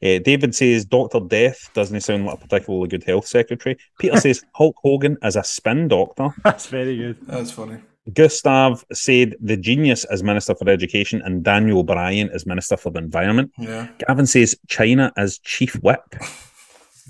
Uh, 0.03 0.19
David 0.19 0.55
says 0.55 0.85
Doctor 0.85 1.19
Death 1.19 1.69
doesn't 1.73 2.01
sound 2.01 2.25
like 2.25 2.35
a 2.35 2.47
particularly 2.47 2.87
good 2.87 3.03
health 3.03 3.27
secretary. 3.27 3.77
Peter 3.99 4.17
says 4.17 4.43
Hulk 4.55 4.75
Hogan 4.83 5.17
as 5.21 5.35
a 5.35 5.43
spin 5.43 5.87
doctor. 5.87 6.29
That's 6.43 6.67
very 6.67 6.97
good. 6.97 7.17
That's 7.27 7.51
funny. 7.51 7.79
Gustav 8.13 8.83
said 8.91 9.35
the 9.39 9.57
genius 9.57 10.05
as 10.05 10.23
Minister 10.23 10.55
for 10.55 10.67
Education 10.69 11.21
and 11.23 11.43
Daniel 11.43 11.79
O'Brien 11.79 12.29
as 12.31 12.45
Minister 12.45 12.75
for 12.75 12.89
the 12.89 12.99
Environment. 12.99 13.51
Yeah. 13.59 13.89
Gavin 14.07 14.25
says 14.25 14.55
Chyna 14.67 15.11
as 15.17 15.37
Chief 15.39 15.75
Whip. 15.75 16.01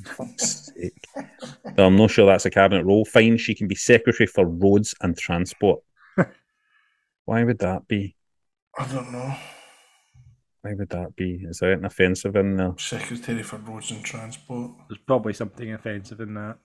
Fuck's 0.06 0.72
sake. 0.74 1.06
I'm 1.78 1.96
not 1.96 2.12
sure 2.12 2.26
that's 2.26 2.46
a 2.46 2.50
cabinet 2.50 2.86
role. 2.86 3.06
Fine, 3.06 3.38
she 3.38 3.56
can 3.56 3.68
be 3.68 3.76
Secretary 3.76 4.28
for 4.28 4.46
Roads 4.46 4.94
and 5.02 5.18
Transport. 5.18 5.82
Why 7.26 7.44
would 7.44 7.60
that 7.60 7.88
be? 7.88 8.16
I 8.78 8.88
don't 8.88 9.12
know. 9.12 9.36
Why 10.62 10.74
would 10.76 10.90
that 10.90 11.16
be? 11.16 11.44
Is 11.44 11.60
there 11.60 11.72
anything 11.72 11.86
offensive 11.86 12.36
in 12.36 12.56
there? 12.56 12.74
Secretary 12.78 13.42
for 13.42 13.58
Roads 13.58 13.90
and 13.92 14.04
Transport. 14.04 14.72
There's 14.88 15.00
probably 15.08 15.34
something 15.34 15.74
offensive 15.74 16.20
in 16.20 16.36
that. 16.36 16.58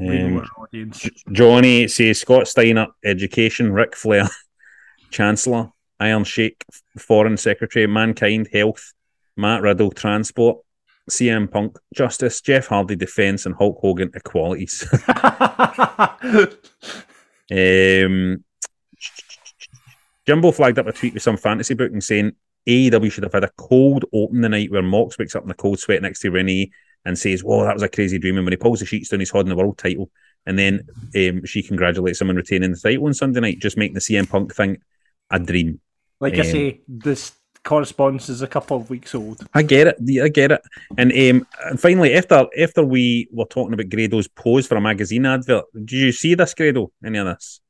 Um, 0.00 0.48
audience. 0.56 1.08
Johnny 1.32 1.88
says 1.88 2.20
Scott 2.20 2.48
Steiner, 2.48 2.86
Education, 3.04 3.72
Ric 3.72 3.96
Flair, 3.96 4.28
Chancellor, 5.10 5.70
Iron 6.00 6.24
Sheik, 6.24 6.64
Foreign 6.96 7.36
Secretary, 7.36 7.86
Mankind, 7.86 8.48
Health, 8.52 8.94
Matt 9.36 9.60
Riddle, 9.62 9.90
Transport, 9.90 10.58
CM 11.10 11.50
Punk, 11.50 11.78
Justice, 11.94 12.40
Jeff 12.40 12.68
Hardy, 12.68 12.96
Defence, 12.96 13.44
and 13.44 13.54
Hulk 13.56 13.78
Hogan, 13.80 14.10
Equalities. 14.14 14.86
um, 17.50 18.44
Jimbo 20.26 20.52
flagged 20.52 20.78
up 20.78 20.86
a 20.86 20.92
tweet 20.92 21.14
with 21.14 21.22
some 21.22 21.36
fantasy 21.36 21.74
booking 21.74 22.00
saying 22.00 22.32
AEW 22.66 23.10
should 23.10 23.24
have 23.24 23.32
had 23.32 23.44
a 23.44 23.50
cold 23.56 24.04
open 24.12 24.40
the 24.40 24.48
night 24.48 24.70
where 24.70 24.82
Mox 24.82 25.18
wakes 25.18 25.34
up 25.34 25.44
in 25.44 25.50
a 25.50 25.54
cold 25.54 25.78
sweat 25.78 26.02
next 26.02 26.20
to 26.20 26.30
Renee 26.30 26.70
and 27.04 27.18
says, 27.18 27.42
Whoa, 27.42 27.64
that 27.64 27.74
was 27.74 27.82
a 27.82 27.88
crazy 27.88 28.18
dream. 28.18 28.36
And 28.36 28.44
when 28.44 28.52
he 28.52 28.56
pulls 28.56 28.80
the 28.80 28.86
sheets 28.86 29.08
down, 29.08 29.20
he's 29.20 29.30
holding 29.30 29.48
the 29.50 29.56
world 29.56 29.78
title. 29.78 30.10
And 30.46 30.58
then 30.58 30.88
um, 31.16 31.44
she 31.44 31.62
congratulates 31.62 32.20
him 32.20 32.30
on 32.30 32.36
retaining 32.36 32.72
the 32.72 32.78
title 32.78 33.06
on 33.06 33.14
Sunday 33.14 33.40
night, 33.40 33.58
just 33.60 33.76
making 33.76 33.94
the 33.94 34.00
CM 34.00 34.28
Punk 34.28 34.54
thing 34.54 34.78
a 35.30 35.38
dream. 35.38 35.80
like 36.20 36.34
I 36.34 36.40
Um, 36.40 36.44
say, 36.44 36.80
this 36.88 37.32
correspondence 37.64 38.28
is 38.28 38.40
a 38.40 38.46
couple 38.46 38.76
of 38.76 38.88
weeks 38.88 39.14
old. 39.14 39.46
I 39.52 39.62
get 39.62 39.86
it. 39.88 39.96
yeah, 40.00 40.24
I 40.24 40.28
get 40.28 40.52
it. 40.52 40.62
And 40.96 41.12
um, 41.12 41.46
and 41.64 41.80
finally, 41.80 42.14
after 42.14 42.46
after 42.58 42.84
we 42.84 43.28
were 43.32 43.44
talking 43.44 43.74
about 43.74 43.88
Grado's 43.88 44.28
pose 44.28 44.66
for 44.66 44.76
a 44.76 44.80
magazine 44.80 45.26
advert, 45.26 45.64
did 45.74 45.92
you 45.92 46.12
see 46.12 46.34
this, 46.34 46.54
Grado? 46.54 46.92
Any 47.04 47.18
of 47.18 47.26
this? 47.26 47.60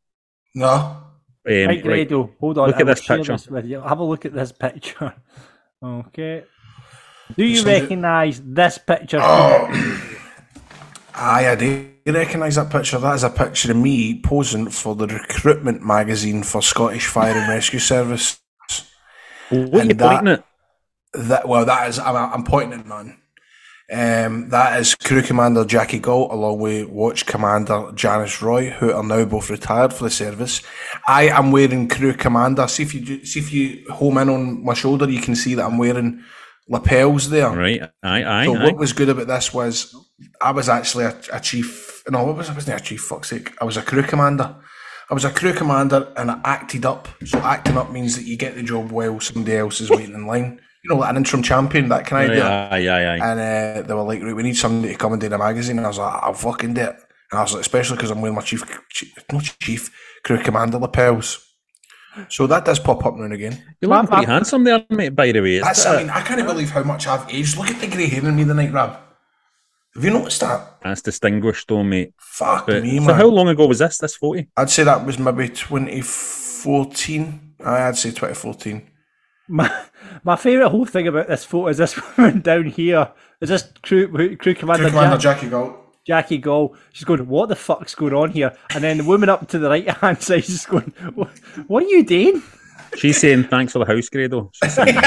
No. 0.55 1.08
Um, 1.49 1.55
right, 1.55 1.69
right. 1.69 1.83
Grado, 1.83 2.31
hold 2.39 2.59
on. 2.59 2.69
Look 2.69 2.77
I 2.77 2.81
at 2.81 2.87
this 2.87 3.07
picture. 3.07 3.33
This 3.33 3.49
with 3.49 3.65
you. 3.65 3.81
Have 3.81 4.01
a 4.01 4.05
look 4.05 4.27
at 4.27 4.35
this 4.35 4.53
picture. 4.53 5.15
Okay. 5.81 6.43
Do 7.37 7.45
you 7.45 7.63
recognise 7.63 8.43
this 8.45 8.79
picture? 8.79 9.21
Oh. 9.23 9.69
Aye, 11.15 11.51
I 11.51 11.55
do 11.55 11.89
recognise 12.05 12.57
that 12.57 12.69
picture. 12.69 12.99
That 12.99 13.15
is 13.15 13.23
a 13.23 13.31
picture 13.31 13.71
of 13.71 13.77
me 13.77 14.21
posing 14.21 14.71
for 14.71 14.97
the 14.97 15.07
recruitment 15.07 15.81
magazine 15.81 16.43
for 16.43 16.63
Scottish 16.63 17.07
Fire 17.07 17.33
and 17.33 17.49
Rescue 17.49 17.79
Service. 17.79 18.41
What 19.51 19.73
are 19.73 19.85
you 19.85 19.95
that- 19.95 19.99
pointing 19.99 20.33
at? 20.33 20.45
That 21.15 21.49
well, 21.49 21.65
that 21.65 21.89
is 21.89 22.01
I'm, 22.01 22.17
I'm 22.17 22.43
pointing 22.45 22.81
at 22.81 22.87
none. 22.87 23.17
Um, 23.90 24.51
that 24.51 24.79
is 24.81 24.94
Crew 24.94 25.22
Commander 25.22 25.64
Jackie 25.64 25.98
Galt 25.98 26.31
along 26.31 26.59
with 26.59 26.88
Watch 26.90 27.24
Commander 27.24 27.90
Janice 27.94 28.42
Roy, 28.42 28.68
who 28.70 28.92
are 28.92 29.03
now 29.03 29.24
both 29.24 29.48
retired 29.48 29.94
for 29.94 30.05
the 30.05 30.11
service. 30.11 30.61
I 31.07 31.29
am 31.29 31.53
wearing 31.53 31.88
Crew 31.88 32.12
Commander. 32.12 32.68
See 32.68 32.83
if 32.83 32.92
you 32.92 33.01
do- 33.01 33.24
see 33.24 33.40
if 33.40 33.51
you 33.53 33.85
home 33.90 34.18
in 34.18 34.29
on 34.29 34.62
my 34.64 34.74
shoulder, 34.74 35.09
you 35.09 35.22
can 35.22 35.35
see 35.35 35.55
that 35.55 35.64
I'm 35.64 35.79
wearing 35.79 36.22
lapels 36.68 37.31
there. 37.31 37.48
Right. 37.51 37.81
Aye, 38.03 38.24
aye, 38.24 38.44
So 38.44 38.57
aye. 38.57 38.64
what 38.64 38.77
was 38.77 38.92
good 38.92 39.09
about 39.09 39.27
this 39.27 39.55
was 39.55 39.94
I 40.42 40.51
was 40.51 40.68
actually 40.68 41.05
a, 41.07 41.16
a 41.33 41.40
chief. 41.40 42.03
No, 42.11 42.24
what 42.24 42.37
was 42.37 42.51
I 42.51 42.55
wasn't 42.55 42.79
a 42.81 42.85
chief. 42.85 43.01
Fuck's 43.01 43.31
sake! 43.31 43.53
I 43.59 43.64
was 43.64 43.79
a 43.79 43.83
crew 43.83 44.03
commander. 44.03 44.55
I 45.11 45.14
was 45.14 45.24
a 45.24 45.31
crew 45.31 45.55
commander, 45.55 46.12
and 46.18 46.31
I 46.31 46.38
acted 46.44 46.85
up. 46.85 47.09
So 47.24 47.38
acting 47.38 47.79
up 47.79 47.90
means 47.90 48.16
that 48.16 48.27
you 48.27 48.37
get 48.37 48.55
the 48.55 48.62
job 48.62 48.90
while 48.90 49.18
somebody 49.20 49.57
else 49.57 49.81
is 49.81 49.88
waiting 49.88 50.14
in 50.14 50.27
line. 50.27 50.61
You 50.85 50.91
know, 50.91 50.97
like 51.01 51.11
an 51.11 51.17
interim 51.17 51.43
champion, 51.43 51.88
that 51.88 52.07
kind 52.07 52.27
of 52.27 52.31
idea. 52.31 52.45
Yeah, 52.45 52.77
yeah, 52.77 53.17
yeah. 53.17 53.33
And 53.33 53.41
uh, 53.41 53.87
they 53.87 53.95
were 53.95 54.03
like, 54.03 54.23
right, 54.23 54.35
we 54.35 54.43
need 54.43 54.57
somebody 54.57 54.93
to 54.93 54.99
come 54.99 55.12
and 55.12 55.21
do 55.21 55.29
the 55.29 55.38
magazine. 55.38 55.79
And 55.79 55.87
I 55.87 55.88
was 55.88 55.99
like, 55.99 56.23
I'll 56.23 56.35
fucking 56.35 56.75
do 56.75 56.83
it. 56.83 56.97
And 57.31 57.38
I 57.38 57.43
was 57.43 57.53
like, 57.53 57.62
especially 57.62 57.97
because 57.97 58.11
I'm 58.11 58.21
wearing 58.21 58.37
my 58.37 58.43
chief, 58.43 58.62
chief, 58.91 59.14
not 59.33 59.45
chief, 59.61 59.91
crew 60.25 60.43
commander 60.43 60.79
lapels. 60.79 61.45
So 62.29 62.47
that 62.47 62.64
does 62.64 62.79
pop 62.79 63.05
up 63.07 63.17
now 63.17 63.25
and 63.25 63.33
again. 63.33 63.62
You're 63.81 63.91
looking 63.91 64.09
pretty 64.09 64.27
handsome 64.27 64.64
there, 64.64 64.85
mate, 64.91 65.11
by 65.11 65.31
the 65.31 65.41
way. 65.41 65.57
It's 65.57 65.67
That's, 65.67 65.85
got 65.85 65.97
I 65.97 65.99
mean, 65.99 66.11
I 66.11 66.21
can't 66.23 66.47
believe 66.47 66.71
how 66.71 66.83
much 66.83 67.07
I've 67.07 67.29
aged. 67.33 67.57
Look 67.57 67.71
at 67.71 67.81
the 67.81 67.87
grey 67.87 68.09
hair 68.09 68.27
in 68.27 68.35
me 68.35 68.45
the 68.45 68.55
night, 68.55 68.73
Rab. 68.73 68.99
Have 69.95 70.05
you 70.05 70.11
noticed 70.11 70.41
that? 70.41 70.81
That's 70.83 71.03
distinguished, 71.03 71.69
though, 71.69 71.83
mate. 71.83 72.14
Fuck 72.19 72.67
But- 72.67 72.83
me, 72.83 73.05
so 73.05 73.14
how 73.14 73.27
long 73.27 73.49
ago 73.49 73.67
was 73.67 73.79
this, 73.81 73.99
this 73.99 74.17
40? 74.17 74.49
I'd 74.57 74.71
say 74.71 74.85
that 74.85 75.05
was 75.05 75.19
maybe 75.19 75.49
2014. 75.49 77.55
I'd 77.64 77.97
say 77.97 78.11
2014. 78.11 78.83
My 79.49 79.85
my 80.25 80.37
favourite 80.37 80.71
whole 80.71 80.85
thing 80.85 81.09
about 81.09 81.29
this 81.29 81.45
photo 81.45 81.69
is 81.69 81.79
this 81.79 81.99
woman 82.17 82.41
down 82.41 82.67
here. 82.67 83.11
Is 83.41 83.49
this 83.49 83.71
crew 83.83 84.37
crew 84.37 84.55
commander, 84.55 84.85
Crew 84.85 84.91
Commander 84.91 85.17
Jack- 85.17 85.37
Jackie 85.39 85.51
Galt. 85.51 85.77
Jackie 86.05 86.39
Gall? 86.39 86.75
She's 86.93 87.05
going, 87.05 87.27
"What 87.27 87.49
the 87.49 87.57
fuck's 87.57 87.95
going 87.95 88.15
on 88.15 88.31
here?" 88.31 88.57
And 88.75 88.85
then 88.85 88.99
the 88.99 89.05
woman 89.05 89.29
up 89.29 89.49
to 89.49 89.59
the 89.59 89.69
right 89.71 89.89
hand 89.89 90.23
side 90.23 90.45
is 90.49 90.67
going, 90.67 90.93
"What, 91.15 91.31
what 91.67 91.85
are 91.85 91.89
you 91.89 92.05
doing?" 92.05 92.43
She's 92.97 93.19
saying 93.19 93.45
thanks 93.45 93.73
for 93.73 93.81
the 93.81 93.87
house, 93.87 94.09
Grado. 94.09 94.51
She's 94.55 94.75
saying, 94.75 94.97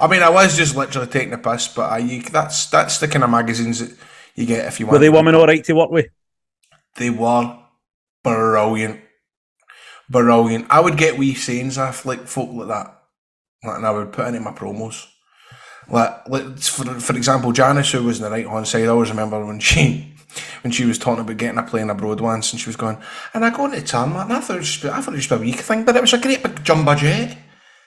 I 0.00 0.06
mean, 0.08 0.22
I 0.22 0.30
was 0.30 0.56
just 0.56 0.74
literally 0.74 1.08
taking 1.08 1.32
a 1.32 1.38
piss, 1.38 1.68
but 1.68 1.90
I, 1.90 1.98
you, 1.98 2.22
that's 2.22 2.66
that's 2.66 2.98
the 2.98 3.08
kind 3.08 3.22
of 3.22 3.30
magazines 3.30 3.78
that 3.80 3.96
you 4.34 4.46
get 4.46 4.66
if 4.66 4.80
you 4.80 4.86
want. 4.86 4.94
Were 4.94 4.98
they 4.98 5.10
women 5.10 5.34
all 5.34 5.46
right 5.46 5.62
to 5.64 5.72
work 5.74 5.90
with? 5.90 6.06
They 6.96 7.10
were 7.10 7.56
brilliant, 8.22 9.00
brilliant. 10.10 10.66
I 10.70 10.80
would 10.80 10.96
get 10.98 11.18
wee 11.18 11.34
sayings 11.34 11.78
off 11.78 12.04
like 12.06 12.26
folk 12.26 12.50
like 12.52 12.68
that, 12.68 13.02
like, 13.64 13.76
and 13.76 13.86
I 13.86 13.90
would 13.90 14.12
put 14.12 14.26
into 14.28 14.40
my 14.40 14.52
promos. 14.52 15.06
Like, 15.88 16.28
like 16.28 16.58
for 16.58 16.84
for 17.00 17.16
example, 17.16 17.52
Janice, 17.52 17.92
who 17.92 18.02
was 18.04 18.18
in 18.18 18.24
the 18.24 18.30
right 18.30 18.46
hand 18.46 18.68
side, 18.68 18.84
I 18.84 18.88
always 18.88 19.10
remember 19.10 19.44
when 19.44 19.60
she 19.70 20.14
when 20.62 20.72
she 20.72 20.84
was 20.84 20.98
talking 20.98 21.22
about 21.22 21.36
getting 21.38 21.58
a 21.58 21.62
plane 21.62 21.90
abroad 21.90 22.20
once, 22.20 22.52
and 22.52 22.60
she 22.60 22.68
was 22.68 22.76
going, 22.76 22.98
and 23.34 23.44
I 23.44 23.50
go 23.50 23.64
into 23.66 23.82
tarmac, 23.82 24.24
and 24.24 24.32
I 24.34 24.40
thought 24.40 24.56
it 24.56 24.60
was 24.60 24.70
just, 24.76 24.84
I 24.84 25.00
thought 25.00 25.14
it 25.14 25.16
was 25.18 25.26
just 25.26 25.40
a 25.40 25.42
wee 25.42 25.52
thing, 25.52 25.84
but 25.84 25.96
it 25.96 26.00
was 26.02 26.12
a 26.12 26.18
great 26.18 26.42
big 26.42 26.62
jumbo 26.64 26.94
jet. 26.94 27.36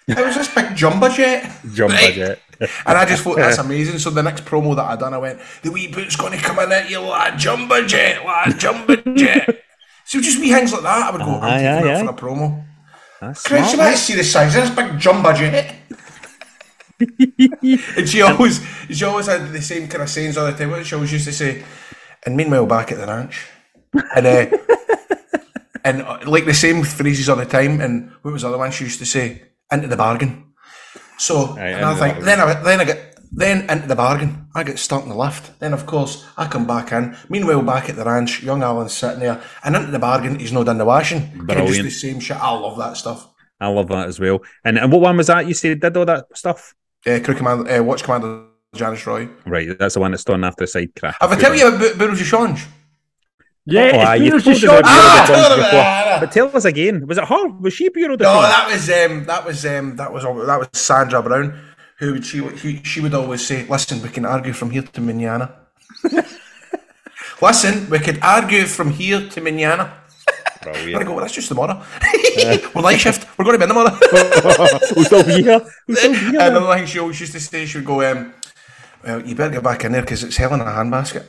It 0.07 0.17
was 0.17 0.36
this 0.36 0.53
big 0.53 0.75
jumbo 0.75 1.07
jet. 1.09 1.49
Jumbo 1.73 1.93
Right? 1.95 2.13
jet. 2.13 2.39
And 2.86 2.97
I 2.97 3.05
just 3.05 3.23
thought 3.23 3.38
that's 3.38 3.57
amazing. 3.57 3.99
So 3.99 4.09
the 4.09 4.23
next 4.23 4.45
promo 4.45 4.75
that 4.75 4.86
I 4.86 4.95
done, 4.95 5.13
I 5.13 5.17
went, 5.17 5.39
the 5.63 5.71
wee 5.71 5.88
boot's 5.88 6.15
going 6.15 6.38
to 6.38 6.43
come 6.43 6.59
in 6.59 6.71
at 6.71 6.89
you 6.89 6.99
like 6.99 7.33
a 7.33 7.38
jumbo 7.38 7.86
jet, 7.86 8.23
like 8.25 8.47
a 8.47 8.57
jumbo 8.57 8.95
jet. 9.15 9.63
So 10.13 10.21
just 10.21 10.39
wee 10.39 10.54
things 10.54 10.71
like 10.71 10.84
that, 10.84 11.10
I 11.10 11.10
would 11.10 11.26
go, 11.26 11.39
I'm 11.41 11.43
Aye, 11.43 11.58
taking 11.58 11.89
aye, 11.89 11.95
aye. 11.95 12.06
for 12.06 12.12
a 12.12 12.13
promo. 12.13 12.63
That's 13.19 13.41
Christ, 13.41 13.71
you 13.71 13.78
might 13.80 13.95
see 13.95 14.13
the 14.13 14.23
size 14.23 14.56
of 14.56 14.62
this 14.62 14.69
big 14.69 14.99
jumbo 14.99 15.34
jet. 15.34 15.73
and 17.97 18.08
she 18.08 18.21
always, 18.21 18.63
she 18.91 19.04
always 19.06 19.26
had 19.26 19.52
the 19.52 19.60
same 19.60 19.88
kind 19.88 20.04
of 20.04 20.10
sayings 20.10 20.38
all 20.38 20.45
the 20.45 20.54
time. 20.54 20.84
She 20.84 20.93
always 20.93 21.12
used 21.12 21.26
to 21.26 21.34
say, 21.34 21.63
and 22.28 22.38
meanwhile 22.38 22.67
back 22.67 22.91
at 22.91 22.99
the 22.99 23.08
ranch, 23.08 23.47
and 24.15 24.28
uh, 24.28 24.45
and 25.84 26.04
uh, 26.04 26.19
like 26.28 26.45
the 26.45 26.54
same 26.54 26.84
phrases 26.84 27.28
all 27.28 27.38
the 27.38 27.47
time. 27.47 27.82
And 27.82 28.12
what 28.21 28.34
was 28.34 28.43
the 28.43 28.49
other 28.49 28.60
one 28.60 28.69
she 28.69 28.84
used 28.84 28.99
to 28.99 29.08
say? 29.08 29.41
Into 29.71 29.88
the 29.88 29.97
bargain. 29.97 30.54
So 31.17 31.58
and 31.58 31.84
I 31.84 31.95
think 31.95 32.23
then 32.23 32.39
I 32.39 32.54
then 32.62 32.82
I 32.82 32.84
get 32.84 33.12
then 33.36 33.69
into 33.69 33.88
the 33.88 33.96
bargain. 33.96 34.48
I 34.56 34.63
get 34.63 34.78
stuck 34.80 35.04
in 35.04 35.10
the 35.10 35.15
lift. 35.15 35.60
Then 35.60 35.74
of 35.74 35.86
course 35.86 36.26
I 36.38 36.48
come 36.48 36.65
back 36.67 36.91
in. 36.91 37.15
Meanwhile 37.30 37.62
back 37.63 37.89
at 37.89 37.96
the 37.96 38.06
ranch, 38.06 38.43
young 38.43 38.62
Alan's 38.63 38.93
sitting 38.93 39.19
there, 39.19 39.41
and 39.63 39.76
into 39.76 39.91
the 39.91 40.00
bargain 40.00 40.39
he's 40.39 40.52
not 40.52 40.65
done 40.67 40.78
the 40.78 40.86
washing. 40.86 41.22
Kind 41.48 41.52
of 41.62 41.67
just 41.67 41.82
the 41.84 41.89
same 41.89 42.19
shit. 42.19 42.38
I 42.38 42.52
love 42.52 42.78
that 42.78 42.98
stuff. 42.98 43.28
I 43.60 43.67
love 43.67 43.88
that 43.89 44.08
as 44.08 44.19
well. 44.19 44.41
And 44.63 44.78
and 44.78 44.91
what 44.91 45.02
one 45.02 45.17
was 45.17 45.28
that? 45.28 45.48
You 45.48 45.54
said 45.54 45.80
did 45.80 45.98
all 45.98 46.06
that 46.06 46.26
stuff? 46.38 46.76
Uh, 47.06 47.19
Crew 47.24 47.36
Commander, 47.36 47.69
uh, 47.69 47.84
Watch 47.84 48.04
Commander 48.04 48.46
Janice 48.76 49.06
Roy. 49.06 49.28
Right, 49.46 49.78
that's 49.78 49.93
the 49.96 50.00
one 50.00 50.12
that's 50.12 50.24
done 50.24 50.43
after 50.43 50.65
side 50.65 50.91
crack. 50.98 51.15
Have 51.19 51.32
I 51.32 51.36
tell 51.36 51.56
you 51.56 51.67
about 51.67 51.98
Burrows 51.98 52.22
of 52.22 52.28
Change? 52.28 52.65
Yeah, 53.65 53.91
Oh, 53.93 54.12
it's 54.13 54.22
you've 54.22 54.34
Beatles 54.34 54.43
told 54.43 54.56
us 54.56 54.60
Short. 54.62 54.80
about 54.82 54.91
Ah, 54.91 55.26
Bureau 55.26 55.56
de 55.56 55.72
tell 55.72 55.72
Change 55.72 56.12
them 56.12 56.19
But 56.19 56.32
tell 56.34 56.58
us 56.58 56.65
again, 56.65 57.08
was 57.08 57.17
it 57.17 57.24
her? 57.26 57.48
Was 57.62 57.74
she 57.74 57.89
Bureau 57.89 58.15
de 58.17 58.24
No, 58.26 58.41
that 58.41 58.69
was 58.69 58.89
um, 58.89 59.26
that 59.26 59.46
was 59.46 59.65
um, 59.65 59.96
that 59.96 60.12
was 60.12 60.24
that 60.24 60.60
was 60.60 60.67
Sandra 60.74 61.22
Brown, 61.22 61.58
who 62.04 62.13
would 62.13 62.26
she 62.26 62.42
would- 62.42 62.60
he, 62.60 62.82
she 62.84 63.00
would 63.02 63.13
always 63.13 63.46
say, 63.46 63.66
"Listen, 63.70 64.02
we 64.02 64.10
can 64.10 64.26
argue 64.26 64.54
from 64.54 64.70
here 64.72 64.84
to 64.96 65.02
Manana." 65.02 65.46
Listen, 67.42 67.89
we 67.89 68.00
could 68.00 68.20
argue 68.22 68.66
from 68.66 68.92
here 68.92 69.28
to 69.30 69.42
Manana. 69.42 69.94
And 70.66 70.96
I 70.96 71.04
go, 71.04 71.12
well, 71.13 71.20
that's 71.22 71.34
just 71.34 71.50
tomorrow. 71.50 71.84
We're 72.74 72.82
night 72.82 73.00
shift. 73.00 73.28
We're 73.38 73.44
going 73.46 73.60
to 73.60 73.66
be 73.66 73.70
in 73.70 73.70
tomorrow. 73.70 73.98
We'll 74.13 74.26
still 74.32 74.63
here. 74.63 74.80
We'll 74.96 75.06
still 75.06 75.24
be 75.24 75.44
here. 75.44 75.62
and 75.88 75.98
then. 75.98 76.36
another 76.36 76.74
thing 76.76 76.86
she 76.86 77.00
always 77.00 77.20
used 77.20 77.34
to 77.34 77.39
say, 77.42 77.66
she 77.66 77.80
would 77.80 77.86
go, 77.86 78.02
um, 78.10 78.34
well, 79.04 79.22
you 79.28 79.36
better 79.36 79.54
get 79.56 79.63
back 79.63 79.84
in 79.84 79.92
there 79.92 80.02
because 80.02 80.24
it's 80.24 80.38
hell 80.38 80.54
in 80.54 80.62
a 80.62 80.66
handbasket. 80.66 81.26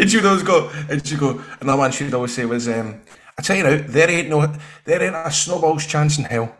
and 0.00 0.10
she 0.10 0.16
would 0.16 0.26
always 0.26 0.42
go, 0.42 0.70
and 0.90 1.06
she'd 1.06 1.20
go, 1.20 1.40
another 1.60 1.78
one 1.78 1.92
she'd 1.92 2.12
always 2.14 2.34
say 2.34 2.44
was, 2.46 2.66
um, 2.68 3.00
I 3.38 3.42
tell 3.42 3.56
you 3.56 3.62
now, 3.62 3.76
there 3.86 4.10
ain't 4.10 4.28
no, 4.28 4.52
there 4.84 5.02
ain't 5.02 5.14
a 5.14 5.30
snowball's 5.30 5.86
chance 5.86 6.18
in 6.18 6.24
hell. 6.24 6.56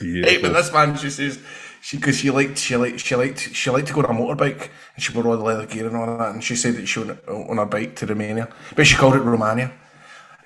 Right, 0.00 0.40
but 0.40 0.52
this 0.52 0.72
man, 0.72 0.96
she 0.96 1.10
says, 1.10 1.38
she 1.80 1.96
because 1.96 2.18
she 2.18 2.30
liked, 2.30 2.58
she 2.58 2.76
liked, 2.76 3.00
she 3.00 3.14
liked, 3.14 3.40
she 3.40 3.70
liked 3.70 3.88
to 3.88 3.94
go 3.94 4.02
on 4.02 4.06
a 4.06 4.18
motorbike, 4.18 4.68
and 4.94 5.02
she 5.02 5.12
wore 5.12 5.26
all 5.26 5.36
the 5.36 5.42
leather 5.42 5.66
gear 5.66 5.86
and 5.86 5.96
all 5.96 6.18
that, 6.18 6.32
and 6.32 6.42
she 6.42 6.56
said 6.56 6.74
that 6.74 6.86
she 6.86 7.00
went 7.00 7.26
on 7.28 7.56
her 7.56 7.66
bike 7.66 7.96
to 7.96 8.06
Romania, 8.06 8.48
but 8.76 8.86
she 8.86 8.96
called 8.96 9.14
it 9.14 9.20
Romania, 9.20 9.72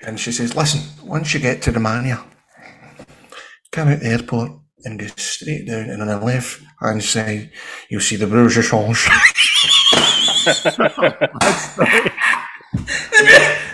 and 0.02 0.18
she 0.18 0.32
says, 0.32 0.56
listen, 0.56 0.80
once 1.06 1.32
you 1.34 1.40
get 1.40 1.62
to 1.62 1.72
Romania, 1.72 2.24
come 3.70 3.88
out 3.88 4.00
the 4.00 4.06
airport 4.06 4.52
and 4.84 4.98
go 4.98 5.06
straight 5.16 5.66
down, 5.66 5.90
and 5.90 6.02
on 6.02 6.08
the 6.08 6.18
left 6.18 6.60
hand 6.80 7.02
side, 7.02 7.50
you'll 7.88 8.00
see 8.00 8.16
the 8.16 8.26
Bruges 8.26 8.70
Change. 8.70 9.04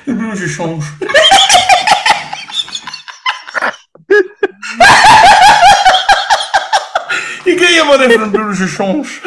the 0.07 0.15
Bruges 0.15 0.57
Change. 0.57 0.85
Oh. 7.81 7.93
You 7.93 8.09
get 8.09 8.11
your 8.11 8.19
money 8.19 8.19
from 8.19 8.33
Bruges 8.33 8.59
de 8.61 8.69
Change. 8.77 9.23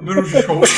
Bruges 0.00 0.32
de 0.32 0.42
Change. 0.42 0.68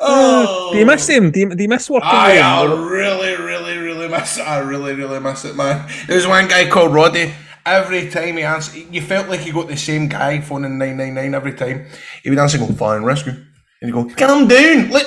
oh. 0.00 0.70
Do 0.72 0.78
you 0.78 0.86
miss 0.86 1.08
him? 1.08 1.30
Do 1.30 1.40
you, 1.40 1.54
do 1.54 1.62
you 1.62 1.68
miss 1.68 1.90
working 1.90 2.08
I, 2.10 2.38
I 2.38 2.64
really, 2.64 3.36
really, 3.36 3.76
really 3.78 4.08
miss 4.08 4.38
it. 4.38 4.42
I 4.42 4.58
really, 4.58 4.94
really 4.94 5.20
miss 5.20 5.44
it, 5.44 5.56
man. 5.56 5.88
There's 6.06 6.26
one 6.26 6.48
guy 6.48 6.68
called 6.68 6.92
Roddy. 6.94 7.32
Every 7.66 8.10
time 8.10 8.36
he 8.36 8.42
answered, 8.42 8.84
you 8.90 9.00
felt 9.00 9.28
like 9.28 9.46
you 9.46 9.52
got 9.54 9.68
the 9.68 9.76
same 9.76 10.08
guy 10.08 10.40
phoning 10.40 10.76
999 10.78 11.34
every 11.34 11.54
time. 11.54 11.86
He 12.22 12.28
would 12.28 12.38
answer, 12.38 12.58
go, 12.58 12.66
fire 12.66 12.98
and 12.98 13.06
rescue. 13.06 13.32
And 13.80 13.88
you 13.88 13.92
go, 13.92 14.04
calm 14.14 14.46
down. 14.46 14.90
Let, 14.90 15.06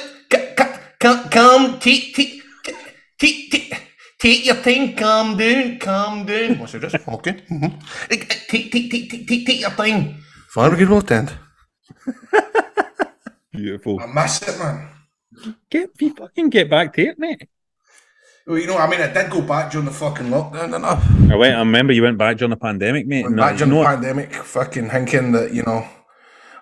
ca, 1.00 1.28
ca, 1.30 1.30
ca, 1.30 1.78
take, 1.80 2.14
take, 2.16 2.42
take, 3.20 3.52
take, 3.52 3.74
take 4.20 4.46
your 4.46 4.56
time, 4.56 4.96
calm 4.96 5.38
down, 5.38 5.78
calm 5.80 6.26
down. 6.26 6.60
What's 6.60 6.74
it 6.76 6.82
just? 6.82 6.96
Okay. 7.08 7.34
Mm-hmm. 7.50 7.80
Take, 8.10 8.30
take, 8.48 8.72
take, 8.72 8.92
take, 8.92 9.28
take, 9.28 9.46
take 9.46 9.60
your 9.62 9.72
time. 9.72 10.24
Fire 10.50 10.70
brigade 10.70 10.90
will 10.90 11.00
attend. 11.00 11.34
Beautiful. 13.52 14.00
I 14.02 14.06
miss 14.08 14.42
it, 14.48 14.60
man. 14.60 14.90
Get 15.70 15.90
you 16.00 16.14
fucking 16.16 16.50
get 16.50 16.70
back 16.70 16.94
to 16.94 17.02
it, 17.08 17.20
mate. 17.20 17.48
Well, 18.46 18.58
you 18.58 18.68
know, 18.68 18.78
I 18.78 18.90
mean, 18.90 19.02
I 19.02 19.12
did 19.12 19.30
go 19.30 19.42
back 19.42 19.72
during 19.72 19.86
the 19.86 19.92
fucking 19.92 20.28
lockdown, 20.28 20.72
didn't 20.72 20.86
I? 20.86 21.34
I 21.34 21.36
went. 21.36 21.56
I 21.56 21.60
remember 21.60 21.92
you 21.94 22.02
went 22.04 22.18
back 22.18 22.38
during 22.38 22.52
the 22.52 22.56
pandemic, 22.58 23.06
mate. 23.06 23.24
Went 23.24 23.36
No, 23.36 23.44
back 23.44 23.58
during 23.58 23.72
the 23.72 23.76
what? 23.76 23.86
pandemic, 23.88 24.34
fucking 24.34 24.90
thinking 24.90 25.34
that, 25.34 25.54
you 25.54 25.64
know, 25.64 25.86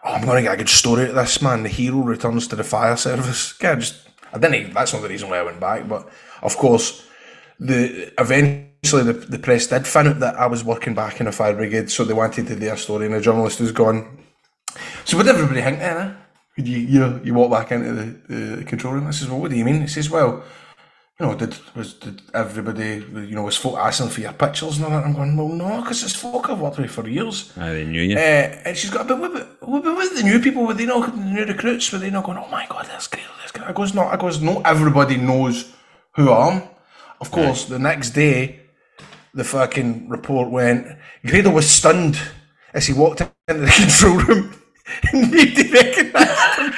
oh, 0.03 0.13
I'm 0.13 0.25
going 0.25 0.37
to 0.37 0.41
get 0.41 0.55
a 0.55 0.57
good 0.57 0.69
story 0.69 1.03
out 1.03 1.09
of 1.09 1.15
this, 1.15 1.41
man. 1.43 1.61
The 1.63 1.69
hero 1.69 1.97
returns 1.99 2.47
to 2.47 2.55
the 2.55 2.63
fire 2.63 2.97
service. 2.97 3.53
Yeah, 3.61 3.75
just, 3.75 4.04
I 4.35 4.37
didn't, 4.37 4.73
that's 4.73 4.93
not 4.93 5.01
the 5.01 5.09
reason 5.09 5.29
why 5.29 5.39
I 5.39 5.43
went 5.43 5.59
back, 5.59 5.87
but 5.87 6.09
of 6.41 6.57
course, 6.57 7.07
the 7.57 8.11
eventually 8.19 9.03
the, 9.03 9.13
the 9.13 9.39
press 9.39 9.67
did 9.67 9.87
find 9.87 10.09
out 10.09 10.19
that 10.19 10.35
I 10.35 10.47
was 10.47 10.63
working 10.63 10.93
back 10.93 11.21
in 11.21 11.27
a 11.27 11.31
fire 11.31 11.55
brigade, 11.55 11.89
so 11.89 12.03
they 12.03 12.13
wanted 12.13 12.47
to 12.47 12.55
do 12.55 12.71
a 12.71 12.77
story, 12.77 13.05
and 13.05 13.15
the 13.15 13.21
journalist 13.21 13.61
was 13.61 13.71
gone. 13.71 14.25
So, 15.05 15.17
did 15.17 15.29
everybody 15.29 15.61
think 15.61 15.79
eh? 15.79 16.11
You, 16.57 16.77
you 16.77 17.21
you 17.23 17.33
walk 17.33 17.51
back 17.51 17.71
into 17.71 17.93
the, 17.93 18.35
the 18.35 18.63
control 18.65 18.93
room. 18.93 19.07
I 19.07 19.11
says, 19.11 19.29
well, 19.29 19.39
what 19.39 19.51
do 19.51 19.57
you 19.57 19.65
mean? 19.65 19.81
He 19.81 19.87
says, 19.87 20.09
well, 20.09 20.43
you 21.19 21.25
know, 21.25 21.33
did 21.35 21.55
was 21.75 21.93
did 21.93 22.21
everybody, 22.33 23.05
you 23.29 23.35
know, 23.35 23.43
was 23.43 23.55
folk 23.55 23.77
asking 23.77 24.09
for 24.09 24.19
your 24.19 24.33
pictures 24.33 24.77
and 24.77 24.85
all 24.85 24.91
that? 24.91 25.05
I'm 25.05 25.13
going, 25.13 25.37
well, 25.37 25.47
no, 25.47 25.81
because 25.81 26.03
it's 26.03 26.13
folk 26.15 26.49
I've 26.49 26.59
worked 26.59 26.77
with 26.77 26.91
for 26.91 27.07
years. 27.07 27.53
I 27.57 27.71
they 27.71 27.85
knew 27.85 28.01
you. 28.01 28.17
Uh, 28.17 28.19
and 28.65 28.75
she's 28.75 28.89
got, 28.89 29.07
but 29.07 29.19
what 29.19 29.31
about, 29.31 29.47
what 29.67 30.15
the 30.15 30.23
new 30.23 30.39
people? 30.41 30.65
Were 30.65 30.73
they 30.73 30.85
not 30.85 31.15
the 31.15 31.21
new 31.21 31.45
recruits? 31.45 31.89
Were 31.93 31.99
they 31.99 32.09
not 32.09 32.25
going? 32.25 32.37
Oh 32.37 32.49
my 32.49 32.65
god, 32.67 32.87
that's 32.87 33.07
great, 33.07 33.23
that's 33.39 33.53
great. 33.53 33.65
I 33.65 33.71
goes, 33.71 33.93
no, 33.93 34.03
I 34.03 34.17
goes, 34.17 34.41
no. 34.41 34.61
Everybody 34.65 35.15
knows 35.15 35.71
who 36.15 36.31
I 36.31 36.53
am. 36.53 36.63
Of 37.21 37.31
course, 37.31 37.63
the 37.63 37.79
next 37.79 38.09
day, 38.09 38.59
the 39.33 39.45
fucking 39.45 40.09
report 40.09 40.51
went. 40.51 40.85
Grado 41.25 41.49
was 41.49 41.69
stunned 41.69 42.19
as 42.73 42.87
he 42.87 42.93
walked 42.93 43.21
into 43.21 43.61
the 43.61 43.67
control 43.71 44.17
room. 44.17 44.53
and 45.13 45.31
Nobody 45.31 45.71
recognised 45.71 46.59
him. 46.59 46.73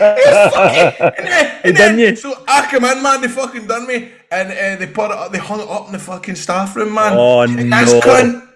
and 0.00 1.26
then, 1.26 1.60
and 1.64 1.76
done 1.76 1.96
then- 1.96 1.98
you? 1.98 2.16
So 2.16 2.34
I 2.48 2.66
come 2.70 2.84
in, 2.84 3.02
man. 3.02 3.20
They 3.20 3.28
fucking 3.28 3.66
done 3.66 3.86
me, 3.86 4.10
and 4.30 4.50
uh, 4.50 4.76
they 4.76 4.86
put 4.86 5.10
it, 5.10 5.16
up, 5.18 5.32
they 5.32 5.38
hung 5.38 5.60
it 5.60 5.68
up 5.68 5.86
in 5.86 5.92
the 5.92 5.98
fucking 5.98 6.34
staff 6.36 6.74
room, 6.76 6.94
man. 6.94 7.12
Oh, 7.16 7.46
That's 7.46 7.92
no. 7.92 8.00
cunt. 8.00 8.48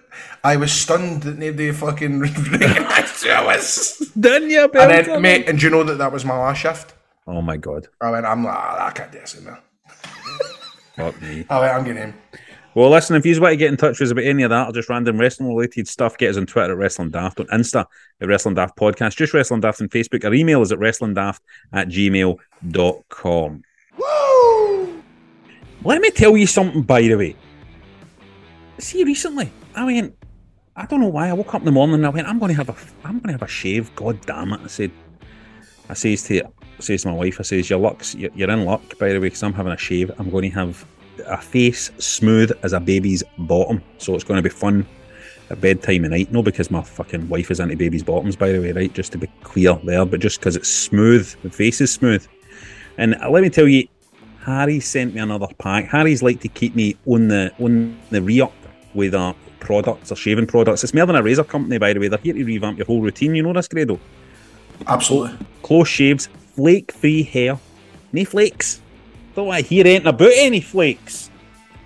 I 0.43 0.55
was 0.55 0.71
stunned 0.71 1.23
that 1.23 1.37
nobody 1.37 1.71
fucking 1.71 2.19
recognised 2.25 3.23
who 3.23 3.29
I 3.31 3.43
was. 3.43 4.11
Didn't 4.19 4.49
you, 4.49 4.63
And 4.63 4.91
then, 5.07 5.21
mate, 5.21 5.49
and 5.49 5.59
do 5.59 5.65
you 5.65 5.69
know 5.71 5.83
that 5.83 5.97
that 5.97 6.11
was 6.11 6.23
my 6.25 6.37
last 6.37 6.59
shift? 6.61 6.93
Oh 7.25 7.41
my 7.41 7.57
god. 7.57 7.87
I 7.99 8.11
went, 8.11 8.25
I'm 8.25 8.43
like, 8.45 8.55
"Ah, 8.55 8.87
I 8.87 8.91
can't 8.91 9.11
do 9.11 9.19
this 9.19 9.33
there. 9.33 9.59
Fuck 10.95 11.21
me. 11.21 11.45
I 11.49 11.59
went, 11.59 11.73
I'm 11.73 11.83
getting 11.83 12.01
him. 12.03 12.13
Well, 12.77 12.91
listen, 12.91 13.15
if 13.15 13.25
you 13.25 13.41
want 13.41 13.53
to 13.53 13.57
get 13.57 13.71
in 13.71 13.77
touch 13.77 13.99
with 13.99 14.09
us 14.09 14.11
about 14.11 14.25
any 14.25 14.43
of 14.43 14.51
that 14.51 14.69
or 14.69 14.71
just 14.71 14.87
random 14.87 15.19
wrestling 15.19 15.49
related 15.49 15.87
stuff, 15.87 16.15
get 16.15 16.29
us 16.29 16.37
on 16.37 16.45
Twitter 16.45 16.73
at 16.73 16.77
Wrestling 16.77 17.09
Daft, 17.09 17.39
on 17.39 17.47
Insta 17.47 17.87
at 18.21 18.27
Wrestling 18.27 18.53
Daft 18.53 18.77
Podcast, 18.77 19.15
just 19.15 19.33
Wrestling 19.33 19.61
Daft 19.61 19.81
on 19.81 19.89
Facebook. 19.89 20.23
Our 20.23 20.35
email 20.35 20.61
is 20.61 20.71
at 20.71 20.77
wrestlingdaft 20.77 21.39
at 21.73 21.87
gmail.com. 21.87 23.63
Woo! 23.97 25.03
Let 25.83 26.01
me 26.01 26.11
tell 26.11 26.37
you 26.37 26.45
something, 26.45 26.83
by 26.83 27.01
the 27.01 27.15
way. 27.15 27.35
See, 28.77 29.03
recently, 29.03 29.51
I 29.73 29.83
went, 29.83 30.15
I 30.75 30.85
don't 30.85 31.01
know 31.01 31.07
why, 31.07 31.29
I 31.29 31.33
woke 31.33 31.55
up 31.55 31.61
in 31.61 31.65
the 31.65 31.71
morning 31.71 31.95
and 31.95 32.05
I 32.05 32.09
went, 32.09 32.27
I'm 32.27 32.37
going 32.37 32.55
to 32.55 32.63
have 32.63 32.69
a, 32.69 32.75
I'm 33.03 33.13
going 33.13 33.29
to 33.29 33.31
have 33.31 33.41
a 33.41 33.47
shave. 33.47 33.89
God 33.95 34.23
damn 34.27 34.53
it. 34.53 34.61
I 34.63 34.67
said, 34.67 34.91
I 35.89 35.95
says 35.95 36.21
to, 36.25 36.43
I 36.45 36.51
says 36.77 37.01
to 37.01 37.07
my 37.07 37.15
wife, 37.15 37.39
I 37.39 37.43
says, 37.43 37.71
your 37.71 37.79
luck's, 37.79 38.13
you're 38.13 38.29
you're 38.35 38.51
in 38.51 38.65
luck, 38.65 38.99
by 38.99 39.07
the 39.07 39.15
way, 39.15 39.29
because 39.29 39.41
I'm 39.41 39.53
having 39.53 39.73
a 39.73 39.77
shave. 39.77 40.11
I'm 40.19 40.29
going 40.29 40.51
to 40.51 40.55
have 40.55 40.85
a 41.25 41.37
face 41.37 41.91
smooth 41.97 42.51
as 42.63 42.73
a 42.73 42.79
baby's 42.79 43.23
bottom. 43.37 43.81
So 43.97 44.15
it's 44.15 44.23
going 44.23 44.37
to 44.37 44.41
be 44.41 44.49
fun 44.49 44.85
at 45.49 45.61
bedtime 45.61 46.05
at 46.05 46.11
night. 46.11 46.31
No, 46.31 46.43
because 46.43 46.69
my 46.71 46.81
fucking 46.81 47.29
wife 47.29 47.51
is 47.51 47.59
into 47.59 47.75
baby's 47.75 48.03
bottoms, 48.03 48.35
by 48.35 48.51
the 48.51 48.59
way, 48.59 48.71
right? 48.71 48.93
Just 48.93 49.11
to 49.13 49.17
be 49.17 49.27
clear 49.43 49.79
there, 49.83 50.05
but 50.05 50.19
just 50.19 50.39
because 50.39 50.55
it's 50.55 50.69
smooth, 50.69 51.33
the 51.43 51.49
face 51.49 51.81
is 51.81 51.91
smooth. 51.91 52.25
And 52.97 53.15
uh, 53.15 53.29
let 53.29 53.43
me 53.43 53.49
tell 53.49 53.67
you, 53.67 53.87
Harry 54.43 54.79
sent 54.79 55.13
me 55.13 55.21
another 55.21 55.47
pack. 55.57 55.85
Harry's 55.85 56.23
like 56.23 56.39
to 56.41 56.47
keep 56.47 56.75
me 56.75 56.95
on 57.05 57.27
the 57.27 57.51
on 57.59 57.97
the 58.11 58.21
re 58.21 58.41
up 58.41 58.53
with 58.93 59.13
our 59.13 59.35
products 59.59 60.11
or 60.11 60.15
shaving 60.15 60.47
products. 60.47 60.83
It's 60.83 60.93
more 60.93 61.05
than 61.05 61.15
a 61.15 61.23
razor 61.23 61.43
company, 61.43 61.77
by 61.77 61.93
the 61.93 61.99
way. 61.99 62.07
They're 62.07 62.19
here 62.19 62.33
to 62.33 62.43
revamp 62.43 62.77
your 62.77 62.87
whole 62.87 63.01
routine. 63.01 63.35
You 63.35 63.43
know 63.43 63.53
this, 63.53 63.67
Grado? 63.67 63.99
Absolutely. 64.87 65.45
Close 65.63 65.87
shaves, 65.87 66.27
flake 66.55 66.91
free 66.91 67.23
hair. 67.23 67.59
No 68.13 68.23
flakes. 68.25 68.81
Don't 69.37 69.45
want 69.45 69.61
to 69.61 69.69
hear 69.69 69.85
anything 69.85 70.07
about 70.07 70.31
any 70.33 70.61
flakes. 70.61 71.29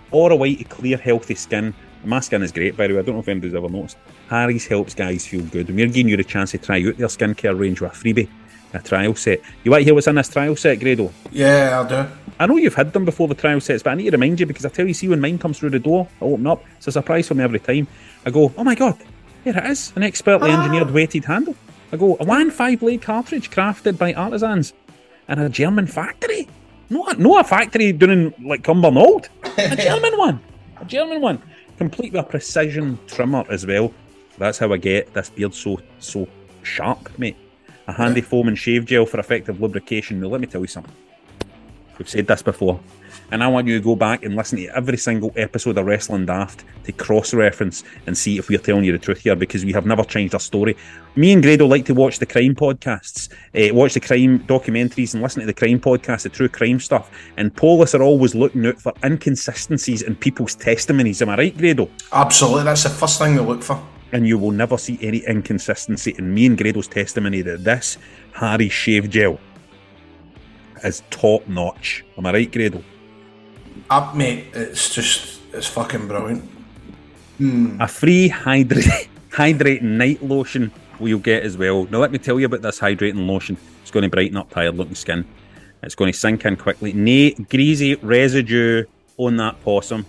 Or 0.09 0.31
a 0.31 0.35
way 0.37 0.55
to 0.55 0.63
clear, 0.63 0.95
healthy 0.95 1.35
skin. 1.35 1.73
My 2.05 2.21
skin 2.21 2.43
is 2.43 2.53
great, 2.53 2.77
by 2.77 2.87
the 2.87 2.93
way. 2.93 3.01
I 3.01 3.03
don't 3.03 3.15
know 3.15 3.19
if 3.19 3.27
anybody's 3.27 3.53
ever 3.53 3.67
noticed. 3.67 3.97
Harry's 4.29 4.65
helps 4.65 4.95
guys 4.95 5.27
feel 5.27 5.41
good. 5.41 5.67
And 5.67 5.75
we're 5.75 5.87
giving 5.87 6.07
you 6.07 6.15
the 6.15 6.23
chance 6.23 6.51
to 6.51 6.59
try 6.59 6.77
out 6.77 6.95
their 6.95 7.07
skincare 7.07 7.59
range 7.59 7.81
with 7.81 7.91
a 7.91 7.93
freebie, 7.93 8.29
a 8.73 8.79
trial 8.79 9.15
set. 9.15 9.41
You 9.65 9.71
want 9.71 9.81
to 9.81 9.83
hear 9.83 9.93
what's 9.93 10.07
in 10.07 10.15
this 10.15 10.29
trial 10.29 10.55
set, 10.55 10.79
Grado? 10.79 11.11
Yeah, 11.29 11.83
I 11.83 11.89
do. 11.89 12.11
I 12.39 12.45
know 12.45 12.55
you've 12.55 12.73
had 12.73 12.93
them 12.93 13.03
before 13.03 13.27
the 13.27 13.35
trial 13.35 13.59
sets, 13.59 13.83
but 13.83 13.89
I 13.89 13.95
need 13.95 14.05
to 14.05 14.11
remind 14.11 14.39
you 14.39 14.45
because 14.45 14.65
I 14.65 14.69
tell 14.69 14.87
you, 14.87 14.93
see, 14.93 15.09
when 15.09 15.19
mine 15.19 15.37
comes 15.37 15.59
through 15.59 15.71
the 15.71 15.79
door, 15.79 16.07
I 16.21 16.23
open 16.23 16.47
up. 16.47 16.63
It's 16.77 16.87
a 16.87 16.93
surprise 16.93 17.27
for 17.27 17.33
me 17.33 17.43
every 17.43 17.59
time. 17.59 17.85
I 18.25 18.29
go, 18.29 18.53
oh 18.57 18.63
my 18.63 18.75
god, 18.75 18.97
here 19.43 19.57
it 19.57 19.65
is, 19.65 19.91
an 19.97 20.03
expertly 20.03 20.51
ah. 20.51 20.57
engineered 20.57 20.91
weighted 20.91 21.25
handle. 21.25 21.57
I 21.91 21.97
go, 21.97 22.15
a 22.17 22.23
one 22.23 22.49
five 22.49 22.79
blade 22.79 23.01
cartridge 23.01 23.51
crafted 23.51 23.97
by 23.97 24.13
artisans 24.13 24.71
in 25.27 25.37
a 25.37 25.49
German 25.49 25.85
factory. 25.85 26.47
Not, 26.91 27.19
not 27.19 27.45
a 27.45 27.47
factory 27.47 27.93
doing 27.93 28.34
like 28.43 28.63
Cumbernauld. 28.63 29.30
A 29.58 29.75
German 29.82 30.17
one. 30.17 30.41
A 30.82 30.84
German 30.84 31.21
one. 31.21 31.41
Complete 31.77 32.12
with 32.12 32.19
a 32.19 32.23
precision 32.27 32.99
trimmer 33.08 33.45
as 33.49 33.65
well. 33.65 33.93
That's 34.38 34.58
how 34.58 34.73
I 34.73 34.77
get 34.77 35.13
this 35.13 35.30
beard 35.30 35.54
so 35.54 35.80
so 35.99 36.27
sharp, 36.63 37.17
mate. 37.17 37.38
A 37.88 37.93
handy 37.93 38.19
foam 38.19 38.49
and 38.49 38.58
shave 38.58 38.86
gel 38.86 39.06
for 39.06 39.21
effective 39.21 39.62
lubrication. 39.62 40.19
Now, 40.19 40.27
let 40.27 40.41
me 40.41 40.47
tell 40.47 40.60
you 40.60 40.67
something. 40.67 40.93
We've 41.97 42.10
said 42.10 42.27
this 42.27 42.41
before. 42.41 42.80
And 43.31 43.41
I 43.41 43.47
want 43.47 43.65
you 43.65 43.77
to 43.77 43.83
go 43.83 43.95
back 43.95 44.23
and 44.23 44.35
listen 44.35 44.57
to 44.57 44.67
every 44.75 44.97
single 44.97 45.31
episode 45.37 45.77
of 45.77 45.85
Wrestling 45.85 46.25
Daft 46.25 46.65
to 46.83 46.91
cross 46.91 47.33
reference 47.33 47.85
and 48.05 48.17
see 48.17 48.37
if 48.37 48.49
we're 48.49 48.59
telling 48.59 48.83
you 48.83 48.91
the 48.91 48.99
truth 48.99 49.19
here 49.19 49.37
because 49.37 49.63
we 49.63 49.71
have 49.71 49.85
never 49.85 50.03
changed 50.03 50.33
our 50.33 50.39
story. 50.39 50.75
Me 51.15 51.31
and 51.31 51.41
Grado 51.41 51.65
like 51.65 51.85
to 51.85 51.93
watch 51.93 52.19
the 52.19 52.25
crime 52.25 52.53
podcasts, 52.53 53.29
uh, 53.55 53.73
watch 53.73 53.93
the 53.93 54.01
crime 54.01 54.39
documentaries, 54.47 55.13
and 55.13 55.23
listen 55.23 55.39
to 55.39 55.45
the 55.45 55.53
crime 55.53 55.79
podcasts, 55.79 56.23
the 56.23 56.29
true 56.29 56.49
crime 56.49 56.79
stuff. 56.79 57.09
And 57.37 57.55
Paulus 57.55 57.95
are 57.95 58.03
always 58.03 58.35
looking 58.35 58.65
out 58.65 58.81
for 58.81 58.93
inconsistencies 59.03 60.01
in 60.01 60.15
people's 60.15 60.55
testimonies. 60.55 61.21
Am 61.21 61.29
I 61.29 61.37
right, 61.37 61.57
Grado? 61.57 61.89
Absolutely. 62.11 62.63
That's 62.63 62.83
the 62.83 62.89
first 62.89 63.17
thing 63.17 63.35
they 63.35 63.41
look 63.41 63.63
for. 63.63 63.81
And 64.11 64.27
you 64.27 64.37
will 64.37 64.51
never 64.51 64.77
see 64.77 64.99
any 65.01 65.19
inconsistency 65.19 66.15
in 66.17 66.33
me 66.33 66.47
and 66.47 66.57
Grado's 66.57 66.89
testimony 66.89 67.41
that 67.43 67.63
this 67.63 67.97
Harry 68.33 68.67
shave 68.67 69.09
gel 69.09 69.39
is 70.83 71.03
top 71.09 71.47
notch. 71.47 72.03
Am 72.17 72.25
I 72.25 72.33
right, 72.33 72.51
Grado? 72.51 72.83
Up, 73.91 74.15
mate. 74.15 74.45
It's 74.54 74.95
just, 74.95 75.41
it's 75.51 75.67
fucking 75.67 76.08
brilliant. 76.08 76.49
A 77.82 77.89
free 77.89 78.30
hydrate 78.30 79.10
hydrating 79.32 79.82
night 79.82 80.23
lotion 80.23 80.71
will 81.01 81.19
get 81.19 81.43
as 81.43 81.58
well. 81.58 81.84
Now, 81.91 81.97
let 81.97 82.13
me 82.13 82.17
tell 82.17 82.39
you 82.39 82.45
about 82.45 82.62
this 82.62 82.80
hydrating 82.80 83.27
lotion. 83.27 83.58
It's 83.82 83.91
going 83.91 84.04
to 84.04 84.10
brighten 84.10 84.38
up 84.38 84.49
tired 84.49 84.77
looking 84.77 84.95
skin. 84.95 85.25
It's 85.84 85.93
going 85.93 86.10
to 86.10 86.17
sink 86.17 86.45
in 86.45 86.56
quickly. 86.56 86.93
No 86.93 87.32
greasy 87.49 87.95
residue 87.95 88.86
on 89.17 89.36
that 89.38 89.62
possum. 89.62 90.06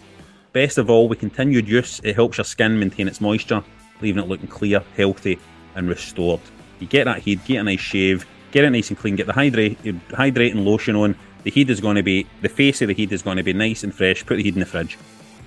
Best 0.53 0.79
of 0.79 0.88
all, 0.88 1.09
with 1.09 1.18
continued 1.18 1.66
use, 1.66 2.01
it 2.05 2.14
helps 2.14 2.38
your 2.38 2.45
skin 2.45 2.79
maintain 2.79 3.09
its 3.09 3.21
moisture, 3.21 3.64
leaving 4.01 4.23
it 4.23 4.29
looking 4.29 4.47
clear, 4.47 4.85
healthy, 4.97 5.40
and 5.75 5.88
restored. 5.88 6.40
You 6.79 6.87
get 6.87 7.07
that 7.07 7.18
heat, 7.18 7.45
get 7.47 7.57
a 7.57 7.64
nice 7.64 7.81
shave, 7.81 8.27
get 8.53 8.64
it 8.64 8.71
nice 8.71 8.90
and 8.90 8.99
clean, 8.99 9.16
get 9.16 9.27
the 9.27 9.33
hydrate, 9.33 9.83
hydrating 9.83 10.64
lotion 10.64 10.95
on. 10.95 11.16
The 11.44 11.50
heat 11.50 11.68
is 11.70 11.81
going 11.81 11.96
to 11.96 12.02
be, 12.02 12.26
the 12.40 12.48
face 12.48 12.81
of 12.83 12.88
the 12.88 12.94
heat 12.94 13.11
is 13.12 13.22
going 13.22 13.37
to 13.37 13.42
be 13.42 13.52
nice 13.52 13.83
and 13.83 13.94
fresh. 13.94 14.24
Put 14.24 14.37
the 14.37 14.42
heat 14.42 14.55
in 14.55 14.61
the 14.61 14.66
fridge. 14.66 14.96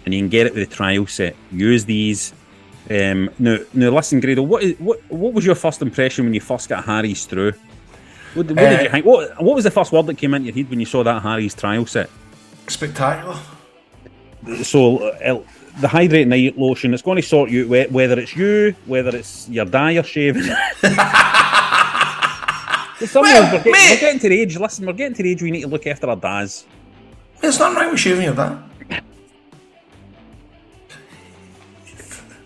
And 0.05 0.13
you 0.13 0.19
can 0.21 0.29
get 0.29 0.45
it 0.47 0.53
with 0.53 0.69
the 0.69 0.75
trial 0.75 1.07
set. 1.07 1.35
Use 1.51 1.85
these. 1.85 2.33
Um, 2.89 3.29
now, 3.39 3.57
now, 3.73 3.89
listen, 3.89 4.19
Grado, 4.19 4.43
what, 4.43 4.61
is, 4.63 4.79
what, 4.79 4.99
what 5.09 5.33
was 5.33 5.45
your 5.45 5.55
first 5.55 5.81
impression 5.81 6.25
when 6.25 6.33
you 6.33 6.41
first 6.41 6.69
got 6.69 6.85
Harry's 6.85 7.25
through? 7.25 7.53
What, 8.33 8.47
what 8.47 8.55
did 8.57 8.59
Uh, 8.79 8.83
you 8.83 8.89
think? 8.89 9.05
What, 9.05 9.41
what 9.41 9.55
was 9.55 9.63
the 9.63 9.71
first 9.71 9.91
word 9.91 10.05
that 10.07 10.17
came 10.17 10.33
into 10.33 10.47
your 10.47 10.55
head 10.55 10.69
when 10.69 10.79
you 10.79 10.85
saw 10.85 11.03
that 11.03 11.21
Harry's 11.23 11.55
trial 11.55 11.85
set? 11.85 12.09
Spectacular. 12.67 13.37
So 14.61 14.97
uh, 15.09 15.41
the 15.79 15.87
hydrate 15.87 16.27
night 16.27 16.57
lotion, 16.57 16.93
it's 16.93 17.01
going 17.01 17.15
to 17.15 17.27
sort 17.27 17.49
you 17.49 17.63
out 17.75 17.91
whether 17.91 18.19
it's 18.19 18.35
you, 18.35 18.75
whether 18.85 19.15
it's 19.15 19.49
your 19.49 19.65
dye 19.65 19.93
or 19.97 20.03
shaving. 20.03 20.43
Some 22.99 23.23
Well, 23.23 23.61
we're, 23.65 23.71
we're 23.71 23.99
getting 23.99 24.19
to 24.19 24.29
the 24.29 24.39
age. 24.39 24.57
Listen, 24.57 24.85
we're 24.85 24.93
getting 24.93 25.15
to 25.15 25.23
the 25.23 25.31
age 25.31 25.41
we 25.41 25.51
need 25.51 25.61
to 25.61 25.67
look 25.67 25.85
after 25.85 26.09
our 26.09 26.15
dads. 26.15 26.65
There's 27.41 27.59
nothing 27.59 27.77
wrong 27.77 27.91
with 27.91 27.99
shaving 27.99 28.23
your 28.23 28.35
dad. 28.35 28.63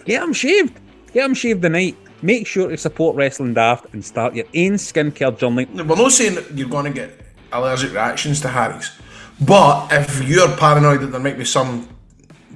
Get 0.06 0.22
them 0.22 0.34
shaved. 0.34 0.80
Get 1.14 1.22
them 1.22 1.36
shaved 1.36 1.62
tonight. 1.62 1.96
Make 2.22 2.48
sure 2.48 2.68
to 2.70 2.78
support 2.78 3.16
Wrestling 3.16 3.54
Daft 3.54 3.94
and 3.94 4.04
start 4.04 4.34
your 4.34 4.46
own 4.46 4.74
skincare 4.74 5.38
journey. 5.38 5.66
We're 5.66 5.84
not 5.84 6.12
saying 6.12 6.36
that 6.36 6.52
you're 6.58 6.68
going 6.68 6.86
to 6.86 6.92
get 6.92 7.12
allergic 7.54 7.92
reactions 7.92 8.42
to 8.42 8.50
Harry's, 8.50 8.92
but 9.40 9.88
if 9.92 10.28
you're 10.28 10.50
paranoid 10.58 11.02
that 11.02 11.08
there 11.08 11.22
might 11.22 11.38
be 11.38 11.46
some 11.46 11.88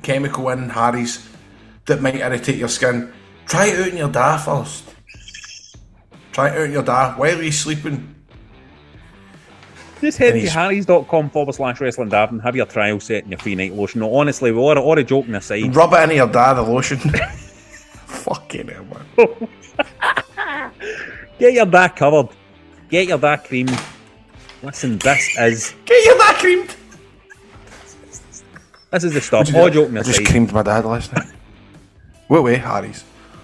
chemical 0.02 0.50
in 0.50 0.70
Harry's 0.70 1.28
that 1.86 2.02
might 2.02 2.16
irritate 2.16 2.58
your 2.58 2.68
skin, 2.68 3.14
try 3.46 3.68
it 3.68 3.80
out 3.80 3.88
in 3.88 3.98
your 3.98 4.10
da 4.10 4.38
first. 4.38 4.93
Try 6.34 6.50
it 6.50 6.58
out 6.58 6.66
in 6.66 6.72
your 6.72 6.84
da 6.84 7.14
while 7.14 7.42
you're 7.42 7.52
sleeping. 7.52 8.16
Just 10.02 10.18
head 10.18 10.34
to 10.34 10.40
he's- 10.40 10.52
harrys.com 10.54 11.30
forward 11.30 11.56
slash 11.56 11.80
wrestling 11.80 12.10
daft 12.10 12.34
and 12.34 12.42
have 12.42 12.56
your 12.56 12.66
trial 12.66 13.00
set 13.00 13.24
and 13.24 13.32
your 13.32 13.40
free 13.40 13.56
night 13.56 13.74
lotion. 13.74 14.02
No, 14.02 14.14
honestly, 14.14 14.52
all, 14.52 14.78
all 14.78 14.98
a 15.00 15.04
joking 15.04 15.36
aside, 15.36 15.74
Rub 15.76 15.94
it 15.94 16.04
into 16.04 16.16
your 16.16 16.28
da, 16.28 16.54
the 16.54 16.62
lotion. 16.62 16.98
Fucking 18.08 18.68
hell, 18.68 18.86
man. 18.86 19.02
get 21.40 21.54
your 21.54 21.66
dad 21.66 21.90
covered. 21.90 22.30
Get 22.90 23.08
your 23.08 23.18
dad 23.18 23.38
creamed. 23.46 23.78
Listen, 24.62 24.98
this 24.98 25.38
is 25.40 25.74
Get 25.86 26.06
your 26.06 26.18
da 26.18 26.34
creamed. 26.34 26.76
this 28.92 29.04
is 29.04 29.14
the 29.14 29.22
stuff. 29.22 29.54
All 29.56 29.70
joking 29.70 29.98
I 29.98 30.02
just 30.04 30.20
aside. 30.20 30.28
creamed 30.30 30.52
my 30.54 30.64
dad 30.64 30.84
last 30.86 31.14
night. 31.14 31.28
Wait, 32.30 32.42
wait, 32.44 32.60
Harry's. 32.60 33.04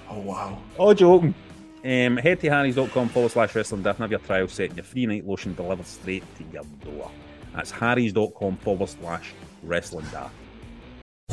Oh, 0.10 0.20
wow. 0.20 0.58
All 0.78 0.94
joking. 0.94 1.34
Um, 1.84 2.18
head 2.18 2.42
to 2.42 2.50
harrys.com 2.50 3.10
forward 3.10 3.32
slash 3.32 3.56
wrestling 3.56 3.84
daft 3.84 4.00
and 4.00 4.04
have 4.04 4.12
your 4.12 4.20
trial 4.20 4.48
set 4.48 4.68
and 4.68 4.78
your 4.78 4.84
free 4.84 5.06
night 5.06 5.26
lotion 5.26 5.54
delivered 5.56 5.88
straight 5.88 6.24
to 6.38 6.44
your 6.52 6.66
door. 6.84 7.10
That's 7.56 7.72
harrys.com 7.72 8.58
forward 8.58 8.90
slash 8.90 9.34
wrestling 9.64 10.06
daft. 10.12 10.34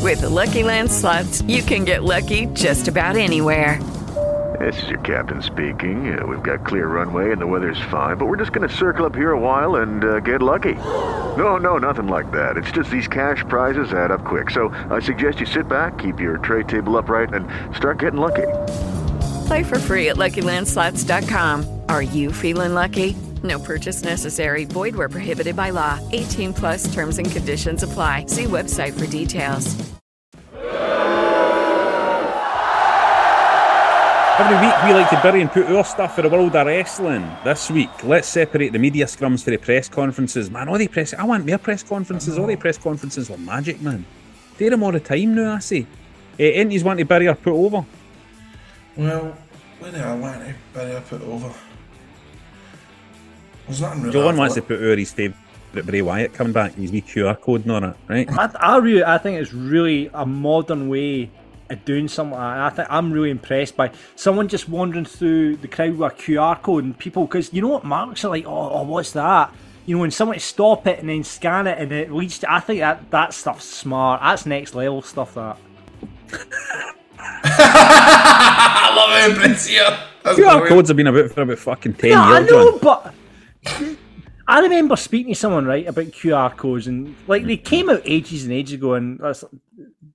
With 0.01 0.21
the 0.21 0.29
Lucky 0.29 0.63
Land 0.63 0.91
slots, 0.91 1.43
you 1.43 1.63
can 1.63 1.85
get 1.85 2.05
lucky 2.05 2.47
just 2.55 2.87
about 2.87 3.17
anywhere. 3.17 3.83
This 4.61 4.81
is 4.85 4.89
your 4.89 5.01
captain 5.01 5.43
speaking. 5.43 6.19
Uh, 6.19 6.25
we've 6.25 6.43
got 6.43 6.65
clear 6.65 6.87
runway 6.87 7.33
and 7.33 7.41
the 7.41 7.47
weather's 7.47 7.81
fine, 7.91 8.17
but 8.17 8.27
we're 8.27 8.37
just 8.37 8.53
going 8.53 8.67
to 8.67 8.75
circle 8.75 9.05
up 9.05 9.15
here 9.15 9.33
a 9.33 9.39
while 9.39 9.77
and 9.77 10.05
uh, 10.05 10.21
get 10.21 10.41
lucky. 10.41 10.75
No, 10.75 11.57
no, 11.57 11.77
nothing 11.77 12.07
like 12.07 12.31
that. 12.31 12.57
It's 12.57 12.71
just 12.71 12.89
these 12.89 13.09
cash 13.09 13.45
prizes 13.49 13.93
add 13.93 14.11
up 14.13 14.25
quick. 14.25 14.51
So 14.51 14.69
I 14.91 15.01
suggest 15.01 15.41
you 15.41 15.47
sit 15.47 15.69
back, 15.69 15.99
keep 15.99 16.21
your 16.21 16.39
tray 16.39 16.63
table 16.63 16.97
upright, 16.97 17.35
and 17.35 17.47
start 17.77 17.99
getting 17.99 18.21
lucky. 18.21 18.47
Play 19.47 19.63
for 19.63 19.79
free 19.79 20.09
at 20.09 20.17
LuckyLandSlots.com. 20.17 21.83
Are 21.89 22.03
you 22.03 22.33
feeling 22.33 22.75
lucky? 22.75 23.17
No 23.43 23.59
purchase 23.61 24.03
necessary. 24.03 24.65
Void 24.65 24.97
where 24.97 25.09
prohibited 25.09 25.55
by 25.55 25.71
law. 25.71 26.01
18 26.13 26.53
plus 26.53 26.93
terms 26.93 27.19
and 27.19 27.31
conditions 27.31 27.83
apply. 27.83 28.27
See 28.27 28.45
website 28.45 28.99
for 28.99 29.07
details. 29.07 29.67
Every 34.39 34.67
week 34.67 34.75
we 34.85 34.93
like 34.93 35.09
to 35.11 35.21
bury 35.23 35.41
and 35.41 35.51
put 35.51 35.65
our 35.67 35.85
stuff 35.85 36.15
for 36.17 36.23
the 36.23 36.29
world 36.29 36.55
of 36.55 36.67
wrestling. 36.67 37.27
This 37.43 37.71
week, 37.71 37.89
let's 38.05 38.29
separate 38.29 38.73
the 38.73 38.79
media 38.79 39.07
scrums 39.07 39.43
for 39.43 39.51
the 39.51 39.57
press 39.57 39.89
conferences. 39.89 40.51
Man, 40.51 40.69
all 40.69 40.77
the 40.77 40.89
press 40.89 41.15
I 41.15 41.25
want 41.25 41.47
more 41.47 41.57
press 41.57 41.83
conferences. 41.83 42.37
All 42.37 42.47
the 42.47 42.57
press 42.57 42.77
conferences 42.79 43.31
were 43.31 43.39
magic, 43.39 43.81
man. 43.81 44.05
Do 44.59 44.69
them 44.69 44.83
all 44.83 44.93
the 44.93 45.01
time 45.01 45.35
now, 45.37 45.55
I 45.55 45.61
say. 45.61 45.87
Uh, 46.39 46.43
Entities 46.43 46.85
want 46.85 46.99
to 46.99 47.05
bury 47.07 47.29
or 47.29 47.35
put 47.35 47.55
over. 47.55 47.87
Well, 48.97 49.37
where 49.79 49.93
do 49.93 49.99
I 49.99 50.15
want 50.17 50.41
to 50.41 50.55
bury 50.73 50.97
I 50.97 51.01
put 51.01 51.23
over? 51.23 51.53
There's 53.67 53.81
nothing 53.81 54.03
really. 54.03 54.13
John 54.13 54.29
I've 54.29 54.39
wants 54.39 54.55
to 54.55 54.63
put 54.63 54.81
over 54.81 54.97
his 54.97 55.13
favourite 55.13 55.87
Bray 55.87 56.03
Wyatt 56.03 56.33
coming 56.33 56.53
back. 56.53 56.75
His 56.75 56.93
wee 56.93 57.03
QR 57.03 57.39
code 57.41 57.63
and 57.63 57.73
all 57.73 57.81
that, 57.81 57.97
right? 58.09 58.31
I, 58.31 58.51
I 58.59 58.77
really, 58.79 59.05
I 59.05 59.19
think 59.19 59.39
it's 59.41 59.53
really 59.53 60.11
a 60.15 60.25
modern 60.25 60.89
way 60.89 61.31
of 61.69 61.85
doing 61.85 62.09
something. 62.09 62.39
like 62.39 62.57
that. 62.57 62.67
I 62.67 62.71
think 62.71 62.89
I'm 62.91 63.13
really 63.13 63.31
impressed 63.31 63.77
by 63.77 63.91
someone 64.15 64.49
just 64.49 64.69
wandering 64.69 65.05
through 65.05 65.57
the 65.57 65.69
crowd 65.69 65.97
with 65.97 66.13
a 66.13 66.15
QR 66.15 66.63
code 66.63 66.85
and 66.85 66.97
people, 66.99 67.27
because 67.27 67.53
you 67.53 67.61
know 67.61 67.69
what 67.69 67.85
marks 67.85 68.25
are 68.25 68.29
like. 68.29 68.47
Oh, 68.47 68.71
oh, 68.71 68.83
what's 68.85 69.13
that? 69.13 69.53
You 69.85 69.97
know, 69.97 70.01
when 70.01 70.11
someone 70.11 70.39
stop 70.39 70.87
it 70.87 71.01
and 71.01 71.09
then 71.09 71.23
scan 71.23 71.67
it 71.67 71.79
and 71.79 71.93
it 71.93 72.11
leads 72.11 72.39
to. 72.41 72.53
I 72.53 72.61
think 72.61 72.81
that 72.81 73.11
that 73.11 73.35
stuff's 73.35 73.67
smart. 73.67 74.23
That's 74.23 74.47
next 74.47 74.75
level 74.75 75.03
stuff. 75.03 75.35
That. 75.35 75.59
I 79.47 79.53
love 79.53 79.59
it, 79.59 79.65
Prince 79.65 79.67
here. 79.67 79.99
That's 80.23 80.39
QR 80.39 80.43
brilliant. 80.43 80.69
codes 80.69 80.89
have 80.89 80.97
been 80.97 81.07
about 81.07 81.31
for 81.31 81.43
about 81.43 81.59
fucking 81.59 81.95
ten 81.95 82.11
Yeah, 82.11 82.23
I 82.23 82.39
years, 82.39 82.51
know, 82.51 82.71
John. 82.73 82.79
but 82.83 83.15
I 84.49 84.61
remember 84.61 84.97
speaking 84.97 85.35
to 85.35 85.39
someone 85.41 85.65
right 85.67 85.87
about 85.87 86.07
QR 86.07 86.57
codes, 86.57 86.87
and 86.87 87.15
like 87.27 87.45
they 87.45 87.57
came 87.57 87.89
out 87.91 88.03
ages 88.05 88.45
and 88.45 88.53
ages 88.53 88.75
ago, 88.75 88.95
and 88.95 89.19
that's, 89.19 89.45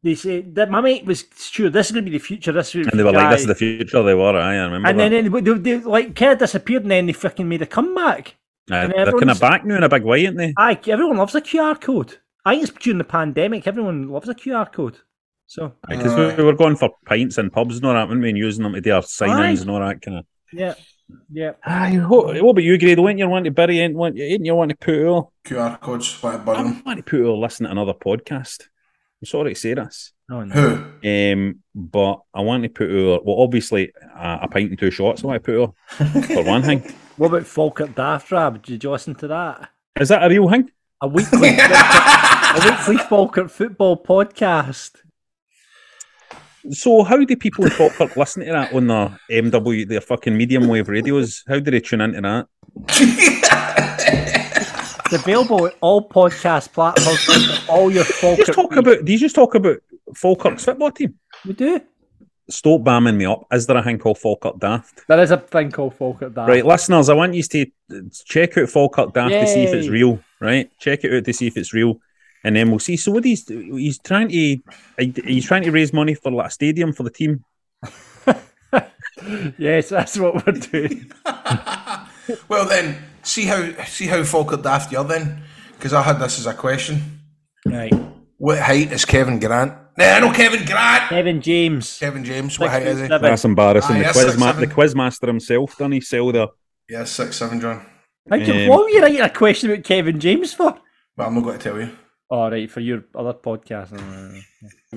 they 0.03 0.15
said 0.15 0.55
that 0.55 0.69
my 0.69 0.81
mate 0.81 1.05
was 1.05 1.25
sure 1.37 1.69
this 1.69 1.87
is 1.87 1.91
going 1.91 2.05
to 2.05 2.11
be 2.11 2.17
the 2.17 2.23
future. 2.23 2.51
This 2.51 2.73
is 2.75 2.87
And 2.87 2.99
they 2.99 3.03
were 3.03 3.11
like, 3.11 3.31
"This 3.31 3.41
is 3.41 3.47
the 3.47 3.55
future." 3.55 4.01
They 4.03 4.13
were. 4.15 4.37
I 4.37 4.55
remember. 4.55 4.87
and 4.89 4.99
that. 4.99 5.09
then 5.09 5.31
they, 5.31 5.41
they, 5.41 5.53
they 5.57 5.77
like 5.79 6.15
kind 6.15 6.31
of 6.33 6.39
disappeared, 6.39 6.83
and 6.83 6.91
then 6.91 7.05
they 7.07 7.13
fucking 7.13 7.47
made 7.47 7.61
a 7.61 7.65
comeback. 7.67 8.35
Uh, 8.71 8.75
and 8.75 8.93
they're 8.93 9.11
kind 9.11 9.31
of 9.31 9.39
back 9.39 9.65
now 9.65 9.75
in 9.75 9.83
a 9.83 9.89
big 9.89 10.03
way, 10.03 10.25
aren't 10.25 10.37
they? 10.37 10.53
Aye, 10.57 10.79
everyone 10.87 11.17
loves 11.17 11.35
a 11.35 11.41
QR 11.41 11.79
code. 11.79 12.17
I 12.45 12.53
think 12.55 12.69
it's 12.69 12.77
during 12.83 12.99
the 12.99 13.03
pandemic. 13.03 13.67
Everyone 13.67 14.07
loves 14.09 14.29
a 14.29 14.35
QR 14.35 14.71
code. 14.71 14.97
So 15.51 15.73
Because 15.89 16.15
we, 16.15 16.33
we 16.35 16.43
were 16.45 16.55
going 16.55 16.77
for 16.77 16.91
pints 17.05 17.37
and 17.37 17.51
pubs 17.51 17.75
and 17.75 17.85
all 17.85 17.93
that, 17.93 18.07
weren't 18.07 18.21
we? 18.21 18.29
And 18.29 18.37
using 18.37 18.63
them 18.63 18.71
to 18.71 18.79
do 18.79 18.93
our 18.93 19.03
sign-ins 19.03 19.59
Aye. 19.59 19.61
and 19.63 19.69
all 19.69 19.81
that 19.81 20.01
kind 20.01 20.19
of. 20.19 20.25
yeah, 20.53 20.75
yeah. 21.29 21.51
Aye, 21.65 21.97
what, 21.97 22.41
what 22.41 22.51
about 22.51 22.63
you, 22.63 22.77
Grado? 22.77 23.05
Ain't 23.09 23.19
you 23.19 23.27
want 23.27 23.43
to 23.43 23.51
bury? 23.51 23.81
Ain't, 23.81 23.93
want, 23.93 24.17
ain't 24.17 24.45
you 24.45 24.55
want 24.55 24.69
to 24.69 24.77
put 24.77 25.05
all? 25.05 25.33
QR 25.43 25.77
codes, 25.81 26.23
what 26.23 26.35
about 26.35 26.55
I 26.55 26.63
them? 26.63 26.81
want 26.85 26.99
to 26.99 27.03
put 27.03 27.21
all 27.25 27.41
listen 27.41 27.65
to 27.65 27.71
another 27.71 27.93
podcast. 27.93 28.61
I'm 29.21 29.25
sorry 29.25 29.53
to 29.53 29.59
say 29.59 29.73
this. 29.73 30.13
Oh, 30.31 30.45
no. 30.45 30.55
Who? 30.55 31.33
Um, 31.33 31.59
but 31.75 32.21
I 32.33 32.39
want 32.39 32.63
to 32.63 32.69
put 32.69 32.89
all, 32.89 33.19
well, 33.25 33.43
obviously, 33.43 33.91
uh, 34.15 34.39
a 34.43 34.47
pint 34.47 34.69
and 34.69 34.79
two 34.79 34.89
shots. 34.89 35.21
I 35.21 35.27
want 35.27 35.43
to 35.43 35.51
put 35.51 35.57
all 35.57 35.75
for 36.21 36.43
one 36.43 36.63
thing. 36.63 36.95
What 37.17 37.27
about 37.27 37.45
Falkirk 37.45 37.93
Daft 37.93 38.31
Rab? 38.31 38.63
Did 38.63 38.83
you 38.85 38.89
listen 38.89 39.15
to 39.15 39.27
that? 39.27 39.69
Is 39.99 40.07
that 40.09 40.23
a 40.23 40.29
real 40.29 40.49
thing? 40.49 40.71
A 41.01 41.07
weekly, 41.09 41.55
Falkirk, 41.57 41.71
a 41.75 42.61
weekly 42.65 42.97
Falkirk 42.97 43.49
football 43.51 44.01
podcast. 44.01 45.01
So, 46.69 47.03
how 47.03 47.17
do 47.17 47.35
people 47.35 47.65
in 47.65 47.71
Falkirk 47.71 48.15
listen 48.15 48.45
to 48.45 48.51
that 48.51 48.73
on 48.73 48.87
their 48.87 49.19
MW, 49.29 49.87
their 49.87 50.01
fucking 50.01 50.37
medium 50.37 50.67
wave 50.67 50.89
radios? 50.89 51.43
How 51.47 51.59
do 51.59 51.71
they 51.71 51.79
tune 51.79 52.01
into 52.01 52.21
that? 52.21 52.47
It's 55.05 55.23
available 55.23 55.67
at 55.67 55.75
all 55.81 56.07
podcast 56.07 56.71
platforms. 56.71 57.23
for 57.23 57.71
all 57.71 57.91
your 57.91 58.05
Falkirk. 58.05 58.45
Just 58.45 58.55
talk 58.55 58.75
about. 58.75 59.03
Do 59.03 59.11
you 59.11 59.17
just 59.17 59.35
talk 59.35 59.55
about 59.55 59.77
Falkirk's 60.15 60.63
football 60.65 60.91
team? 60.91 61.15
We 61.45 61.53
do. 61.53 61.81
Stop 62.49 62.81
bamming 62.81 63.15
me 63.17 63.25
up. 63.25 63.45
Is 63.51 63.65
there 63.65 63.77
a 63.77 63.83
thing 63.83 63.97
called 63.97 64.19
Falkirk 64.19 64.59
Daft? 64.59 65.03
There 65.07 65.19
is 65.21 65.31
a 65.31 65.37
thing 65.37 65.71
called 65.71 65.95
Falkirk 65.95 66.33
Daft. 66.33 66.49
Right, 66.49 66.65
listeners, 66.65 67.09
I 67.09 67.13
want 67.13 67.33
you 67.33 67.43
to 67.43 67.65
check 68.25 68.57
out 68.57 68.69
Falkirk 68.69 69.13
Daft 69.13 69.31
to 69.31 69.47
see 69.47 69.63
if 69.63 69.73
it's 69.73 69.87
real. 69.87 70.19
Right, 70.39 70.69
check 70.79 71.03
it 71.03 71.13
out 71.13 71.23
to 71.25 71.33
see 71.33 71.47
if 71.47 71.55
it's 71.57 71.73
real, 71.73 71.99
and 72.43 72.55
then 72.55 72.69
we'll 72.69 72.79
see. 72.79 72.97
So, 72.97 73.11
what 73.11 73.23
he's 73.25 73.47
he's 73.47 73.99
trying 73.99 74.29
to 74.29 74.57
he's 75.25 75.45
trying 75.45 75.63
to 75.63 75.71
raise 75.71 75.93
money 75.93 76.13
for 76.15 76.31
like 76.31 76.47
a 76.47 76.51
stadium 76.51 76.93
for 76.93 77.03
the 77.03 77.09
team. 77.09 77.43
Yes, 79.57 79.89
that's 79.89 80.17
what 80.17 80.45
we're 80.45 80.53
doing. 80.53 81.11
Well 82.47 82.65
then, 82.65 83.03
see 83.23 83.45
how 83.45 83.73
see 83.83 84.05
how 84.05 84.23
Falkirk 84.23 84.61
daft 84.61 84.91
you're 84.91 85.03
then, 85.03 85.43
because 85.73 85.91
I 85.91 86.01
had 86.01 86.19
this 86.19 86.39
as 86.39 86.45
a 86.45 86.53
question. 86.53 87.19
Right. 87.65 87.93
What 88.37 88.59
height 88.59 88.91
is 88.91 89.05
Kevin 89.05 89.39
Grant? 89.39 89.73
Nah, 89.97 90.19
no 90.19 90.31
Kevin 90.31 90.65
Grant. 90.65 91.09
Kevin 91.09 91.41
James. 91.41 91.97
Kevin 91.99 92.23
James. 92.23 92.57
What 92.57 92.69
height 92.69 92.83
is 92.87 93.01
he? 93.01 93.07
That's 93.07 93.43
embarrassing. 93.43 93.97
Aye, 93.97 94.03
the 94.03 94.11
quiz 94.13 94.25
six, 94.25 94.37
ma- 94.37 94.51
the 94.53 94.67
quiz 94.67 94.95
master 94.95 95.27
himself 95.27 95.77
done 95.77 95.91
he 95.91 95.99
sell 95.99 96.31
there. 96.31 96.47
Yeah, 96.87 97.03
six 97.03 97.35
seven, 97.37 97.59
John. 97.59 97.85
Thank 98.29 98.47
you. 98.47 98.53
Um, 98.53 98.67
what 98.67 98.83
were 98.83 98.89
you 98.89 99.01
writing 99.01 99.21
a 99.21 99.29
question 99.29 99.71
about 99.71 99.83
Kevin 99.83 100.19
James 100.19 100.53
for? 100.53 100.77
But 101.17 101.27
I'm 101.27 101.35
not 101.35 101.43
going 101.43 101.57
to 101.57 101.63
tell 101.63 101.79
you. 101.79 101.89
All 102.31 102.49
right, 102.49 102.71
for 102.71 102.79
your 102.79 103.03
other 103.13 103.33
podcast. 103.33 103.91
Uh, 103.91 104.39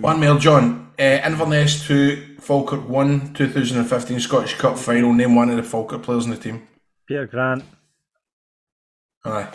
One 0.00 0.20
mail, 0.20 0.38
John. 0.38 0.92
Uh, 0.96 1.02
Inverness 1.02 1.84
two, 1.84 2.36
Falkirk 2.38 2.88
one, 2.88 3.34
2015 3.34 4.20
Scottish 4.20 4.54
Cup 4.54 4.78
final. 4.78 5.12
Name 5.12 5.34
one 5.34 5.50
of 5.50 5.56
the 5.56 5.64
Falkirk 5.64 6.04
players 6.04 6.26
in 6.26 6.30
the 6.30 6.36
team. 6.36 6.68
Peter 7.08 7.26
Grant. 7.26 7.64
Aye. 9.24 9.48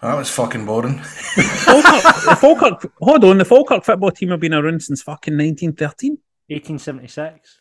That 0.00 0.14
was 0.14 0.30
fucking 0.30 0.64
boring. 0.64 0.98
Falkirk, 1.02 2.38
Falkirk, 2.38 2.92
hold 3.00 3.24
on, 3.24 3.38
the 3.38 3.44
Falkirk 3.44 3.82
football 3.84 4.12
team 4.12 4.28
have 4.28 4.38
been 4.38 4.54
around 4.54 4.80
since 4.80 5.02
fucking 5.02 5.34
1913. 5.34 6.18
1876. 6.46 7.60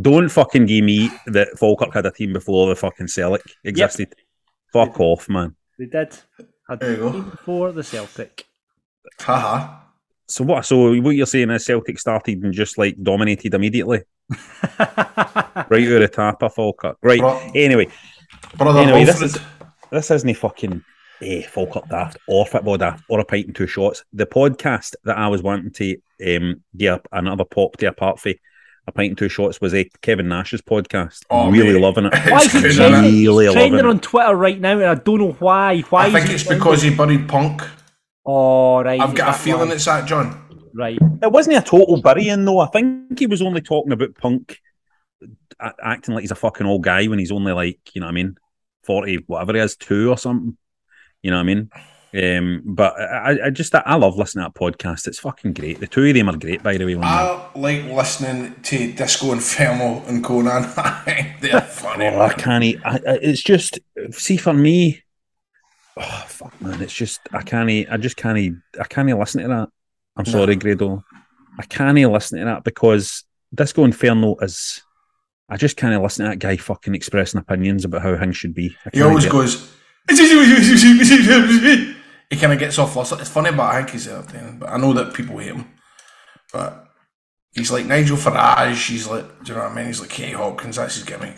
Don't 0.00 0.28
fucking 0.28 0.66
give 0.66 0.84
me 0.84 1.08
that 1.26 1.56
Falkirk 1.56 1.94
had 1.94 2.06
a 2.06 2.10
team 2.10 2.32
before 2.32 2.68
the 2.68 2.74
fucking 2.74 3.06
Celtic 3.06 3.42
existed. 3.62 4.12
Fuck 4.72 4.98
off, 4.98 5.28
man. 5.28 5.54
They 5.78 5.86
did. 5.86 6.16
Had 6.68 6.80
There 6.80 6.90
you 6.90 6.96
go. 6.96 7.12
team 7.12 7.30
before 7.30 7.72
the 7.72 7.82
Celtic. 7.84 8.46
Haha. 9.20 9.80
So 10.26 10.44
what? 10.44 10.64
So 10.66 11.00
what 11.00 11.16
you're 11.16 11.26
saying 11.26 11.50
is 11.50 11.64
Celtic 11.64 11.98
started 11.98 12.42
and 12.42 12.52
just 12.52 12.76
like 12.78 13.02
dominated 13.02 13.54
immediately, 13.54 14.02
right 14.78 14.84
out 15.70 15.72
of 15.72 16.00
the 16.00 16.10
tap 16.12 16.42
of 16.42 16.54
Falkirk. 16.54 16.98
Right. 17.02 17.20
Bro- 17.20 17.50
Anyway, 17.54 17.88
Brother 18.56 18.80
anyway, 18.80 19.04
this 19.04 19.22
is 19.22 19.38
this 19.90 20.10
isn't 20.10 20.28
a 20.28 20.34
fucking 20.34 20.84
eh, 21.22 21.42
Falkirk 21.42 21.88
daft 21.88 22.18
or 22.28 22.44
football 22.44 22.76
daft 22.76 23.04
or 23.08 23.20
a 23.20 23.24
pint 23.24 23.46
and 23.46 23.56
two 23.56 23.66
shots. 23.66 24.04
The 24.12 24.26
podcast 24.26 24.94
that 25.04 25.16
I 25.16 25.28
was 25.28 25.42
wanting 25.42 25.72
to 25.72 25.96
um 26.38 26.62
give 26.76 27.00
another 27.12 27.44
pop 27.44 27.76
to 27.78 27.86
apart 27.86 28.20
for 28.20 28.32
a 28.88 28.92
pint 28.92 29.10
and 29.10 29.18
two 29.18 29.28
shots 29.28 29.60
was 29.60 29.74
a 29.74 29.84
Kevin 30.02 30.28
Nash's 30.28 30.62
podcast. 30.62 31.24
Oh, 31.30 31.50
really 31.50 31.74
mate. 31.74 31.80
loving 31.82 32.06
it. 32.06 32.14
Why 32.30 32.38
is 32.40 32.52
good, 32.52 32.64
it 32.64 32.70
isn't 32.70 32.84
it? 32.84 32.88
trending, 32.88 33.12
Really 33.26 33.52
trending 33.52 33.72
loving 33.74 33.86
on. 33.90 34.00
Twitter 34.00 34.34
right 34.34 34.60
now, 34.60 34.72
and 34.78 34.84
I 34.86 34.94
don't 34.94 35.18
know 35.18 35.32
why. 35.32 35.80
Why? 35.82 36.06
I 36.06 36.10
think 36.10 36.30
it's 36.30 36.44
trending? 36.44 36.58
because 36.58 36.82
he 36.82 36.94
buried 36.94 37.28
Punk. 37.28 37.62
Oh 38.26 38.82
right. 38.82 39.00
I've 39.00 39.14
got 39.14 39.34
a 39.34 39.38
feeling 39.38 39.68
why? 39.68 39.74
it's 39.74 39.84
that, 39.84 40.06
John. 40.06 40.70
right. 40.74 40.98
It 41.22 41.30
wasn't 41.30 41.56
a 41.56 41.62
total 41.62 42.00
burying 42.02 42.44
though. 42.44 42.60
I 42.60 42.66
think 42.66 43.18
he 43.18 43.26
was 43.26 43.42
only 43.42 43.60
talking 43.60 43.92
about 43.92 44.14
Punk 44.16 44.58
acting 45.60 46.14
like 46.14 46.22
he's 46.22 46.30
a 46.30 46.36
fucking 46.36 46.66
old 46.66 46.82
guy 46.82 47.06
when 47.08 47.18
he's 47.18 47.32
only 47.32 47.52
like, 47.52 47.78
you 47.94 48.00
know 48.00 48.06
what 48.06 48.12
I 48.12 48.14
mean, 48.14 48.36
40, 48.84 49.24
whatever 49.26 49.54
he 49.54 49.60
is, 49.60 49.76
two 49.76 50.10
or 50.10 50.16
something. 50.18 50.56
You 51.22 51.30
know 51.30 51.36
what 51.38 51.42
I 51.42 51.54
mean? 51.54 51.70
Um, 52.14 52.62
but 52.64 52.98
I, 52.98 53.46
I 53.46 53.50
just, 53.50 53.74
I 53.74 53.94
love 53.96 54.16
listening 54.16 54.44
to 54.46 54.50
that 54.50 54.58
podcast. 54.58 55.06
It's 55.06 55.18
fucking 55.18 55.52
great. 55.52 55.78
The 55.78 55.86
two 55.86 56.04
of 56.06 56.14
them 56.14 56.30
are 56.30 56.36
great, 56.38 56.62
by 56.62 56.76
the 56.78 56.86
way. 56.86 56.96
I 57.02 57.48
like 57.54 57.84
listening 57.84 58.54
to 58.62 58.92
Disco 58.94 59.32
Inferno 59.32 60.02
and 60.06 60.24
Conan. 60.24 60.62
They're 61.42 61.60
funny. 61.60 62.06
Oh, 62.06 62.20
I 62.22 62.32
can't. 62.32 62.64
e- 62.64 62.78
I, 62.84 62.98
it's 63.04 63.42
just 63.42 63.78
see 64.10 64.38
for 64.38 64.54
me. 64.54 65.02
Oh 65.98 66.24
fuck, 66.28 66.58
man! 66.62 66.80
It's 66.80 66.92
just 66.94 67.20
I 67.32 67.42
can't. 67.42 67.68
Eat. 67.68 67.88
I 67.90 67.96
just 67.96 68.16
can't. 68.16 68.38
Eat. 68.38 68.54
I 68.80 68.84
can't 68.84 69.08
listen 69.18 69.42
to 69.42 69.48
that. 69.48 69.68
I'm 70.16 70.24
No. 70.26 70.32
sorry, 70.32 70.54
Grado. 70.56 71.04
I 71.58 71.64
can't 71.64 71.98
listen 71.98 72.38
to 72.38 72.44
that 72.44 72.64
because 72.64 73.24
Disco 73.54 73.84
Inferno 73.84 74.36
is. 74.40 74.80
I 75.50 75.56
just 75.56 75.76
can't 75.76 76.00
listen 76.02 76.24
to 76.24 76.30
that 76.30 76.38
guy 76.38 76.56
fucking 76.56 76.94
expressing 76.94 77.40
opinions 77.40 77.84
about 77.84 78.02
how 78.02 78.16
things 78.16 78.36
should 78.36 78.54
be. 78.54 78.76
He 78.92 79.02
always 79.02 79.26
goes. 79.26 79.70
He 82.30 82.36
kind 82.36 82.52
of 82.52 82.58
gets 82.58 82.78
off 82.78 82.92
flustered. 82.92 83.20
It's 83.20 83.30
funny, 83.30 83.50
but 83.50 83.62
I 83.62 83.76
think 83.78 83.90
he's 83.90 84.06
entertaining. 84.08 84.58
But 84.58 84.68
I 84.70 84.76
know 84.78 84.92
that 84.92 85.14
people 85.14 85.38
hate 85.38 85.54
him. 85.54 85.64
But 86.52 86.86
he's 87.52 87.70
like 87.70 87.86
Nigel 87.86 88.16
Farage. 88.16 88.88
He's 88.88 89.06
like, 89.06 89.24
do 89.44 89.52
you 89.52 89.58
know 89.58 89.64
what 89.64 89.72
I 89.72 89.74
mean? 89.74 89.86
He's 89.86 90.00
like 90.00 90.10
Kate 90.10 90.34
Hopkins. 90.34 90.76
That's 90.76 90.96
his 90.96 91.04
gimmick. 91.04 91.36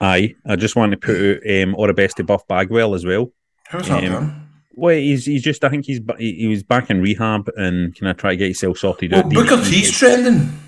Aye, 0.00 0.34
I 0.46 0.56
just 0.56 0.76
want 0.76 0.92
to 0.92 0.98
put 0.98 1.16
out 1.16 1.62
um, 1.62 1.74
or 1.76 1.86
the 1.86 1.94
best 1.94 2.16
to 2.18 2.24
Buff 2.24 2.46
Bagwell 2.48 2.94
as 2.94 3.04
well. 3.06 3.32
How's 3.68 3.88
that 3.88 4.04
Um. 4.04 4.40
Well, 4.76 4.96
he's 4.96 5.24
he's 5.24 5.42
just. 5.42 5.62
I 5.64 5.68
think 5.68 5.84
he's 5.86 6.00
ba- 6.00 6.16
he, 6.18 6.32
he 6.34 6.46
was 6.48 6.64
back 6.64 6.90
in 6.90 7.00
rehab 7.00 7.48
and 7.56 7.94
can 7.94 8.08
I 8.08 8.12
try 8.12 8.30
to 8.32 8.36
get 8.36 8.46
himself 8.46 8.78
sorted 8.78 9.12
Well, 9.12 9.24
out. 9.24 9.32
Booker 9.32 9.62
T's 9.64 9.96
trending. 9.96 10.58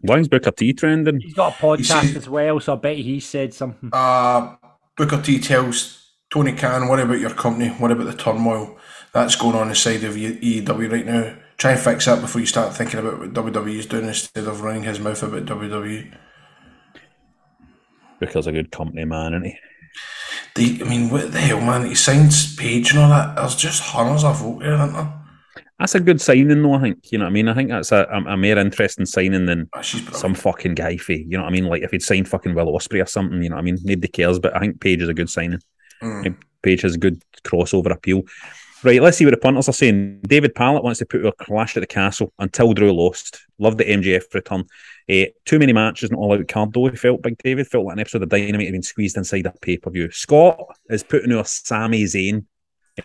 Why 0.00 0.18
is 0.18 0.28
Booker 0.28 0.50
T 0.50 0.72
trending? 0.72 1.20
He's 1.20 1.34
got 1.34 1.54
a 1.54 1.56
podcast 1.56 2.10
see- 2.10 2.16
as 2.16 2.28
well, 2.28 2.58
so 2.60 2.72
I 2.72 2.76
bet 2.76 2.96
he 2.96 3.20
said 3.20 3.54
something. 3.54 3.90
Uh, 3.92 4.56
Booker 4.96 5.22
T 5.22 5.38
tells 5.38 6.05
Tony 6.36 6.52
Khan, 6.52 6.86
what 6.86 7.00
about 7.00 7.18
your 7.18 7.30
company? 7.30 7.68
What 7.68 7.90
about 7.90 8.04
the 8.04 8.12
turmoil 8.12 8.76
that's 9.14 9.36
going 9.36 9.56
on 9.56 9.70
inside 9.70 10.04
of 10.04 10.18
E- 10.18 10.60
AEW 10.60 10.92
right 10.92 11.06
now? 11.06 11.34
Try 11.56 11.70
and 11.70 11.80
fix 11.80 12.04
that 12.04 12.20
before 12.20 12.42
you 12.42 12.46
start 12.46 12.74
thinking 12.74 13.00
about 13.00 13.18
what 13.18 13.32
WWE 13.32 13.78
is 13.78 13.86
doing 13.86 14.04
instead 14.04 14.46
of 14.46 14.60
running 14.60 14.82
his 14.82 15.00
mouth 15.00 15.22
about. 15.22 15.46
WWE. 15.46 16.14
Booker's 18.20 18.46
a 18.46 18.52
good 18.52 18.70
company 18.70 19.06
man, 19.06 19.32
isn't 19.32 19.44
he? 19.46 19.56
They, 20.56 20.84
I 20.84 20.86
mean, 20.86 21.08
what 21.08 21.32
the 21.32 21.40
hell, 21.40 21.62
man? 21.62 21.86
He 21.86 21.94
signs 21.94 22.54
Paige 22.54 22.90
and 22.90 22.98
all 22.98 23.08
that. 23.08 23.36
There's 23.36 23.56
just 23.56 23.80
hundreds 23.80 24.22
of 24.22 24.38
folk 24.38 24.60
there, 24.60 24.74
isn't 24.74 24.92
there? 24.92 25.14
That's 25.78 25.94
a 25.94 26.00
good 26.00 26.20
signing, 26.20 26.62
though. 26.62 26.74
I 26.74 26.82
think 26.82 26.98
you 27.10 27.16
know 27.16 27.24
what 27.24 27.30
I 27.30 27.32
mean. 27.32 27.48
I 27.48 27.54
think 27.54 27.70
that's 27.70 27.92
a, 27.92 28.06
a, 28.12 28.32
a 28.32 28.36
more 28.36 28.58
interesting 28.58 29.06
signing 29.06 29.46
than 29.46 29.70
ah, 29.72 29.80
brilliant. 29.80 30.16
some 30.16 30.34
fucking 30.34 30.74
guy 30.74 30.98
fee. 30.98 31.24
You 31.26 31.38
know 31.38 31.44
what 31.44 31.48
I 31.48 31.52
mean? 31.52 31.64
Like 31.64 31.82
if 31.82 31.92
he'd 31.92 32.02
signed 32.02 32.28
fucking 32.28 32.54
Will 32.54 32.74
Ospreay 32.74 33.02
or 33.02 33.06
something, 33.06 33.42
you 33.42 33.48
know 33.48 33.56
what 33.56 33.62
I 33.62 33.64
mean? 33.64 33.78
Nobody 33.82 34.08
cares, 34.08 34.38
but 34.38 34.54
I 34.54 34.58
think 34.58 34.82
Paige 34.82 35.00
is 35.00 35.08
a 35.08 35.14
good 35.14 35.30
signing. 35.30 35.60
Mm. 36.02 36.36
Paige 36.62 36.82
has 36.82 36.94
a 36.94 36.98
good 36.98 37.22
crossover 37.44 37.90
appeal. 37.90 38.22
Right, 38.84 39.00
let's 39.00 39.16
see 39.16 39.24
what 39.24 39.30
the 39.32 39.38
punters 39.38 39.68
are 39.68 39.72
saying. 39.72 40.20
David 40.28 40.54
Pallett 40.54 40.84
wants 40.84 40.98
to 40.98 41.06
put 41.06 41.24
a 41.24 41.32
clash 41.32 41.76
at 41.76 41.80
the 41.80 41.86
castle 41.86 42.32
until 42.38 42.74
Drew 42.74 42.92
lost. 42.92 43.40
Love 43.58 43.78
the 43.78 43.84
MJF 43.84 44.32
return. 44.34 44.64
Uh, 45.10 45.24
too 45.44 45.58
many 45.58 45.72
matches 45.72 46.10
and 46.10 46.18
all 46.18 46.34
out 46.34 46.46
card 46.46 46.72
though. 46.72 46.86
He 46.88 46.96
felt 46.96 47.22
Big 47.22 47.38
David 47.42 47.66
felt 47.66 47.86
like 47.86 47.94
an 47.94 48.00
episode 48.00 48.22
of 48.22 48.28
Dynamite 48.28 48.66
had 48.66 48.72
been 48.72 48.82
squeezed 48.82 49.16
inside 49.16 49.46
a 49.46 49.52
pay 49.62 49.78
per 49.78 49.90
view. 49.90 50.10
Scott 50.10 50.60
is 50.90 51.02
putting 51.02 51.32
out 51.32 51.48
Sami 51.48 52.04
Zayn. 52.04 52.44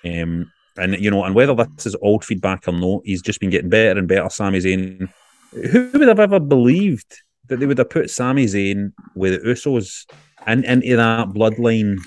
Um, 0.03 0.51
and 0.77 0.99
you 0.99 1.09
know, 1.09 1.23
and 1.23 1.35
whether 1.35 1.55
this 1.55 1.85
is 1.85 1.95
old 2.01 2.25
feedback 2.25 2.67
or 2.67 2.73
not, 2.73 3.01
he's 3.05 3.21
just 3.21 3.39
been 3.39 3.49
getting 3.49 3.69
better 3.69 3.97
and 3.97 4.07
better. 4.07 4.29
Sami 4.29 4.59
Zayn. 4.59 5.09
Who 5.51 5.89
would 5.93 6.07
have 6.07 6.19
ever 6.19 6.39
believed 6.39 7.21
that 7.47 7.59
they 7.59 7.65
would 7.65 7.77
have 7.77 7.89
put 7.89 8.09
Sami 8.09 8.45
Zayn 8.45 8.93
with 9.15 9.41
the 9.41 9.49
Usos 9.49 10.05
in, 10.47 10.63
into 10.63 10.95
that 10.95 11.29
bloodline 11.29 11.97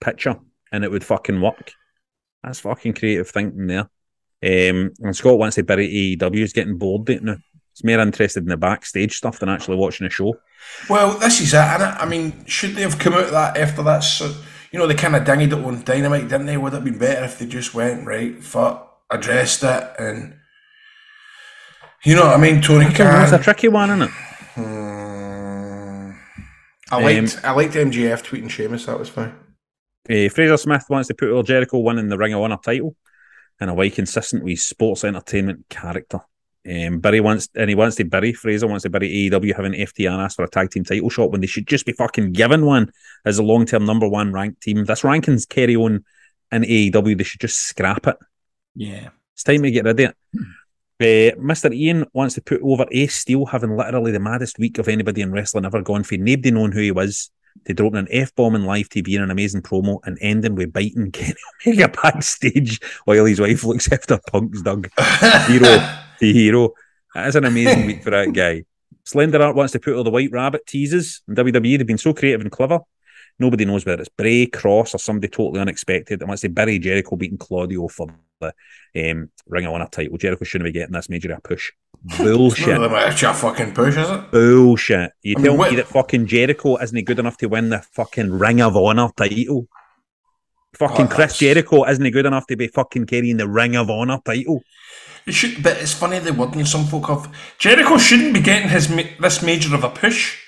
picture 0.00 0.36
and 0.72 0.84
it 0.84 0.90
would 0.90 1.04
fucking 1.04 1.40
work. 1.40 1.72
That's 2.42 2.60
fucking 2.60 2.94
creative 2.94 3.28
thinking 3.28 3.66
there. 3.66 3.90
Um, 4.42 4.92
and 5.00 5.14
Scott 5.14 5.38
wants 5.38 5.56
to 5.56 5.62
bury 5.62 6.16
AEW. 6.16 6.34
He's 6.36 6.52
getting 6.52 6.78
bored 6.78 7.10
it 7.10 7.22
now. 7.22 7.36
He's 7.74 7.84
more 7.84 8.00
interested 8.00 8.42
in 8.42 8.48
the 8.48 8.56
backstage 8.56 9.16
stuff 9.16 9.38
than 9.38 9.48
actually 9.48 9.76
watching 9.76 10.06
a 10.06 10.10
show. 10.10 10.34
Well, 10.88 11.18
this 11.18 11.40
is 11.40 11.54
it, 11.54 11.58
and 11.58 11.82
I 11.82 12.06
mean, 12.06 12.44
should 12.46 12.74
they 12.74 12.82
have 12.82 12.98
come 12.98 13.14
out 13.14 13.24
of 13.24 13.30
that 13.32 13.56
after 13.56 13.82
that? 13.82 14.00
So, 14.00 14.34
you 14.72 14.78
know, 14.78 14.86
they 14.86 14.94
kind 14.94 15.16
of 15.16 15.24
dinged 15.24 15.52
it 15.52 15.64
on 15.64 15.82
Dynamite, 15.82 16.28
didn't 16.28 16.46
they? 16.46 16.56
Would 16.56 16.72
it 16.72 16.76
have 16.76 16.84
been 16.84 16.98
better 16.98 17.24
if 17.24 17.38
they 17.38 17.46
just 17.46 17.74
went 17.74 18.06
right, 18.06 18.42
fuck, 18.42 19.02
addressed 19.10 19.62
it, 19.62 19.90
and 19.98 20.36
you 22.04 22.16
know 22.16 22.26
what 22.26 22.36
I 22.36 22.40
mean? 22.40 22.62
Tony 22.62 22.86
don't 22.86 23.22
it's 23.22 23.32
a 23.32 23.38
tricky 23.38 23.68
one, 23.68 23.90
isn't 23.90 24.02
it? 24.02 24.10
Hmm. 24.54 26.12
I 26.90 27.02
liked, 27.02 27.40
I 27.44 27.52
liked 27.52 27.74
MJF 27.74 28.24
tweeting 28.24 28.50
Sheamus. 28.50 28.86
That 28.86 28.98
was 28.98 29.08
fine. 29.08 29.34
Uh, 30.10 30.28
Fraser 30.28 30.56
Smith 30.56 30.84
wants 30.88 31.06
to 31.08 31.14
put 31.14 31.30
El 31.30 31.44
Jericho 31.44 31.78
winning 31.78 32.08
the 32.08 32.18
Ring 32.18 32.32
of 32.32 32.40
Honor 32.40 32.58
title 32.62 32.96
and 33.60 33.70
a 33.70 33.74
way 33.74 33.90
consistent 33.90 34.42
with 34.42 34.58
sports 34.58 35.04
entertainment 35.04 35.66
character. 35.68 36.20
Um, 36.68 36.98
Barry 36.98 37.20
wants 37.20 37.48
and 37.54 37.70
he 37.70 37.74
wants 37.74 37.96
to 37.96 38.04
bury 38.04 38.32
Fraser 38.32 38.66
wants 38.66 38.82
to 38.82 38.90
bury 38.90 39.08
AEW 39.08 39.54
having 39.54 39.72
FTR 39.72 40.18
ask 40.18 40.36
for 40.36 40.44
a 40.44 40.50
tag 40.50 40.70
team 40.70 40.84
title 40.84 41.08
shot 41.08 41.30
when 41.30 41.40
they 41.40 41.46
should 41.46 41.66
just 41.66 41.86
be 41.86 41.92
fucking 41.92 42.32
given 42.32 42.66
one 42.66 42.90
as 43.24 43.38
a 43.38 43.42
long 43.42 43.64
term 43.64 43.86
number 43.86 44.08
one 44.08 44.32
ranked 44.32 44.60
team. 44.62 44.84
This 44.84 45.02
rankings 45.02 45.48
carry 45.48 45.76
on 45.76 46.04
in 46.52 46.62
AEW, 46.62 47.16
they 47.16 47.24
should 47.24 47.40
just 47.40 47.60
scrap 47.60 48.06
it. 48.08 48.16
Yeah. 48.74 49.10
It's 49.34 49.44
time 49.44 49.62
to 49.62 49.70
get 49.70 49.84
rid 49.84 50.00
of 50.00 50.10
it. 50.10 50.16
Uh, 51.00 51.34
Mr. 51.40 51.72
Ian 51.72 52.04
wants 52.12 52.34
to 52.34 52.42
put 52.42 52.60
over 52.62 52.84
Ace 52.90 53.14
Steel 53.14 53.46
having 53.46 53.74
literally 53.74 54.12
the 54.12 54.20
maddest 54.20 54.58
week 54.58 54.76
of 54.76 54.88
anybody 54.88 55.22
in 55.22 55.32
wrestling 55.32 55.64
ever 55.64 55.80
gone 55.80 56.02
for 56.02 56.16
nobody 56.16 56.50
knowing 56.50 56.72
who 56.72 56.80
he 56.80 56.90
was 56.90 57.30
to 57.66 57.74
dropping 57.74 57.98
an 57.98 58.08
F 58.10 58.34
bomb 58.34 58.54
in 58.54 58.64
live 58.64 58.88
TV 58.88 59.14
and 59.14 59.24
an 59.24 59.30
amazing 59.30 59.62
promo 59.62 60.00
and 60.04 60.18
ending 60.20 60.54
with 60.54 60.72
biting 60.72 61.10
Kenny 61.12 61.34
Omega 61.66 61.88
backstage 61.88 62.80
while 63.04 63.24
his 63.24 63.40
wife 63.40 63.64
looks 63.64 63.90
after 63.92 64.18
Punk's 64.30 64.62
dog. 64.62 64.88
hero, 65.46 65.68
the 66.20 66.32
hero. 66.32 66.70
That 67.14 67.28
is 67.28 67.36
an 67.36 67.44
amazing 67.44 67.86
week 67.86 68.02
for 68.02 68.10
that 68.10 68.32
guy. 68.32 68.64
Slender 69.04 69.42
Art 69.42 69.56
wants 69.56 69.72
to 69.72 69.80
put 69.80 69.94
all 69.94 70.04
the 70.04 70.10
White 70.10 70.30
Rabbit 70.30 70.66
teases 70.66 71.22
in 71.26 71.34
WWE. 71.34 71.78
They've 71.78 71.86
been 71.86 71.98
so 71.98 72.14
creative 72.14 72.42
and 72.42 72.52
clever. 72.52 72.80
Nobody 73.38 73.64
knows 73.64 73.86
whether 73.86 74.02
it's 74.02 74.10
Bray, 74.10 74.46
Cross, 74.46 74.94
or 74.94 74.98
somebody 74.98 75.28
totally 75.28 75.60
unexpected. 75.60 76.20
And 76.20 76.28
wants 76.28 76.42
to 76.42 76.48
bury 76.48 76.78
Jericho 76.78 77.16
beating 77.16 77.38
Claudio 77.38 77.88
for 77.88 78.08
the 78.40 78.52
um, 79.10 79.30
Ring 79.46 79.66
of 79.66 79.72
Honor 79.72 79.88
title. 79.90 80.18
Jericho 80.18 80.44
shouldn't 80.44 80.68
be 80.68 80.72
getting 80.72 80.92
this 80.92 81.08
major 81.08 81.32
a 81.32 81.40
push. 81.40 81.72
Bullshit. 82.02 82.80
It's 82.80 83.22
a 83.22 83.34
fucking 83.34 83.74
push, 83.74 83.96
is 83.96 84.08
it? 84.08 84.30
Bullshit. 84.30 85.12
You 85.22 85.34
I 85.36 85.38
mean, 85.38 85.44
tell 85.44 85.56
what- 85.56 85.70
me 85.70 85.76
that 85.76 85.86
fucking 85.88 86.26
Jericho 86.26 86.76
isn't 86.78 86.96
he 86.96 87.02
good 87.02 87.18
enough 87.18 87.36
to 87.38 87.46
win 87.46 87.68
the 87.70 87.80
fucking 87.92 88.30
Ring 88.38 88.60
of 88.62 88.76
Honor 88.76 89.10
title. 89.16 89.68
Fucking 90.76 91.06
Oh, 91.06 91.08
Chris 91.08 91.38
Jericho 91.38 91.84
isn't 91.84 92.04
he 92.04 92.10
good 92.10 92.26
enough 92.26 92.46
to 92.46 92.56
be 92.56 92.68
fucking 92.68 93.06
carrying 93.06 93.36
the 93.36 93.48
Ring 93.48 93.76
of 93.76 93.90
Honor 93.90 94.18
title. 94.24 94.62
It 95.26 95.32
should, 95.32 95.62
but 95.62 95.76
it's 95.76 95.92
funny 95.92 96.18
they 96.20 96.30
wouldn't. 96.30 96.66
Some 96.68 96.86
folk 96.86 97.08
have 97.08 97.30
Jericho 97.58 97.98
shouldn't 97.98 98.32
be 98.32 98.40
getting 98.40 98.68
his 98.70 98.88
ma- 98.88 99.02
this 99.20 99.42
major 99.42 99.74
of 99.74 99.84
a 99.84 99.90
push. 99.90 100.38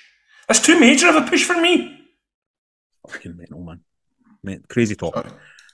That's 0.47 0.59
too 0.59 0.79
major 0.79 1.07
of 1.09 1.15
a 1.17 1.21
push 1.21 1.43
for 1.43 1.59
me. 1.61 1.99
Fucking 3.07 3.37
mental, 3.37 3.61
man. 3.63 3.81
Mate, 4.43 4.67
crazy 4.67 4.95
talk. 4.95 5.25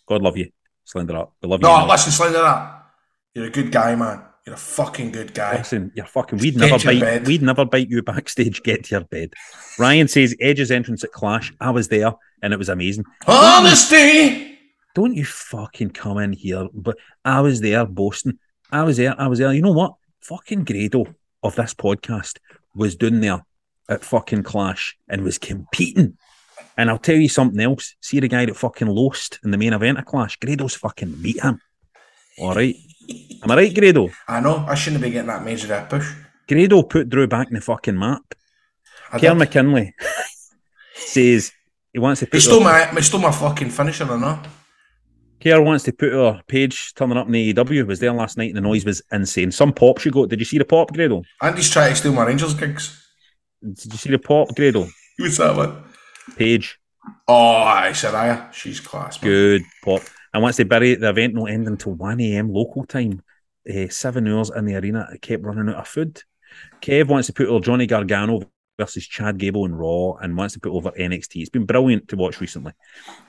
God 0.07 0.21
love 0.21 0.36
you. 0.36 0.49
Slender 0.84 1.15
up. 1.17 1.34
We 1.41 1.47
love 1.47 1.61
you. 1.61 1.67
No, 1.67 1.77
man. 1.77 1.88
listen, 1.88 2.11
Slender, 2.11 2.39
that 2.41 2.84
you're 3.34 3.45
a 3.45 3.49
good 3.51 3.71
guy, 3.71 3.95
man. 3.95 4.23
You're 4.49 4.55
a 4.55 4.57
fucking 4.57 5.11
good 5.11 5.35
guy. 5.35 5.57
Listen, 5.57 5.91
you're 5.93 6.07
fucking. 6.07 6.39
We'd 6.39 6.57
Get 6.57 6.71
never 6.71 6.83
bite. 6.83 6.99
bed. 7.01 7.27
We'd 7.27 7.43
never 7.43 7.65
bite 7.65 7.87
you 7.87 8.01
backstage. 8.01 8.63
Get 8.63 8.85
to 8.85 8.95
your 8.95 9.03
bed. 9.03 9.35
Ryan 9.77 10.07
says 10.07 10.35
Edge's 10.41 10.71
entrance 10.71 11.03
at 11.03 11.11
Clash. 11.11 11.53
I 11.61 11.69
was 11.69 11.89
there 11.89 12.13
and 12.41 12.51
it 12.51 12.57
was 12.57 12.67
amazing. 12.67 13.05
Honesty. 13.27 14.57
Don't 14.95 15.13
you 15.13 15.23
fucking 15.23 15.91
come 15.91 16.17
in 16.17 16.33
here? 16.33 16.67
But 16.73 16.97
I 17.23 17.41
was 17.41 17.61
there 17.61 17.85
boasting. 17.85 18.39
I 18.71 18.81
was 18.81 18.97
there. 18.97 19.13
I 19.21 19.27
was 19.27 19.37
there. 19.37 19.53
You 19.53 19.61
know 19.61 19.71
what? 19.71 19.93
Fucking 20.21 20.63
Grado 20.63 21.05
of 21.43 21.55
this 21.55 21.75
podcast 21.75 22.39
was 22.73 22.95
doing 22.95 23.21
there 23.21 23.45
at 23.87 24.03
fucking 24.03 24.41
Clash 24.41 24.97
and 25.07 25.21
was 25.21 25.37
competing. 25.37 26.17
And 26.75 26.89
I'll 26.89 26.97
tell 26.97 27.17
you 27.17 27.29
something 27.29 27.59
else. 27.59 27.93
See 28.01 28.19
the 28.19 28.27
guy 28.27 28.47
that 28.47 28.55
fucking 28.57 28.87
lost 28.87 29.37
in 29.43 29.51
the 29.51 29.59
main 29.59 29.73
event 29.73 29.99
of 29.99 30.05
Clash? 30.05 30.37
Grado's 30.37 30.73
fucking 30.73 31.21
beat 31.21 31.39
him. 31.39 31.61
All 32.39 32.55
right. 32.55 32.75
Am 33.43 33.51
I 33.51 33.55
right, 33.55 33.74
Grado? 33.74 34.10
I 34.28 34.39
know. 34.39 34.66
I 34.68 34.76
shouldn't 34.76 35.01
be 35.01 35.10
getting 35.12 35.28
that 35.28 35.43
major 35.43 35.74
a 35.74 35.86
push. 35.86 36.12
Grado 36.47 36.84
put 36.84 37.10
Drew 37.10 37.28
back 37.28 37.47
in 37.47 37.53
the 37.53 37.62
fucking 37.62 37.97
map. 37.97 38.22
I 39.12 39.20
Kerr. 39.20 39.36
McKinley 39.36 39.93
says 40.95 41.51
he 41.93 41.99
wants 41.99 42.20
to 42.20 42.26
He 42.26 42.32
put 42.32 42.41
stole 42.41 42.60
her, 42.60 42.66
my, 42.66 42.86
he 42.95 43.01
stole 43.01 43.22
my 43.22 43.32
fucking 43.32 43.70
finisher, 43.70 44.05
I 44.12 44.20
know. 44.20 44.39
Kerr 45.41 45.62
wants 45.62 45.86
to 45.86 45.93
put 45.93 46.12
her 46.12 46.41
Paige 46.47 46.93
turning 46.95 47.18
up 47.18 47.28
in 47.28 47.32
the 47.32 47.53
AEW. 47.53 47.88
Was 47.88 47.99
there 47.99 48.12
last 48.12 48.38
night 48.38 48.49
and 48.49 48.57
the 48.57 48.62
noise 48.62 48.84
was 48.86 49.01
insane. 49.12 49.51
Some 49.51 49.72
pop 49.72 49.99
she 49.99 50.12
got. 50.12 50.30
Did 50.30 50.39
you 50.39 50.45
see 50.45 50.57
the 50.57 50.66
pop, 50.66 50.91
Grado? 50.91 51.24
Andy's 51.41 51.70
trying 51.70 51.91
to 51.91 51.95
steal 51.95 52.14
my 52.14 52.26
Rangers 52.26 52.53
gigs. 52.53 53.07
Did 53.64 53.93
you 53.93 53.97
see 53.97 54.12
the 54.12 54.20
pop, 54.20 54.53
Grado? 54.55 54.88
Who's 55.18 55.38
that 55.38 55.55
one? 55.55 55.84
Paige. 56.36 56.78
Oh, 57.28 57.64
I 57.64 57.89
Saraya. 57.91 58.51
She's 58.53 58.80
class, 58.80 59.22
man. 59.22 59.32
Good 59.32 59.62
pop. 59.84 60.01
And 60.34 60.43
once 60.43 60.57
they 60.57 60.63
bury 60.63 60.93
it, 60.93 60.99
the 60.99 61.09
event 61.09 61.36
will 61.36 61.47
end 61.47 61.67
until 61.67 61.93
1 61.93 62.21
a.m. 62.21 62.51
local 62.51 62.86
time. 62.86 63.21
Uh, 63.69 63.88
seven 63.89 64.27
hours 64.27 64.51
in 64.55 64.65
the 64.65 64.75
arena. 64.75 65.07
It 65.13 65.21
kept 65.21 65.43
running 65.43 65.69
out 65.69 65.82
of 65.82 65.88
food. 65.88 66.21
Kev 66.82 67.07
wants 67.07 67.27
to 67.27 67.34
put 67.34 67.47
over 67.47 67.63
Johnny 67.63 67.86
Gargano 67.86 68.41
versus 68.80 69.05
Chad 69.05 69.38
Gable 69.38 69.65
in 69.65 69.75
Raw 69.75 70.13
and 70.13 70.36
wants 70.36 70.53
to 70.53 70.59
put 70.59 70.71
over 70.71 70.91
NXT. 70.91 71.41
It's 71.41 71.49
been 71.49 71.65
brilliant 71.65 72.07
to 72.07 72.15
watch 72.15 72.41
recently. 72.41 72.71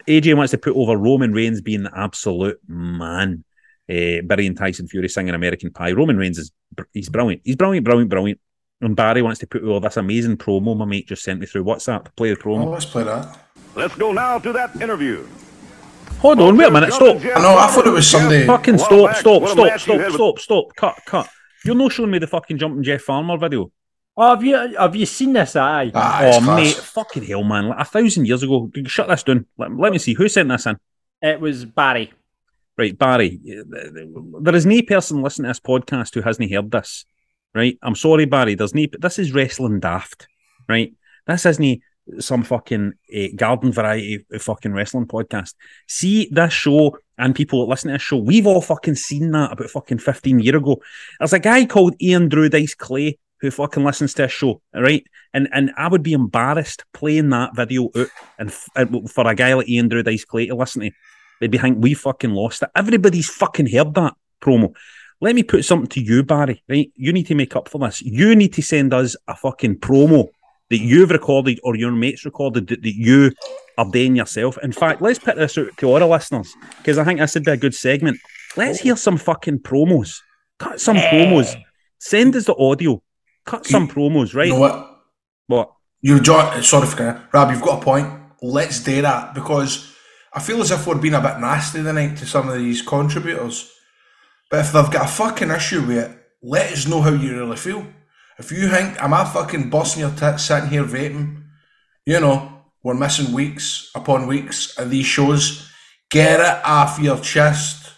AJ 0.07 0.37
wants 0.37 0.53
to 0.53 0.59
put 0.59 0.77
over 0.77 0.97
Roman 0.97 1.33
Reigns 1.33 1.61
being 1.61 1.83
the 1.83 1.93
absolute 1.95 2.59
man. 2.67 3.45
Uh, 3.89 4.23
and 4.23 4.57
Tyson 4.57 4.87
Fury 4.87 5.09
singing 5.09 5.35
American 5.35 5.73
Pie. 5.73 5.93
Roman 5.93 6.17
Reigns 6.17 6.39
is 6.39 6.53
he's 6.93 7.09
brilliant. 7.09 7.43
He's 7.45 7.57
brilliant, 7.57 7.85
brilliant, 7.85 8.09
brilliant. 8.09 8.41
And 8.81 8.95
Barry 8.95 9.21
wants 9.21 9.41
to 9.41 9.47
put 9.47 9.63
over 9.65 9.81
this 9.81 9.97
amazing 9.97 10.37
promo 10.39 10.77
my 10.77 10.85
mate 10.85 11.09
just 11.09 11.25
sent 11.25 11.41
me 11.41 11.47
through 11.47 11.65
WhatsApp. 11.65 12.07
Play 12.17 12.31
the 12.31 12.37
promo. 12.37 12.67
Oh, 12.67 12.71
let's 12.71 12.87
play 12.87 13.03
that. 13.03 13.39
Let's 13.75 13.97
go 13.97 14.13
now 14.13 14.39
to 14.39 14.53
that 14.53 14.81
interview. 14.81 15.27
Hold 16.19 16.41
on, 16.41 16.57
wait 16.57 16.69
a 16.69 16.71
minute, 16.71 16.93
stop. 16.93 17.17
I 17.17 17.41
know, 17.41 17.57
I 17.57 17.67
thought 17.69 17.87
it 17.87 17.91
was 17.91 18.11
somebody. 18.11 18.47
Fucking 18.47 18.79
stop, 18.79 19.17
stop, 19.17 19.49
stop, 19.49 19.81
stop, 19.81 20.13
stop, 20.13 20.39
stop, 20.39 20.65
cut, 20.77 20.99
cut. 21.07 21.29
You're 21.65 21.75
not 21.75 21.93
showing 21.93 22.11
me 22.11 22.19
the 22.19 22.27
fucking 22.27 22.59
jumping 22.59 22.83
Jeff 22.83 23.03
Farmer 23.03 23.37
video. 23.37 23.71
Oh, 24.17 24.31
have 24.31 24.45
you 24.45 24.77
have 24.77 24.97
you 24.97 25.07
seen 25.07 25.33
this? 25.33 25.57
Aye. 25.57 25.93
Ah, 25.95 26.21
oh, 26.25 26.41
class. 26.41 26.57
mate, 26.57 26.77
fucking 26.77 27.25
hell, 27.25 27.45
man. 27.45 27.69
Like, 27.69 27.81
a 27.81 27.85
thousand 27.85 28.27
years 28.27 28.43
ago. 28.43 28.71
Shut 28.87 29.09
this 29.09 29.23
down. 29.23 29.47
Let, 29.57 29.75
let 29.75 29.93
me 29.93 29.99
see. 29.99 30.15
Who 30.15 30.29
sent 30.29 30.49
this 30.49 30.67
in? 30.67 30.79
It 31.23 31.41
was 31.41 31.65
Barry. 31.65 32.13
Right, 32.77 32.97
Barry. 32.97 33.41
There 33.45 34.55
is 34.55 34.67
no 34.67 34.83
person 34.83 35.23
listening 35.23 35.45
to 35.45 35.51
this 35.51 35.61
podcast 35.61 36.15
who 36.15 36.23
hasn't 36.23 36.51
heard 36.51 36.71
this. 36.71 37.05
Right? 37.55 37.79
I'm 37.83 37.95
sorry, 37.95 38.25
Barry. 38.27 38.55
There's 38.55 38.75
no. 38.75 38.85
This 38.99 39.19
is 39.19 39.33
wrestling 39.33 39.81
daft. 39.81 40.29
Right? 40.69 40.93
This 41.27 41.47
isn't 41.47 41.81
some 42.19 42.43
fucking 42.43 42.93
uh, 43.15 43.27
garden 43.37 43.73
variety 43.73 44.25
fucking 44.39 44.73
wrestling 44.73 45.07
podcast. 45.07 45.55
See 45.87 46.29
this 46.31 46.53
show 46.53 46.99
and 47.19 47.35
people 47.35 47.61
that 47.61 47.71
listen 47.71 47.89
to 47.89 47.95
this 47.95 48.03
show, 48.03 48.17
we've 48.17 48.47
all 48.47 48.61
fucking 48.61 48.95
seen 48.95 49.31
that 49.33 49.53
about 49.53 49.71
fucking 49.71 49.99
15 49.99 50.41
year 50.41 50.57
ago. 50.57 50.81
There's 51.19 51.33
a 51.33 51.39
guy 51.39 51.67
called 51.67 51.95
Ian 52.01 52.29
Drew 52.29 52.49
Dice 52.49 52.75
Clay 52.75 53.19
who 53.41 53.51
fucking 53.51 53.85
listens 53.85 54.15
to 54.15 54.23
this 54.23 54.33
show, 54.33 54.61
right? 54.75 55.05
And 55.33 55.49
and 55.53 55.73
I 55.77 55.89
would 55.89 56.03
be 56.03 56.13
embarrassed 56.13 56.85
playing 56.93 57.31
that 57.31 57.55
video 57.55 57.91
out 57.97 58.09
and, 58.39 58.53
and 58.77 59.11
for 59.11 59.27
a 59.27 59.35
guy 59.35 59.55
like 59.55 59.69
Ian 59.69 59.89
Drew 59.89 60.03
Dice 60.03 60.25
Clay 60.25 60.47
to 60.47 60.55
listen 60.55 60.83
to. 60.83 60.91
They'd 61.41 61.51
be 61.51 61.59
thinking 61.59 61.81
we 61.81 61.95
fucking 61.95 62.33
lost 62.33 62.63
it. 62.63 62.71
Everybody's 62.77 63.31
fucking 63.31 63.67
heard 63.67 63.95
that 63.95 64.15
promo. 64.43 64.75
Let 65.23 65.35
me 65.35 65.43
put 65.43 65.65
something 65.65 65.89
to 65.89 66.01
you, 66.03 66.23
Barry. 66.23 66.63
Right? 66.69 66.91
You 66.97 67.13
need 67.13 67.27
to 67.29 67.35
make 67.35 67.57
up 67.57 67.69
for 67.69 67.79
this. 67.79 68.03
You 68.03 68.35
need 68.37 68.53
to 68.55 68.63
send 68.63 68.93
us 68.93 69.17
a 69.27 69.35
fucking 69.35 69.79
promo 69.79 70.29
that 70.71 70.79
you've 70.79 71.11
recorded 71.11 71.61
or 71.63 71.77
your 71.77 71.93
mates 71.93 72.25
recorded 72.25 72.69
that, 72.69 72.83
that 72.83 72.95
you 72.95 73.33
are 73.77 73.91
doing 73.91 74.17
yourself. 74.17 74.57
In 74.63 74.73
fact, 74.73 75.03
let's 75.03 75.19
put 75.19 75.37
this 75.37 75.59
out 75.59 75.77
to 75.77 75.87
all 75.87 75.99
the 75.99 76.07
listeners 76.07 76.55
because 76.79 76.97
I 76.97 77.05
think 77.05 77.21
this 77.21 77.35
would 77.35 77.45
be 77.45 77.51
a 77.51 77.57
good 77.57 77.75
segment. 77.75 78.19
Let's 78.57 78.81
hear 78.81 78.97
some 78.97 79.17
fucking 79.17 79.61
promos. 79.61 80.21
Cut 80.59 80.81
some 80.81 80.97
promos. 80.97 81.55
Send 81.99 82.35
us 82.37 82.47
the 82.47 82.57
audio. 82.57 83.03
Cut 83.45 83.67
some 83.67 83.89
promos, 83.89 84.35
right? 84.35 84.47
You 84.47 84.55
know 84.55 84.61
what? 84.61 85.03
What? 85.47 85.73
You, 86.03 86.21
John, 86.21 86.63
sorry 86.63 86.87
for 86.87 86.97
kind 86.97 87.21
Rob, 87.33 87.51
you've 87.51 87.61
got 87.61 87.83
a 87.83 87.85
point. 87.85 88.09
Let's 88.41 88.83
do 88.83 89.03
that 89.03 89.35
because 89.35 89.95
I 90.33 90.41
feel 90.41 90.61
as 90.61 90.71
if 90.71 90.87
we're 90.87 90.95
being 90.95 91.15
a 91.15 91.21
bit 91.21 91.39
nasty 91.41 91.83
tonight 91.83 92.17
to 92.19 92.27
some 92.27 92.49
of 92.49 92.57
these 92.57 92.81
contributors. 92.81 93.71
But 94.51 94.61
if 94.61 94.73
they've 94.73 94.91
got 94.91 95.07
a 95.07 95.09
fucking 95.09 95.51
issue 95.51 95.83
with 95.83 95.99
it, 95.99 96.19
let 96.43 96.73
us 96.73 96.87
know 96.87 97.03
how 97.03 97.11
you 97.11 97.39
really 97.39 97.57
feel. 97.57 97.87
If 98.41 98.51
you 98.51 98.71
think, 98.71 99.01
am 99.03 99.13
I 99.13 99.27
fucking 99.27 99.69
busting 99.69 100.01
your 100.01 100.13
tits 100.13 100.45
sitting 100.45 100.71
here 100.71 100.85
vaping? 100.85 101.43
You 102.07 102.21
know, 102.21 102.51
we're 102.83 102.95
missing 102.95 103.35
weeks 103.35 103.91
upon 103.95 104.27
weeks 104.27 104.79
of 104.79 104.89
these 104.89 105.05
shows. 105.05 105.71
Get 106.11 106.41
it 106.41 106.65
off 106.65 106.99
your 106.99 107.19
chest. 107.21 107.93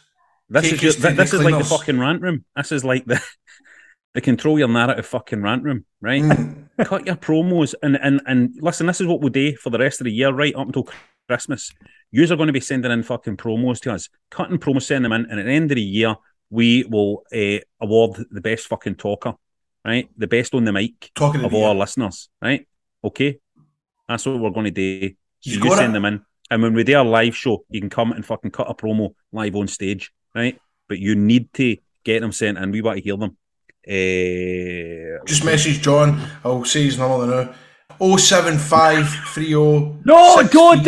This 0.49 0.65
Take 0.65 0.73
is 0.75 0.83
your, 0.83 1.11
us 1.13 1.17
this 1.17 1.33
is 1.33 1.45
like 1.45 1.57
the 1.57 1.65
fucking 1.65 1.97
rant 1.97 2.23
room. 2.23 2.45
This 2.57 2.73
is 2.73 2.85
like 2.85 3.05
the 3.07 3.23
They 4.15 4.21
control 4.21 4.59
your 4.59 4.69
narrative 4.69 5.07
fucking 5.07 5.41
rant 5.41 5.63
room, 5.63 5.85
right? 6.01 6.23
Cut 6.85 7.07
your 7.07 7.15
promos 7.15 7.75
and 7.81 7.97
and 7.97 8.21
and 8.27 8.51
listen. 8.61 8.89
This 8.89 9.01
is 9.01 9.07
what 9.07 9.21
we'll 9.21 9.31
do 9.31 9.57
for 9.57 9.71
the 9.71 9.79
rest 9.79 10.01
of 10.01 10.07
the 10.07 10.13
year, 10.13 10.33
right 10.33 10.57
up 10.57 10.67
until 10.67 10.89
Christmas. 11.29 11.71
Yous 12.11 12.33
are 12.33 12.37
going 12.37 12.49
to 12.49 12.53
be 12.53 12.61
sending 12.61 12.91
in 12.91 13.05
fucking 13.05 13.37
promos 13.37 13.81
to 13.83 13.93
us, 13.93 14.09
cutting 14.31 14.59
promos, 14.59 14.83
send 14.83 15.05
them 15.05 15.13
in, 15.13 15.25
and 15.27 15.39
at 15.39 15.47
the 15.47 15.53
end 15.53 15.71
of 15.71 15.77
the 15.77 15.83
year, 15.83 16.17
we 16.51 16.85
will 16.91 17.23
uh, 17.33 17.61
award 17.81 18.23
the 18.31 18.43
best 18.43 18.67
fucking 18.67 18.97
talker, 18.97 19.35
right? 19.85 20.09
The 20.17 20.27
best 20.27 20.55
on 20.55 20.65
the 20.65 20.73
mic 20.73 21.11
Talking 21.15 21.45
of 21.45 21.55
all 21.55 21.67
our 21.67 21.75
listeners, 21.75 22.29
right? 22.41 22.67
Okay, 23.05 23.39
that's 24.09 24.27
what 24.27 24.39
we're 24.39 24.51
going 24.51 24.67
to 24.67 24.71
do. 24.71 25.09
So 25.41 25.51
you 25.51 25.77
send 25.77 25.91
it. 25.91 25.95
them 25.95 26.05
in, 26.05 26.23
and 26.51 26.63
when 26.63 26.75
we 26.75 26.85
do 26.85 26.97
our 26.97 27.05
live 27.05 27.37
show, 27.37 27.65
you 27.69 27.81
can 27.81 27.91
come 27.91 28.13
and 28.13 28.25
fucking 28.25 28.51
cut 28.51 28.71
a 28.71 28.75
promo 28.75 29.15
live 29.33 29.57
on 29.57 29.69
stage, 29.69 30.13
right? 30.35 30.59
But 30.89 30.99
you 30.99 31.15
need 31.15 31.53
to 31.55 31.77
get 32.05 32.21
them 32.21 32.33
sent 32.33 32.59
in. 32.59 32.71
We 32.71 32.83
want 32.83 32.99
to 32.99 33.03
hear 33.03 33.17
them. 33.17 33.37
Uh, 33.85 35.25
Just 35.25 35.45
message 35.45 35.81
John. 35.81 36.21
I'll 36.45 36.65
say 36.65 36.85
his 36.85 36.99
number 36.99 37.27
now. 37.27 37.55
Oh 38.01 38.17
seven 38.17 38.59
five 38.59 39.09
three 39.29 39.55
oh. 39.55 39.97
No, 40.05 40.43
don't. 40.51 40.85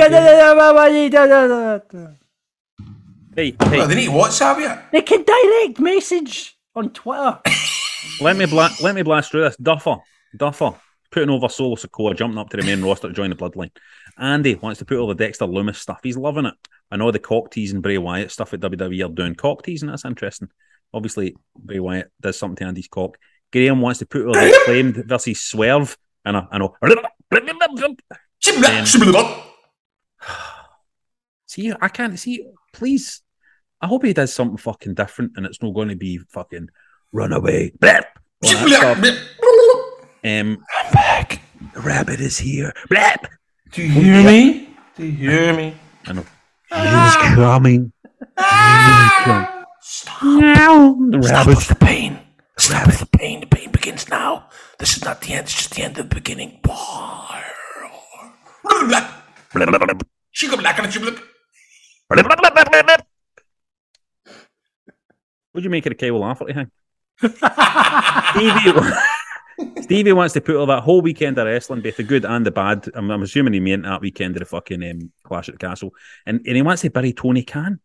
Hey, 3.36 3.50
hey. 3.50 3.80
Oh, 3.80 3.86
they 3.86 3.94
need 3.96 4.10
WhatsApp 4.10 4.60
yet? 4.60 4.92
They 4.92 5.02
can 5.02 5.24
direct 5.24 5.80
message 5.80 6.53
on 6.74 6.90
Twitter. 6.90 7.40
let 8.20 8.36
me 8.36 8.46
bla- 8.46 8.74
let 8.82 8.94
me 8.94 9.02
blast 9.02 9.30
through 9.30 9.44
this. 9.44 9.56
Duffer, 9.56 9.96
Duffer, 10.36 10.74
putting 11.10 11.30
over 11.30 11.48
Solo 11.48 11.76
Sikoa, 11.76 12.16
jumping 12.16 12.38
up 12.38 12.50
to 12.50 12.56
the 12.56 12.64
main 12.64 12.82
roster 12.82 13.08
to 13.08 13.14
join 13.14 13.30
the 13.30 13.36
Bloodline. 13.36 13.70
Andy 14.18 14.54
wants 14.54 14.78
to 14.78 14.84
put 14.84 14.98
all 14.98 15.08
the 15.08 15.14
Dexter 15.14 15.46
Lumis 15.46 15.76
stuff. 15.76 16.00
He's 16.02 16.16
loving 16.16 16.46
it. 16.46 16.54
I 16.90 16.96
know 16.96 17.10
the 17.10 17.18
cock 17.18 17.50
teasing 17.50 17.80
Bray 17.80 17.98
Wyatt 17.98 18.30
stuff 18.30 18.54
at 18.54 18.60
WWE 18.60 19.06
are 19.06 19.12
doing 19.12 19.34
cock 19.34 19.62
teasing. 19.62 19.88
That's 19.88 20.04
interesting. 20.04 20.48
Obviously, 20.92 21.36
Bray 21.56 21.80
Wyatt 21.80 22.12
does 22.20 22.38
something 22.38 22.56
to 22.56 22.64
Andy's 22.64 22.88
cock. 22.88 23.18
Graham 23.52 23.80
wants 23.80 24.00
to 24.00 24.06
put 24.06 24.26
all 24.26 24.32
the 24.32 24.60
acclaimed 24.62 25.04
versus 25.06 25.40
Swerve. 25.40 25.96
I 26.24 26.30
I 26.50 26.58
know. 26.58 26.74
See, 31.46 31.72
I 31.80 31.88
can't 31.88 32.18
see. 32.18 32.44
Please, 32.72 33.22
I 33.84 33.86
hope 33.86 34.02
he 34.02 34.14
does 34.14 34.32
something 34.32 34.56
fucking 34.56 34.94
different, 34.94 35.32
and 35.36 35.44
it's 35.44 35.60
not 35.62 35.74
going 35.74 35.88
to 35.88 35.94
be 35.94 36.16
fucking 36.16 36.70
runaway. 37.12 37.70
Blep, 37.78 38.18
all 38.42 38.50
that 38.50 38.96
stuff. 38.96 38.98
Um, 40.24 40.64
I'm 40.78 40.92
back. 40.94 41.42
The 41.74 41.80
rabbit 41.82 42.18
is 42.18 42.38
here. 42.38 42.72
Blep. 42.88 43.26
Do 43.72 43.82
you 43.82 43.90
hear 43.90 44.24
me? 44.24 44.74
Do 44.96 45.04
you 45.04 45.12
hear 45.12 45.54
me? 45.54 45.74
I 46.06 46.14
know. 46.14 46.24
He's 46.72 47.34
coming. 47.34 47.92
He's 48.38 49.12
coming. 49.20 49.48
Now 50.22 50.94
the 51.10 51.18
rabbit. 51.18 51.58
the 51.58 51.74
pain. 51.74 52.20
Stop 52.56 52.86
with 52.86 53.00
the 53.00 53.18
pain. 53.18 53.40
The 53.40 53.46
pain 53.48 53.70
begins 53.70 54.08
now. 54.08 54.48
This 54.78 54.96
is 54.96 55.04
not 55.04 55.20
the 55.20 55.34
end. 55.34 55.44
It's 55.44 55.56
just 55.56 55.74
the 55.74 55.82
end 55.82 55.98
of 55.98 56.08
the 56.08 56.14
beginning. 56.14 56.58
Blap. 56.62 57.44
She 60.30 60.48
go 60.48 60.56
black 60.56 60.78
and 60.78 60.90
she 60.90 61.00
black. 65.54 65.64
What'd 65.64 65.64
you 65.64 65.70
make 65.70 65.86
of 65.86 65.90
the 65.90 65.94
Kyle 65.96 66.18
Lafferty 66.18 66.52
thing? 66.52 66.70
Stevie, 68.30 69.82
Stevie 69.82 70.12
wants 70.12 70.34
to 70.34 70.40
put 70.40 70.56
all 70.56 70.66
that 70.66 70.82
whole 70.82 71.00
weekend 71.00 71.38
of 71.38 71.46
wrestling, 71.46 71.80
both 71.80 71.96
the 71.96 72.02
good 72.02 72.24
and 72.24 72.44
the 72.44 72.50
bad. 72.50 72.88
I'm, 72.94 73.10
I'm 73.10 73.22
assuming 73.22 73.52
he 73.52 73.60
meant 73.60 73.84
that 73.84 74.00
weekend 74.00 74.36
of 74.36 74.40
the 74.40 74.46
fucking 74.46 74.82
um, 74.82 75.12
Clash 75.22 75.48
at 75.48 75.54
the 75.54 75.58
Castle. 75.66 75.92
And, 76.26 76.40
and 76.46 76.56
he 76.56 76.62
wants 76.62 76.82
to 76.82 76.90
bury 76.90 77.12
Tony 77.12 77.44
Khan. 77.44 77.80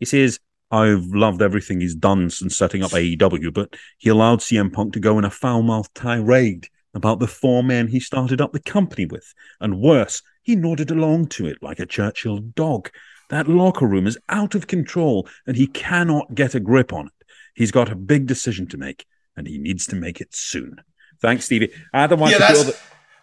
He 0.00 0.06
says, 0.06 0.40
I've 0.70 1.06
loved 1.06 1.42
everything 1.42 1.80
he's 1.80 1.94
done 1.94 2.30
since 2.30 2.56
setting 2.56 2.82
up 2.82 2.90
AEW, 2.92 3.52
but 3.52 3.76
he 3.98 4.08
allowed 4.08 4.40
CM 4.40 4.72
Punk 4.72 4.94
to 4.94 5.00
go 5.00 5.18
in 5.18 5.24
a 5.24 5.30
foul 5.30 5.62
mouthed 5.62 5.94
tirade 5.94 6.68
about 6.94 7.20
the 7.20 7.26
four 7.26 7.62
men 7.62 7.88
he 7.88 8.00
started 8.00 8.40
up 8.40 8.52
the 8.52 8.60
company 8.60 9.04
with. 9.06 9.34
And 9.60 9.80
worse, 9.80 10.22
he 10.42 10.56
nodded 10.56 10.90
along 10.90 11.28
to 11.28 11.46
it 11.46 11.58
like 11.62 11.80
a 11.80 11.86
Churchill 11.86 12.38
dog. 12.38 12.90
That 13.30 13.48
locker 13.48 13.86
room 13.86 14.06
is 14.06 14.18
out 14.28 14.54
of 14.54 14.66
control 14.66 15.28
and 15.46 15.56
he 15.56 15.66
cannot 15.66 16.34
get 16.34 16.54
a 16.54 16.60
grip 16.60 16.92
on 16.92 17.06
it. 17.06 17.26
He's 17.54 17.70
got 17.70 17.90
a 17.90 17.96
big 17.96 18.26
decision 18.26 18.66
to 18.68 18.76
make 18.76 19.06
and 19.36 19.46
he 19.46 19.58
needs 19.58 19.86
to 19.88 19.96
make 19.96 20.20
it 20.20 20.34
soon. 20.34 20.76
Thanks, 21.20 21.46
Stevie. 21.46 21.70
Adam 21.92 22.20
wants 22.20 22.38
Yeah, 22.38 22.46
to 22.48 22.54
that's. 22.54 22.64
the- 22.64 22.76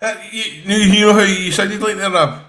Uh, 0.03 0.15
you, 0.31 0.75
you 0.77 1.05
know 1.05 1.13
how 1.13 1.21
you 1.21 1.51
sounded 1.51 1.79
like 1.81 1.95
there, 1.97 2.09
Rob? 2.09 2.41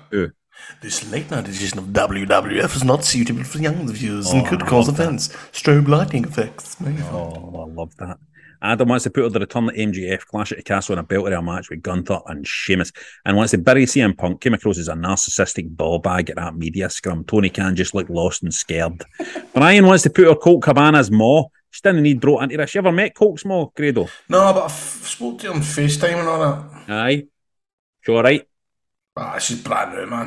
This 0.81 1.11
late 1.11 1.31
night 1.31 1.47
edition 1.49 1.79
of 1.79 1.87
WWF 1.93 2.77
is 2.77 2.85
not 2.85 3.05
suitable 3.05 3.45
for 3.45 3.59
young 3.59 3.87
viewers 3.93 4.31
and 4.31 4.47
Oh, 4.47 4.49
could 4.49 4.63
I 4.63 4.67
cause 4.67 4.89
offence. 4.89 5.29
Strobe 5.53 5.89
lighting 5.89 6.25
effects. 6.25 6.77
Oh, 6.81 7.67
I 7.69 7.75
love 7.75 7.95
that. 7.99 8.19
Adam 8.63 8.89
wants 8.89 9.03
to 9.05 9.11
put 9.11 9.25
on 9.25 9.33
the 9.33 9.41
return 9.41 9.69
of 9.69 9.75
MJF, 9.75 10.25
Clash 10.27 10.53
at 10.53 10.59
the 10.59 10.63
Castle 10.65 10.93
in 10.93 10.99
a 11.01 11.03
belt 11.03 11.27
area 11.27 11.43
match 11.43 11.69
with 11.69 11.83
Gunther 11.83 12.21
and 12.27 12.47
Sheamus, 12.47 12.93
and 13.25 13.37
wants 13.37 13.51
to 13.51 13.59
bury 13.59 13.85
CM 13.87 14.17
Punk. 14.17 14.41
Came 14.41 14.55
across 14.55 14.79
as 14.79 14.89
a 14.89 14.95
narcissistic 14.95 15.69
ball 15.77 15.99
bag 15.99 16.31
at 16.31 16.37
that 16.37 16.55
media 16.57 16.89
scrum. 16.89 17.25
Tony 17.25 17.51
Khan 17.51 17.75
just 17.75 17.95
looked 17.95 18.11
lost 18.11 18.43
and 18.43 18.55
scared. 18.55 19.05
Brian 19.55 19.85
wants 19.87 20.05
to 20.05 20.11
put 20.11 20.27
her 20.29 20.35
Colt 20.37 20.63
Cabana's 20.63 21.11
maw. 21.11 21.45
She 21.71 21.81
didn't 21.83 22.03
need 22.03 22.21
brought 22.21 22.43
into 22.45 22.57
this. 22.59 22.75
You 22.75 22.81
ever 22.81 22.93
met 22.93 23.15
Colt's 23.15 23.45
maw, 23.45 23.67
Grado? 23.75 24.05
No, 24.29 24.53
but 24.53 24.63
I 24.63 24.67
f- 24.67 25.07
spoke 25.07 25.39
to 25.41 25.49
him 25.51 25.57
on 25.57 25.63
FaceTime 25.63 26.19
and 26.21 26.29
all 26.29 26.39
that. 26.41 26.91
Aye. 26.93 27.25
She 28.03 28.13
all 28.13 28.23
right? 28.23 28.47
Ah, 29.17 29.39
she's 29.39 29.61
brand 29.63 29.93
new, 29.97 30.07
man. 30.07 30.27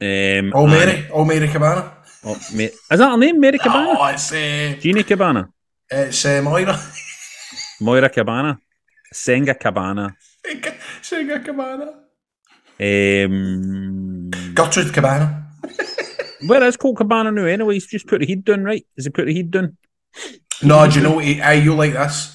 Um, 0.00 0.52
Oh, 0.54 0.64
and- 0.64 0.70
Mary. 0.70 1.06
Oh, 1.12 1.24
Mary 1.24 1.48
Cabana. 1.48 1.96
Oh, 2.24 2.34
Ma- 2.54 2.62
is 2.64 2.76
that 2.90 2.98
her 3.10 3.16
name, 3.16 3.40
Mary 3.40 3.58
Cabana? 3.62 3.96
Oh, 3.98 4.06
it's, 4.08 4.30
uh, 4.32 4.76
Jeannie 4.78 5.02
Cabana? 5.04 5.48
it's 5.90 6.24
uh, 6.24 6.42
Moira. 6.42 6.78
Moira 7.80 8.08
Cabana? 8.08 8.60
Senga 9.12 9.54
Cabana? 9.54 10.16
Senga 11.02 11.40
Cabana. 11.40 11.94
Um, 12.80 14.30
Gertrude 14.54 14.92
Cabana. 14.92 15.46
where 16.46 16.62
is 16.64 16.76
Colt 16.76 16.96
Cabana 16.96 17.30
now 17.32 17.44
anyway? 17.44 17.74
He's 17.74 17.86
just 17.86 18.06
put 18.06 18.20
the 18.20 18.26
heat 18.26 18.44
down, 18.44 18.64
right? 18.64 18.84
Has 18.96 19.06
he 19.06 19.10
put 19.10 19.26
the 19.26 19.34
heat 19.34 19.50
down? 19.50 19.76
No, 20.62 20.88
do 20.88 20.96
you 20.96 21.02
know 21.02 21.14
what? 21.16 21.24
He, 21.24 21.40
aye, 21.40 21.54
you 21.54 21.74
like 21.74 21.92
this? 21.92 22.34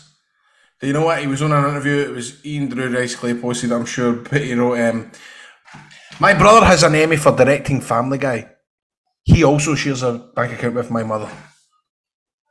Do 0.79 0.87
you 0.87 0.93
know 0.93 1.05
what? 1.05 1.21
He 1.21 1.27
was 1.27 1.41
on 1.41 1.51
an 1.51 1.63
interview. 1.69 1.97
It 2.09 2.11
was 2.11 2.45
Ian 2.45 2.67
Drew 2.69 2.91
Dice 2.91 3.15
Clay 3.15 3.33
posted, 3.33 3.71
I'm 3.71 3.85
sure. 3.85 4.13
But, 4.13 4.45
you 4.45 4.55
know, 4.55 4.75
um, 4.75 5.11
my 6.19 6.33
brother 6.33 6.65
has 6.65 6.83
an 6.83 6.95
Emmy 6.95 7.17
for 7.17 7.35
directing 7.35 7.79
Family 7.81 8.17
Guy. 8.17 8.49
He 9.23 9.43
also 9.43 9.75
shares 9.75 10.03
a 10.03 10.13
bank 10.35 10.53
account 10.53 10.75
with 10.75 10.91
my 10.91 11.03
mother. 11.03 11.29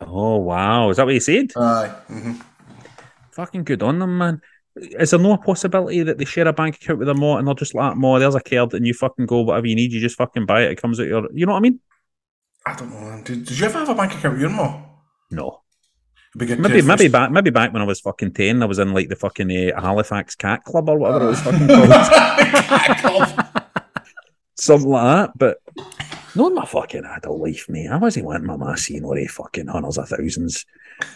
Oh 0.00 0.38
wow, 0.38 0.90
is 0.90 0.96
that 0.96 1.04
what 1.04 1.14
he 1.14 1.20
said? 1.20 1.52
Aye. 1.56 1.88
hmm 2.08 2.32
Fucking 3.32 3.64
good 3.64 3.82
on 3.82 3.98
them, 3.98 4.18
man. 4.18 4.40
Is 4.76 5.10
there 5.10 5.20
no 5.20 5.36
possibility 5.36 6.02
that 6.02 6.16
they 6.18 6.24
share 6.24 6.48
a 6.48 6.52
bank 6.52 6.76
account 6.76 6.98
with 6.98 7.06
their 7.06 7.14
mom 7.14 7.38
and 7.38 7.46
they're 7.48 7.54
just 7.54 7.74
like, 7.74 7.94
"Mo, 7.96 8.18
there's 8.18 8.34
a 8.34 8.40
card, 8.40 8.72
and 8.74 8.86
you 8.86 8.94
fucking 8.94 9.26
go 9.26 9.42
whatever 9.42 9.66
you 9.66 9.74
need. 9.74 9.92
You 9.92 10.00
just 10.00 10.16
fucking 10.16 10.46
buy 10.46 10.62
it. 10.62 10.72
It 10.72 10.80
comes 10.80 10.98
out 10.98 11.06
your, 11.06 11.28
you 11.32 11.44
know 11.46 11.52
what 11.52 11.58
I 11.58 11.62
mean? 11.62 11.80
I 12.66 12.74
don't 12.74 12.90
know. 12.90 13.00
man. 13.00 13.22
Did, 13.22 13.44
did 13.44 13.58
you 13.58 13.66
ever 13.66 13.80
have 13.80 13.88
a 13.90 13.94
bank 13.94 14.14
account 14.14 14.34
with 14.34 14.40
your 14.40 14.50
mom? 14.50 14.84
No. 15.30 15.60
Maybe, 16.34 16.56
maybe 16.56 16.80
first- 16.80 17.12
back, 17.12 17.30
maybe 17.30 17.50
back 17.50 17.72
when 17.74 17.82
I 17.82 17.84
was 17.84 18.00
fucking 18.00 18.32
ten, 18.32 18.62
I 18.62 18.66
was 18.66 18.78
in 18.78 18.94
like 18.94 19.10
the 19.10 19.16
fucking 19.16 19.50
uh, 19.50 19.78
Halifax 19.80 20.34
Cat 20.34 20.64
Club 20.64 20.88
or 20.88 20.96
whatever 20.98 21.26
it 21.26 21.28
was 21.28 21.40
fucking 21.42 21.68
called, 23.02 23.44
something 24.56 24.88
like 24.90 25.04
that. 25.04 25.32
But 25.38 25.58
not 26.34 26.54
my 26.54 26.64
fucking 26.64 27.04
adult 27.04 27.40
life, 27.40 27.66
mate. 27.68 27.88
I 27.88 27.98
wasn't 27.98 28.24
wanting 28.24 28.46
my 28.46 28.56
ma 28.56 28.74
seeing 28.76 29.04
all 29.04 29.14
the 29.14 29.26
fucking 29.26 29.66
hundreds 29.66 29.98
of 29.98 30.08
thousands. 30.08 30.64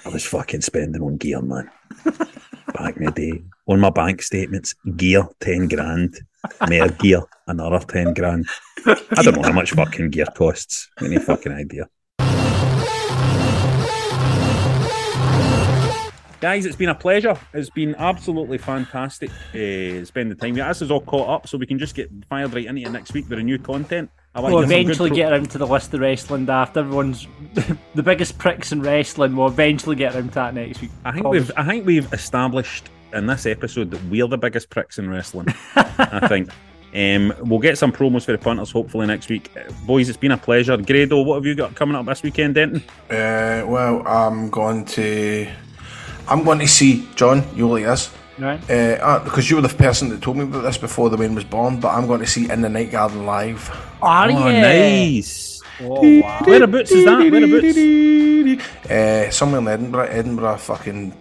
I 0.04 0.08
was 0.08 0.24
fucking 0.24 0.62
spending 0.62 1.02
on 1.02 1.16
gear, 1.16 1.42
man. 1.42 1.70
Back 2.74 2.96
in 2.96 3.04
the 3.04 3.12
day, 3.12 3.42
on 3.66 3.80
my 3.80 3.90
bank 3.90 4.22
statements, 4.22 4.74
gear 4.96 5.28
ten 5.40 5.68
grand, 5.68 6.20
more 6.68 6.88
gear 6.88 7.22
another 7.46 7.80
ten 7.80 8.14
grand. 8.14 8.46
I 8.86 9.22
don't 9.22 9.36
know 9.36 9.42
how 9.42 9.52
much 9.52 9.72
fucking 9.72 10.10
gear 10.10 10.26
costs. 10.34 10.88
Any 11.02 11.18
fucking 11.18 11.52
idea. 11.52 11.88
Guys, 16.38 16.66
it's 16.66 16.76
been 16.76 16.90
a 16.90 16.94
pleasure. 16.94 17.36
It's 17.54 17.70
been 17.70 17.94
absolutely 17.96 18.58
fantastic 18.58 19.30
uh, 19.30 20.04
spending 20.04 20.36
time. 20.36 20.54
This 20.54 20.82
is 20.82 20.90
all 20.90 21.00
caught 21.00 21.28
up, 21.28 21.48
so 21.48 21.56
we 21.56 21.66
can 21.66 21.78
just 21.78 21.94
get 21.94 22.10
fired 22.28 22.52
right 22.52 22.66
into 22.66 22.82
it 22.82 22.90
next 22.90 23.14
week 23.14 23.28
with 23.28 23.38
a 23.38 23.42
new 23.42 23.58
content. 23.58 24.10
I 24.36 24.40
We'll 24.40 24.60
to 24.60 24.66
get 24.66 24.68
some 24.68 24.68
good 24.68 24.82
eventually 24.84 25.08
pro- 25.10 25.16
get 25.16 25.32
around 25.32 25.50
to 25.52 25.58
the 25.58 25.66
list 25.66 25.94
of 25.94 26.00
wrestling 26.00 26.44
daft. 26.44 26.76
Everyone's 26.76 27.26
the 27.94 28.02
biggest 28.02 28.36
pricks 28.36 28.70
in 28.70 28.82
wrestling. 28.82 29.34
We'll 29.34 29.46
eventually 29.46 29.96
get 29.96 30.14
around 30.14 30.28
to 30.28 30.34
that 30.34 30.54
next 30.54 30.82
week. 30.82 30.90
I 31.06 31.12
think 31.12 31.26
we've 31.26 31.50
I 31.56 31.64
think 31.64 31.86
we've 31.86 32.12
established 32.12 32.90
in 33.14 33.26
this 33.26 33.46
episode 33.46 33.90
that 33.92 34.04
we're 34.04 34.28
the 34.28 34.36
biggest 34.36 34.68
pricks 34.68 34.98
in 34.98 35.08
wrestling. 35.08 35.48
I 35.74 36.28
think. 36.28 36.50
Um, 36.94 37.34
we'll 37.40 37.58
get 37.60 37.78
some 37.78 37.92
promos 37.92 38.24
for 38.24 38.32
the 38.32 38.38
punters 38.38 38.70
hopefully 38.70 39.06
next 39.06 39.28
week. 39.28 39.50
Uh, 39.56 39.70
boys, 39.86 40.08
it's 40.08 40.18
been 40.18 40.32
a 40.32 40.36
pleasure. 40.38 40.76
Grado, 40.76 41.22
what 41.22 41.36
have 41.36 41.46
you 41.46 41.54
got 41.54 41.74
coming 41.74 41.94
up 41.96 42.04
this 42.06 42.22
weekend, 42.22 42.54
Denton? 42.54 42.82
Uh, 43.10 43.64
well, 43.66 44.06
I'm 44.06 44.50
going 44.50 44.84
to. 44.86 45.50
I'm 46.28 46.44
going 46.44 46.58
to 46.58 46.68
see 46.68 47.08
John. 47.14 47.42
You 47.54 47.68
like 47.68 47.84
this? 47.84 48.10
Right. 48.38 48.60
Uh, 48.70 48.98
uh, 49.02 49.24
because 49.24 49.48
you 49.48 49.56
were 49.56 49.62
the 49.62 49.68
person 49.74 50.10
that 50.10 50.20
told 50.22 50.36
me 50.36 50.44
about 50.44 50.62
this 50.62 50.76
before 50.78 51.08
the 51.10 51.16
Wayne 51.16 51.34
was 51.34 51.44
born, 51.44 51.80
but 51.80 51.88
I'm 51.88 52.06
going 52.06 52.20
to 52.20 52.26
see 52.26 52.50
In 52.50 52.60
the 52.60 52.68
Night 52.68 52.90
Garden 52.90 53.24
live. 53.24 53.70
Are 54.02 54.26
oh, 54.30 54.48
you? 54.48 54.60
nice. 54.60 55.60
Oh, 55.80 56.20
wow. 56.20 56.42
Whereabouts 56.44 56.90
is 56.92 57.04
that? 57.04 57.18
Whereabouts? 57.30 58.90
Uh, 58.90 59.30
somewhere 59.30 59.60
in 59.60 59.68
Edinburgh, 59.68 60.08
Edinburgh, 60.08 60.56
fucking 60.58 61.14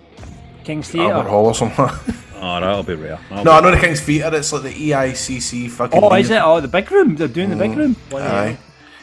King's 0.63 0.89
Theatre. 0.89 1.13
Albert 1.13 1.29
Hall 1.29 1.45
or 1.47 1.55
something. 1.55 1.89
Oh, 2.37 2.59
that'll 2.59 2.83
be 2.83 2.93
rare. 2.93 3.17
That'll 3.29 3.45
no, 3.45 3.51
be 3.53 3.57
I 3.57 3.61
know 3.61 3.71
the 3.71 3.81
King's 3.81 4.01
Theatre. 4.01 4.35
It's 4.35 4.53
like 4.53 4.63
the 4.63 4.69
E 4.69 4.89
EICC 4.89 5.71
fucking. 5.71 6.03
Oh, 6.03 6.13
is 6.13 6.29
it? 6.29 6.39
Oh, 6.43 6.59
the 6.59 6.67
big 6.67 6.91
room. 6.91 7.15
They're 7.15 7.27
doing 7.29 7.49
the 7.49 7.55
big 7.55 7.71
Mm, 7.71 7.75
room. 7.77 7.95
Aye. 8.13 8.57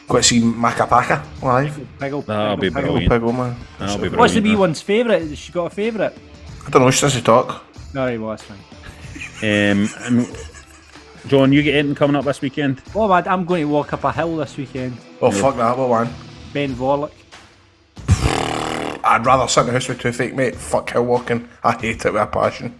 Got 0.07 0.17
to 0.17 0.23
see 0.23 0.39
Makka 0.39 0.87
Pakka 0.87 1.41
live. 1.41 1.75
Piggle, 1.99 2.25
That'll 2.25 2.55
be 2.55 2.69
piggle, 2.69 2.81
brilliant. 2.83 3.11
Piggle, 3.11 3.33
man. 3.33 3.57
That'll 3.79 3.95
be 3.95 4.01
brilliant. 4.01 4.17
What's 4.19 4.33
the 4.35 4.39
brilliant. 4.39 4.59
wee 4.59 4.61
one's 4.61 4.81
favourite? 4.81 5.21
Has 5.23 5.37
she 5.37 5.51
got 5.51 5.65
a 5.65 5.69
favourite? 5.71 6.13
I 6.65 6.69
don't 6.69 6.83
know. 6.83 6.91
She 6.91 7.01
doesn't 7.01 7.23
talk. 7.23 7.65
No, 7.93 8.05
right, 8.05 8.19
well, 8.19 8.29
that's 8.31 8.43
fine. 8.43 8.57
Um, 9.43 9.89
and 10.01 10.27
John, 11.27 11.53
you 11.53 11.61
get 11.61 11.75
anything 11.75 11.95
coming 11.95 12.15
up 12.15 12.25
this 12.25 12.41
weekend? 12.41 12.81
Oh, 12.95 13.07
man, 13.07 13.27
I'm 13.27 13.45
going 13.45 13.61
to 13.61 13.67
walk 13.69 13.93
up 13.93 14.03
a 14.03 14.11
hill 14.11 14.35
this 14.37 14.57
weekend. 14.57 14.97
Oh, 15.21 15.31
fuck 15.31 15.55
that. 15.57 15.77
What 15.77 15.89
one? 15.89 16.09
Ben 16.53 16.73
Vorlich. 16.73 17.11
I'd 19.05 19.25
rather 19.25 19.47
sit 19.47 19.61
in 19.61 19.67
the 19.67 19.73
house 19.73 19.87
with 19.89 19.99
toothache, 19.99 20.33
mate. 20.33 20.55
Fuck 20.55 20.91
hill 20.91 21.05
walking. 21.05 21.47
I 21.63 21.73
hate 21.73 22.05
it 22.05 22.13
with 22.13 22.21
a 22.21 22.25
passion. 22.25 22.79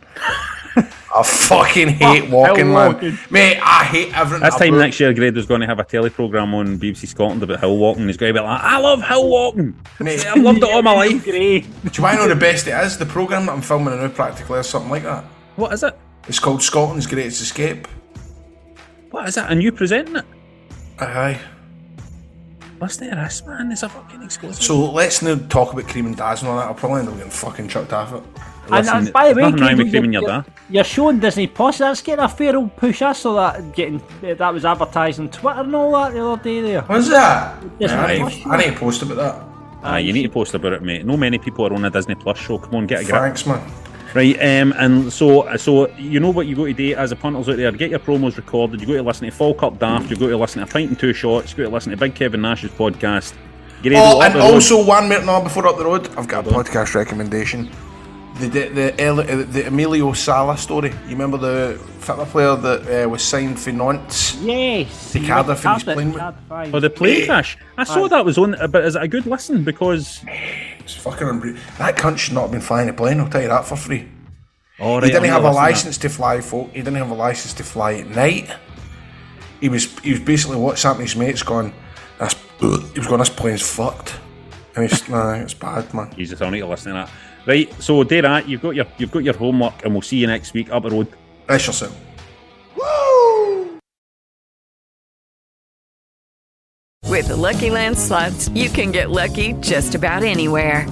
I 1.16 1.22
fucking 1.22 1.90
hate 1.90 2.30
walking, 2.30 2.74
man. 2.74 2.94
walking. 2.94 3.18
Mate, 3.30 3.60
I 3.62 3.84
hate 3.84 4.18
everything. 4.18 4.44
This 4.44 4.56
time 4.56 4.78
next 4.78 5.00
year, 5.00 5.14
Grado's 5.14 5.46
going 5.46 5.62
to 5.62 5.68
have 5.68 5.80
a 5.80 5.84
telly 5.84 6.10
programme 6.10 6.56
on 6.56 6.80
BBC 6.80 7.08
Scotland 7.08 7.44
about 7.44 7.60
hill 7.60 7.78
walking. 7.78 8.08
He's 8.08 8.18
going 8.18 8.34
to 8.34 8.40
be 8.40 8.44
like, 8.44 8.62
I 8.62 8.80
love 8.80 9.04
hill 9.04 9.30
walking. 9.30 9.80
Mate, 10.00 10.26
I've 10.26 10.42
loved 10.42 10.60
it 10.60 10.64
all 10.64 10.82
my 10.82 10.94
life. 10.94 11.24
Do 11.26 11.32
you 11.32 11.64
want 11.84 11.94
to 11.94 12.02
know 12.16 12.28
the 12.28 12.36
best 12.36 12.68
it 12.68 12.74
is? 12.84 12.98
The 12.98 13.06
programme 13.06 13.46
that 13.46 13.52
I'm 13.52 13.62
filming 13.62 13.96
now 13.96 14.08
practically 14.08 14.60
is 14.60 14.68
something 14.68 14.90
like 14.90 15.04
that. 15.04 15.24
What 15.56 15.72
is 15.74 15.84
it? 15.84 15.98
It's 16.28 16.40
called 16.40 16.64
Scotland's 16.64 17.06
Greatest 17.06 17.42
Escape. 17.42 17.88
What 19.12 19.30
is 19.30 19.36
that? 19.36 19.52
And 19.52 19.62
you 19.62 19.72
presenting 19.72 20.16
it? 20.16 20.26
Aye. 21.00 21.40
Listen 22.82 23.10
to 23.12 23.16
this, 23.16 23.46
man. 23.46 23.72
It's 23.72 23.84
a 23.84 23.90
fucking 23.90 24.24
exclusive. 24.24 24.64
So 24.64 24.92
let's 24.92 25.22
not 25.22 25.50
talk 25.52 25.74
about 25.74 25.88
cream 25.88 26.08
and 26.08 26.18
daz 26.18 26.42
and 26.42 26.50
all 26.50 26.58
that. 26.58 26.66
I'll 26.66 26.74
probably 26.74 27.02
end 27.02 27.10
up 27.10 27.16
getting 27.16 27.32
fucking 27.32 27.68
chucked 27.68 27.94
off 27.94 28.14
it. 28.14 28.24
And, 28.72 28.88
and 28.88 29.12
by 29.14 29.34
the 29.34 29.36
way, 29.36 29.42
nothing 29.50 29.60
wrong 29.60 29.76
Craig, 29.76 29.92
creaming 29.92 30.14
you're, 30.14 30.22
your 30.24 30.32
you're, 30.32 30.46
you're 30.70 30.84
showing 30.84 31.20
Disney 31.20 31.48
Plus. 31.48 31.80
That's 31.80 32.02
getting 32.02 32.24
a 32.24 32.30
fair 32.30 32.56
old 32.56 32.76
push. 32.78 33.02
I 33.02 33.12
saw 33.14 33.36
that 33.52 33.74
getting 33.76 34.02
that 34.22 34.54
was 34.54 34.64
advertised 34.66 35.20
on 35.20 35.30
Twitter 35.30 35.60
and 35.62 35.76
all 35.76 35.92
that 35.94 36.14
the 36.14 36.26
other 36.26 36.42
day. 36.42 36.62
There. 36.62 36.82
What's 36.84 37.10
that? 37.10 37.60
Disney 37.80 37.98
I, 37.98 38.18
Plus. 38.20 38.36
need, 38.38 38.48
I 38.48 38.58
need 38.58 38.74
to 38.74 38.80
post 38.80 39.02
about 39.02 39.18
that. 39.18 39.44
Ah, 39.84 39.98
you 39.98 40.14
need 40.14 40.24
to 40.24 40.30
post 40.30 40.54
about 40.54 40.72
it, 40.74 40.82
mate. 40.82 41.06
No 41.06 41.18
many 41.18 41.38
people 41.38 41.68
are 41.68 41.74
on 41.74 41.84
a 41.84 41.90
Disney 41.90 42.16
Plus 42.16 42.38
show. 42.38 42.58
Come 42.58 42.76
on, 42.76 42.88
get 42.88 43.02
a 43.02 43.04
grip. 43.04 43.18
Thanks, 43.18 43.46
man. 43.46 43.62
Right, 44.16 44.36
um, 44.62 44.74
and 44.78 45.12
so 45.12 45.58
so 45.58 45.90
you 45.98 46.20
know 46.20 46.30
what 46.30 46.46
you 46.48 46.56
got 46.56 46.66
to 46.66 46.74
do 46.74 46.96
as 46.96 47.12
a 47.12 47.16
punters 47.16 47.50
out 47.50 47.58
there. 47.58 47.72
Get 47.72 47.90
your 47.90 48.00
promos 48.00 48.38
recorded. 48.38 48.80
You 48.80 48.88
got 48.88 48.94
to 48.94 49.02
listen 49.02 49.26
to 49.26 49.32
Falkirk 49.36 49.80
Daft. 49.80 50.10
You 50.10 50.16
got 50.16 50.28
to 50.28 50.38
listen 50.38 50.66
to 50.66 50.72
Pint 50.72 50.90
and 50.92 51.00
Two 51.00 51.14
Shots. 51.14 51.52
You 51.52 51.58
got 51.64 51.70
to 51.70 51.74
listen 51.76 51.92
to 51.92 51.98
Big 51.98 52.14
Kevin 52.16 52.42
Nash's 52.42 52.72
podcast. 52.72 53.34
Get 53.82 53.94
Oh, 53.96 54.22
and 54.22 54.28
up 54.28 54.34
the 54.34 54.40
road. 54.40 54.54
also 54.54 54.86
one 54.86 55.10
minute 55.10 55.26
now 55.26 55.42
before 55.42 55.68
up 55.68 55.78
the 55.78 55.84
road, 55.84 56.08
I've 56.16 56.28
got 56.28 56.48
a 56.48 56.50
podcast 56.50 56.94
recommendation. 56.96 57.70
The 58.40 58.48
the 58.48 58.68
the, 58.70 59.04
Eli- 59.04 59.24
uh, 59.32 59.36
the 59.46 59.64
Emiliano 59.64 60.16
Sala 60.16 60.58
story. 60.58 60.90
You 61.04 61.10
remember 61.10 61.38
the 61.38 61.78
football 62.00 62.26
player 62.26 62.56
that 62.56 63.06
uh, 63.06 63.10
was 63.10 63.22
signed 63.22 63.60
for 63.60 63.72
Nantes? 63.72 64.36
Yes. 64.42 65.14
The 65.14 65.20
he 65.20 65.28
Cardiff 65.28 65.64
went 65.64 65.66
and 65.66 65.76
he's 65.76 65.94
playing 65.94 66.12
with. 66.14 66.20
Cardiff, 66.20 66.52
aye. 66.52 66.72
Oh, 66.74 66.80
the 66.80 66.90
plane 66.90 67.26
crash. 67.26 67.58
I 67.78 67.84
saw 67.84 68.06
Aye. 68.06 68.08
that 68.10 68.26
was 68.26 68.38
on, 68.40 68.56
but 68.72 68.84
is 68.86 68.96
it 68.96 69.04
a 69.04 69.08
good 69.08 69.26
listen? 69.28 69.64
Because 69.64 70.24
It's 70.80 70.96
fucking 70.96 71.28
unbelievable. 71.28 71.64
That 71.78 71.96
cunt 71.96 72.18
should 72.18 72.34
not 72.34 72.42
have 72.44 72.52
been 72.52 72.62
flying 72.62 72.90
a 72.90 72.94
plane. 72.94 73.20
I'll 73.20 73.30
tell 73.30 73.42
you 73.42 73.48
that 73.50 73.66
for 73.66 73.76
free. 73.76 74.10
oh, 74.80 74.96
right, 74.96 75.04
he 75.04 75.12
didn't 75.12 75.30
have 75.30 75.42
a 75.42 75.44
not 75.44 75.50
listening 75.50 75.64
license 75.64 75.98
to 76.00 76.10
fly, 76.10 76.42
folk. 76.42 76.70
He 76.72 76.80
didn't 76.80 76.96
have 76.96 77.12
a 77.12 77.14
license 77.14 77.54
to 77.54 77.64
fly 77.64 77.94
at 77.96 78.08
night. 78.08 78.50
He 79.62 79.70
was 79.70 79.98
he 80.00 80.12
was 80.12 80.20
basically 80.20 80.58
WhatsApping 80.58 81.02
his 81.02 81.16
mates, 81.16 81.44
going, 81.44 81.72
"That's 82.18 82.34
he 82.60 82.68
was 83.00 83.08
going, 83.08 83.20
this 83.20 83.30
plane's 83.30 83.62
fucked." 83.62 84.16
And 84.76 84.90
he's 84.90 85.08
nah, 85.14 85.34
it's 85.36 85.54
bad, 85.54 85.94
man. 85.94 86.06
to 86.06 86.10
that. 86.10 86.18
Jesus, 86.18 86.42
I'll 86.42 86.52
need 86.52 86.62
to 86.62 86.68
listen 86.68 86.94
to 86.94 86.98
that. 86.98 87.10
Right, 87.46 87.72
so 87.82 88.04
do 88.04 88.22
that. 88.22 88.48
You've 88.48 88.62
got 88.62 88.76
your 88.76 88.86
you've 88.98 89.12
got 89.12 89.24
your 89.24 89.36
homework, 89.36 89.84
and 89.84 89.94
we'll 89.94 90.02
see 90.02 90.18
you 90.18 90.28
next 90.28 90.54
week 90.54 90.72
up 90.72 90.84
the 90.84 90.90
road. 90.90 91.08
Rest 91.48 91.68
yourself. 91.68 92.00
Woo! 92.78 93.80
With 97.10 97.28
the 97.28 97.36
Lucky 97.36 97.70
Land 97.70 97.98
slots, 97.98 98.50
you 98.50 98.70
can 98.70 98.92
get 98.92 99.12
lucky 99.12 99.54
just 99.60 99.94
about 99.94 100.24
anywhere. 100.24 100.88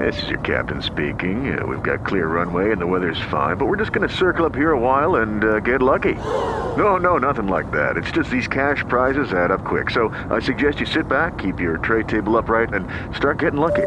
This 0.00 0.22
is 0.24 0.28
your 0.28 0.40
captain 0.40 0.82
speaking. 0.82 1.58
Uh, 1.58 1.64
we've 1.66 1.82
got 1.82 2.04
clear 2.04 2.26
runway 2.26 2.70
and 2.70 2.80
the 2.80 2.86
weather's 2.86 3.20
fine, 3.30 3.56
but 3.56 3.66
we're 3.66 3.76
just 3.76 3.92
going 3.92 4.06
to 4.06 4.14
circle 4.14 4.44
up 4.44 4.54
here 4.54 4.72
a 4.72 4.78
while 4.78 5.16
and 5.16 5.44
uh, 5.44 5.60
get 5.60 5.82
lucky. 5.82 6.14
No, 6.76 6.98
no, 6.98 7.16
nothing 7.16 7.46
like 7.46 7.70
that. 7.70 7.96
It's 7.96 8.10
just 8.10 8.28
these 8.28 8.46
cash 8.46 8.84
prizes 8.86 9.32
add 9.32 9.50
up 9.50 9.64
quick. 9.64 9.88
So 9.88 10.10
I 10.28 10.40
suggest 10.40 10.78
you 10.78 10.84
sit 10.84 11.08
back, 11.08 11.38
keep 11.38 11.58
your 11.58 11.78
tray 11.78 12.02
table 12.02 12.36
upright, 12.36 12.74
and 12.74 12.86
start 13.16 13.38
getting 13.38 13.60
lucky. 13.60 13.86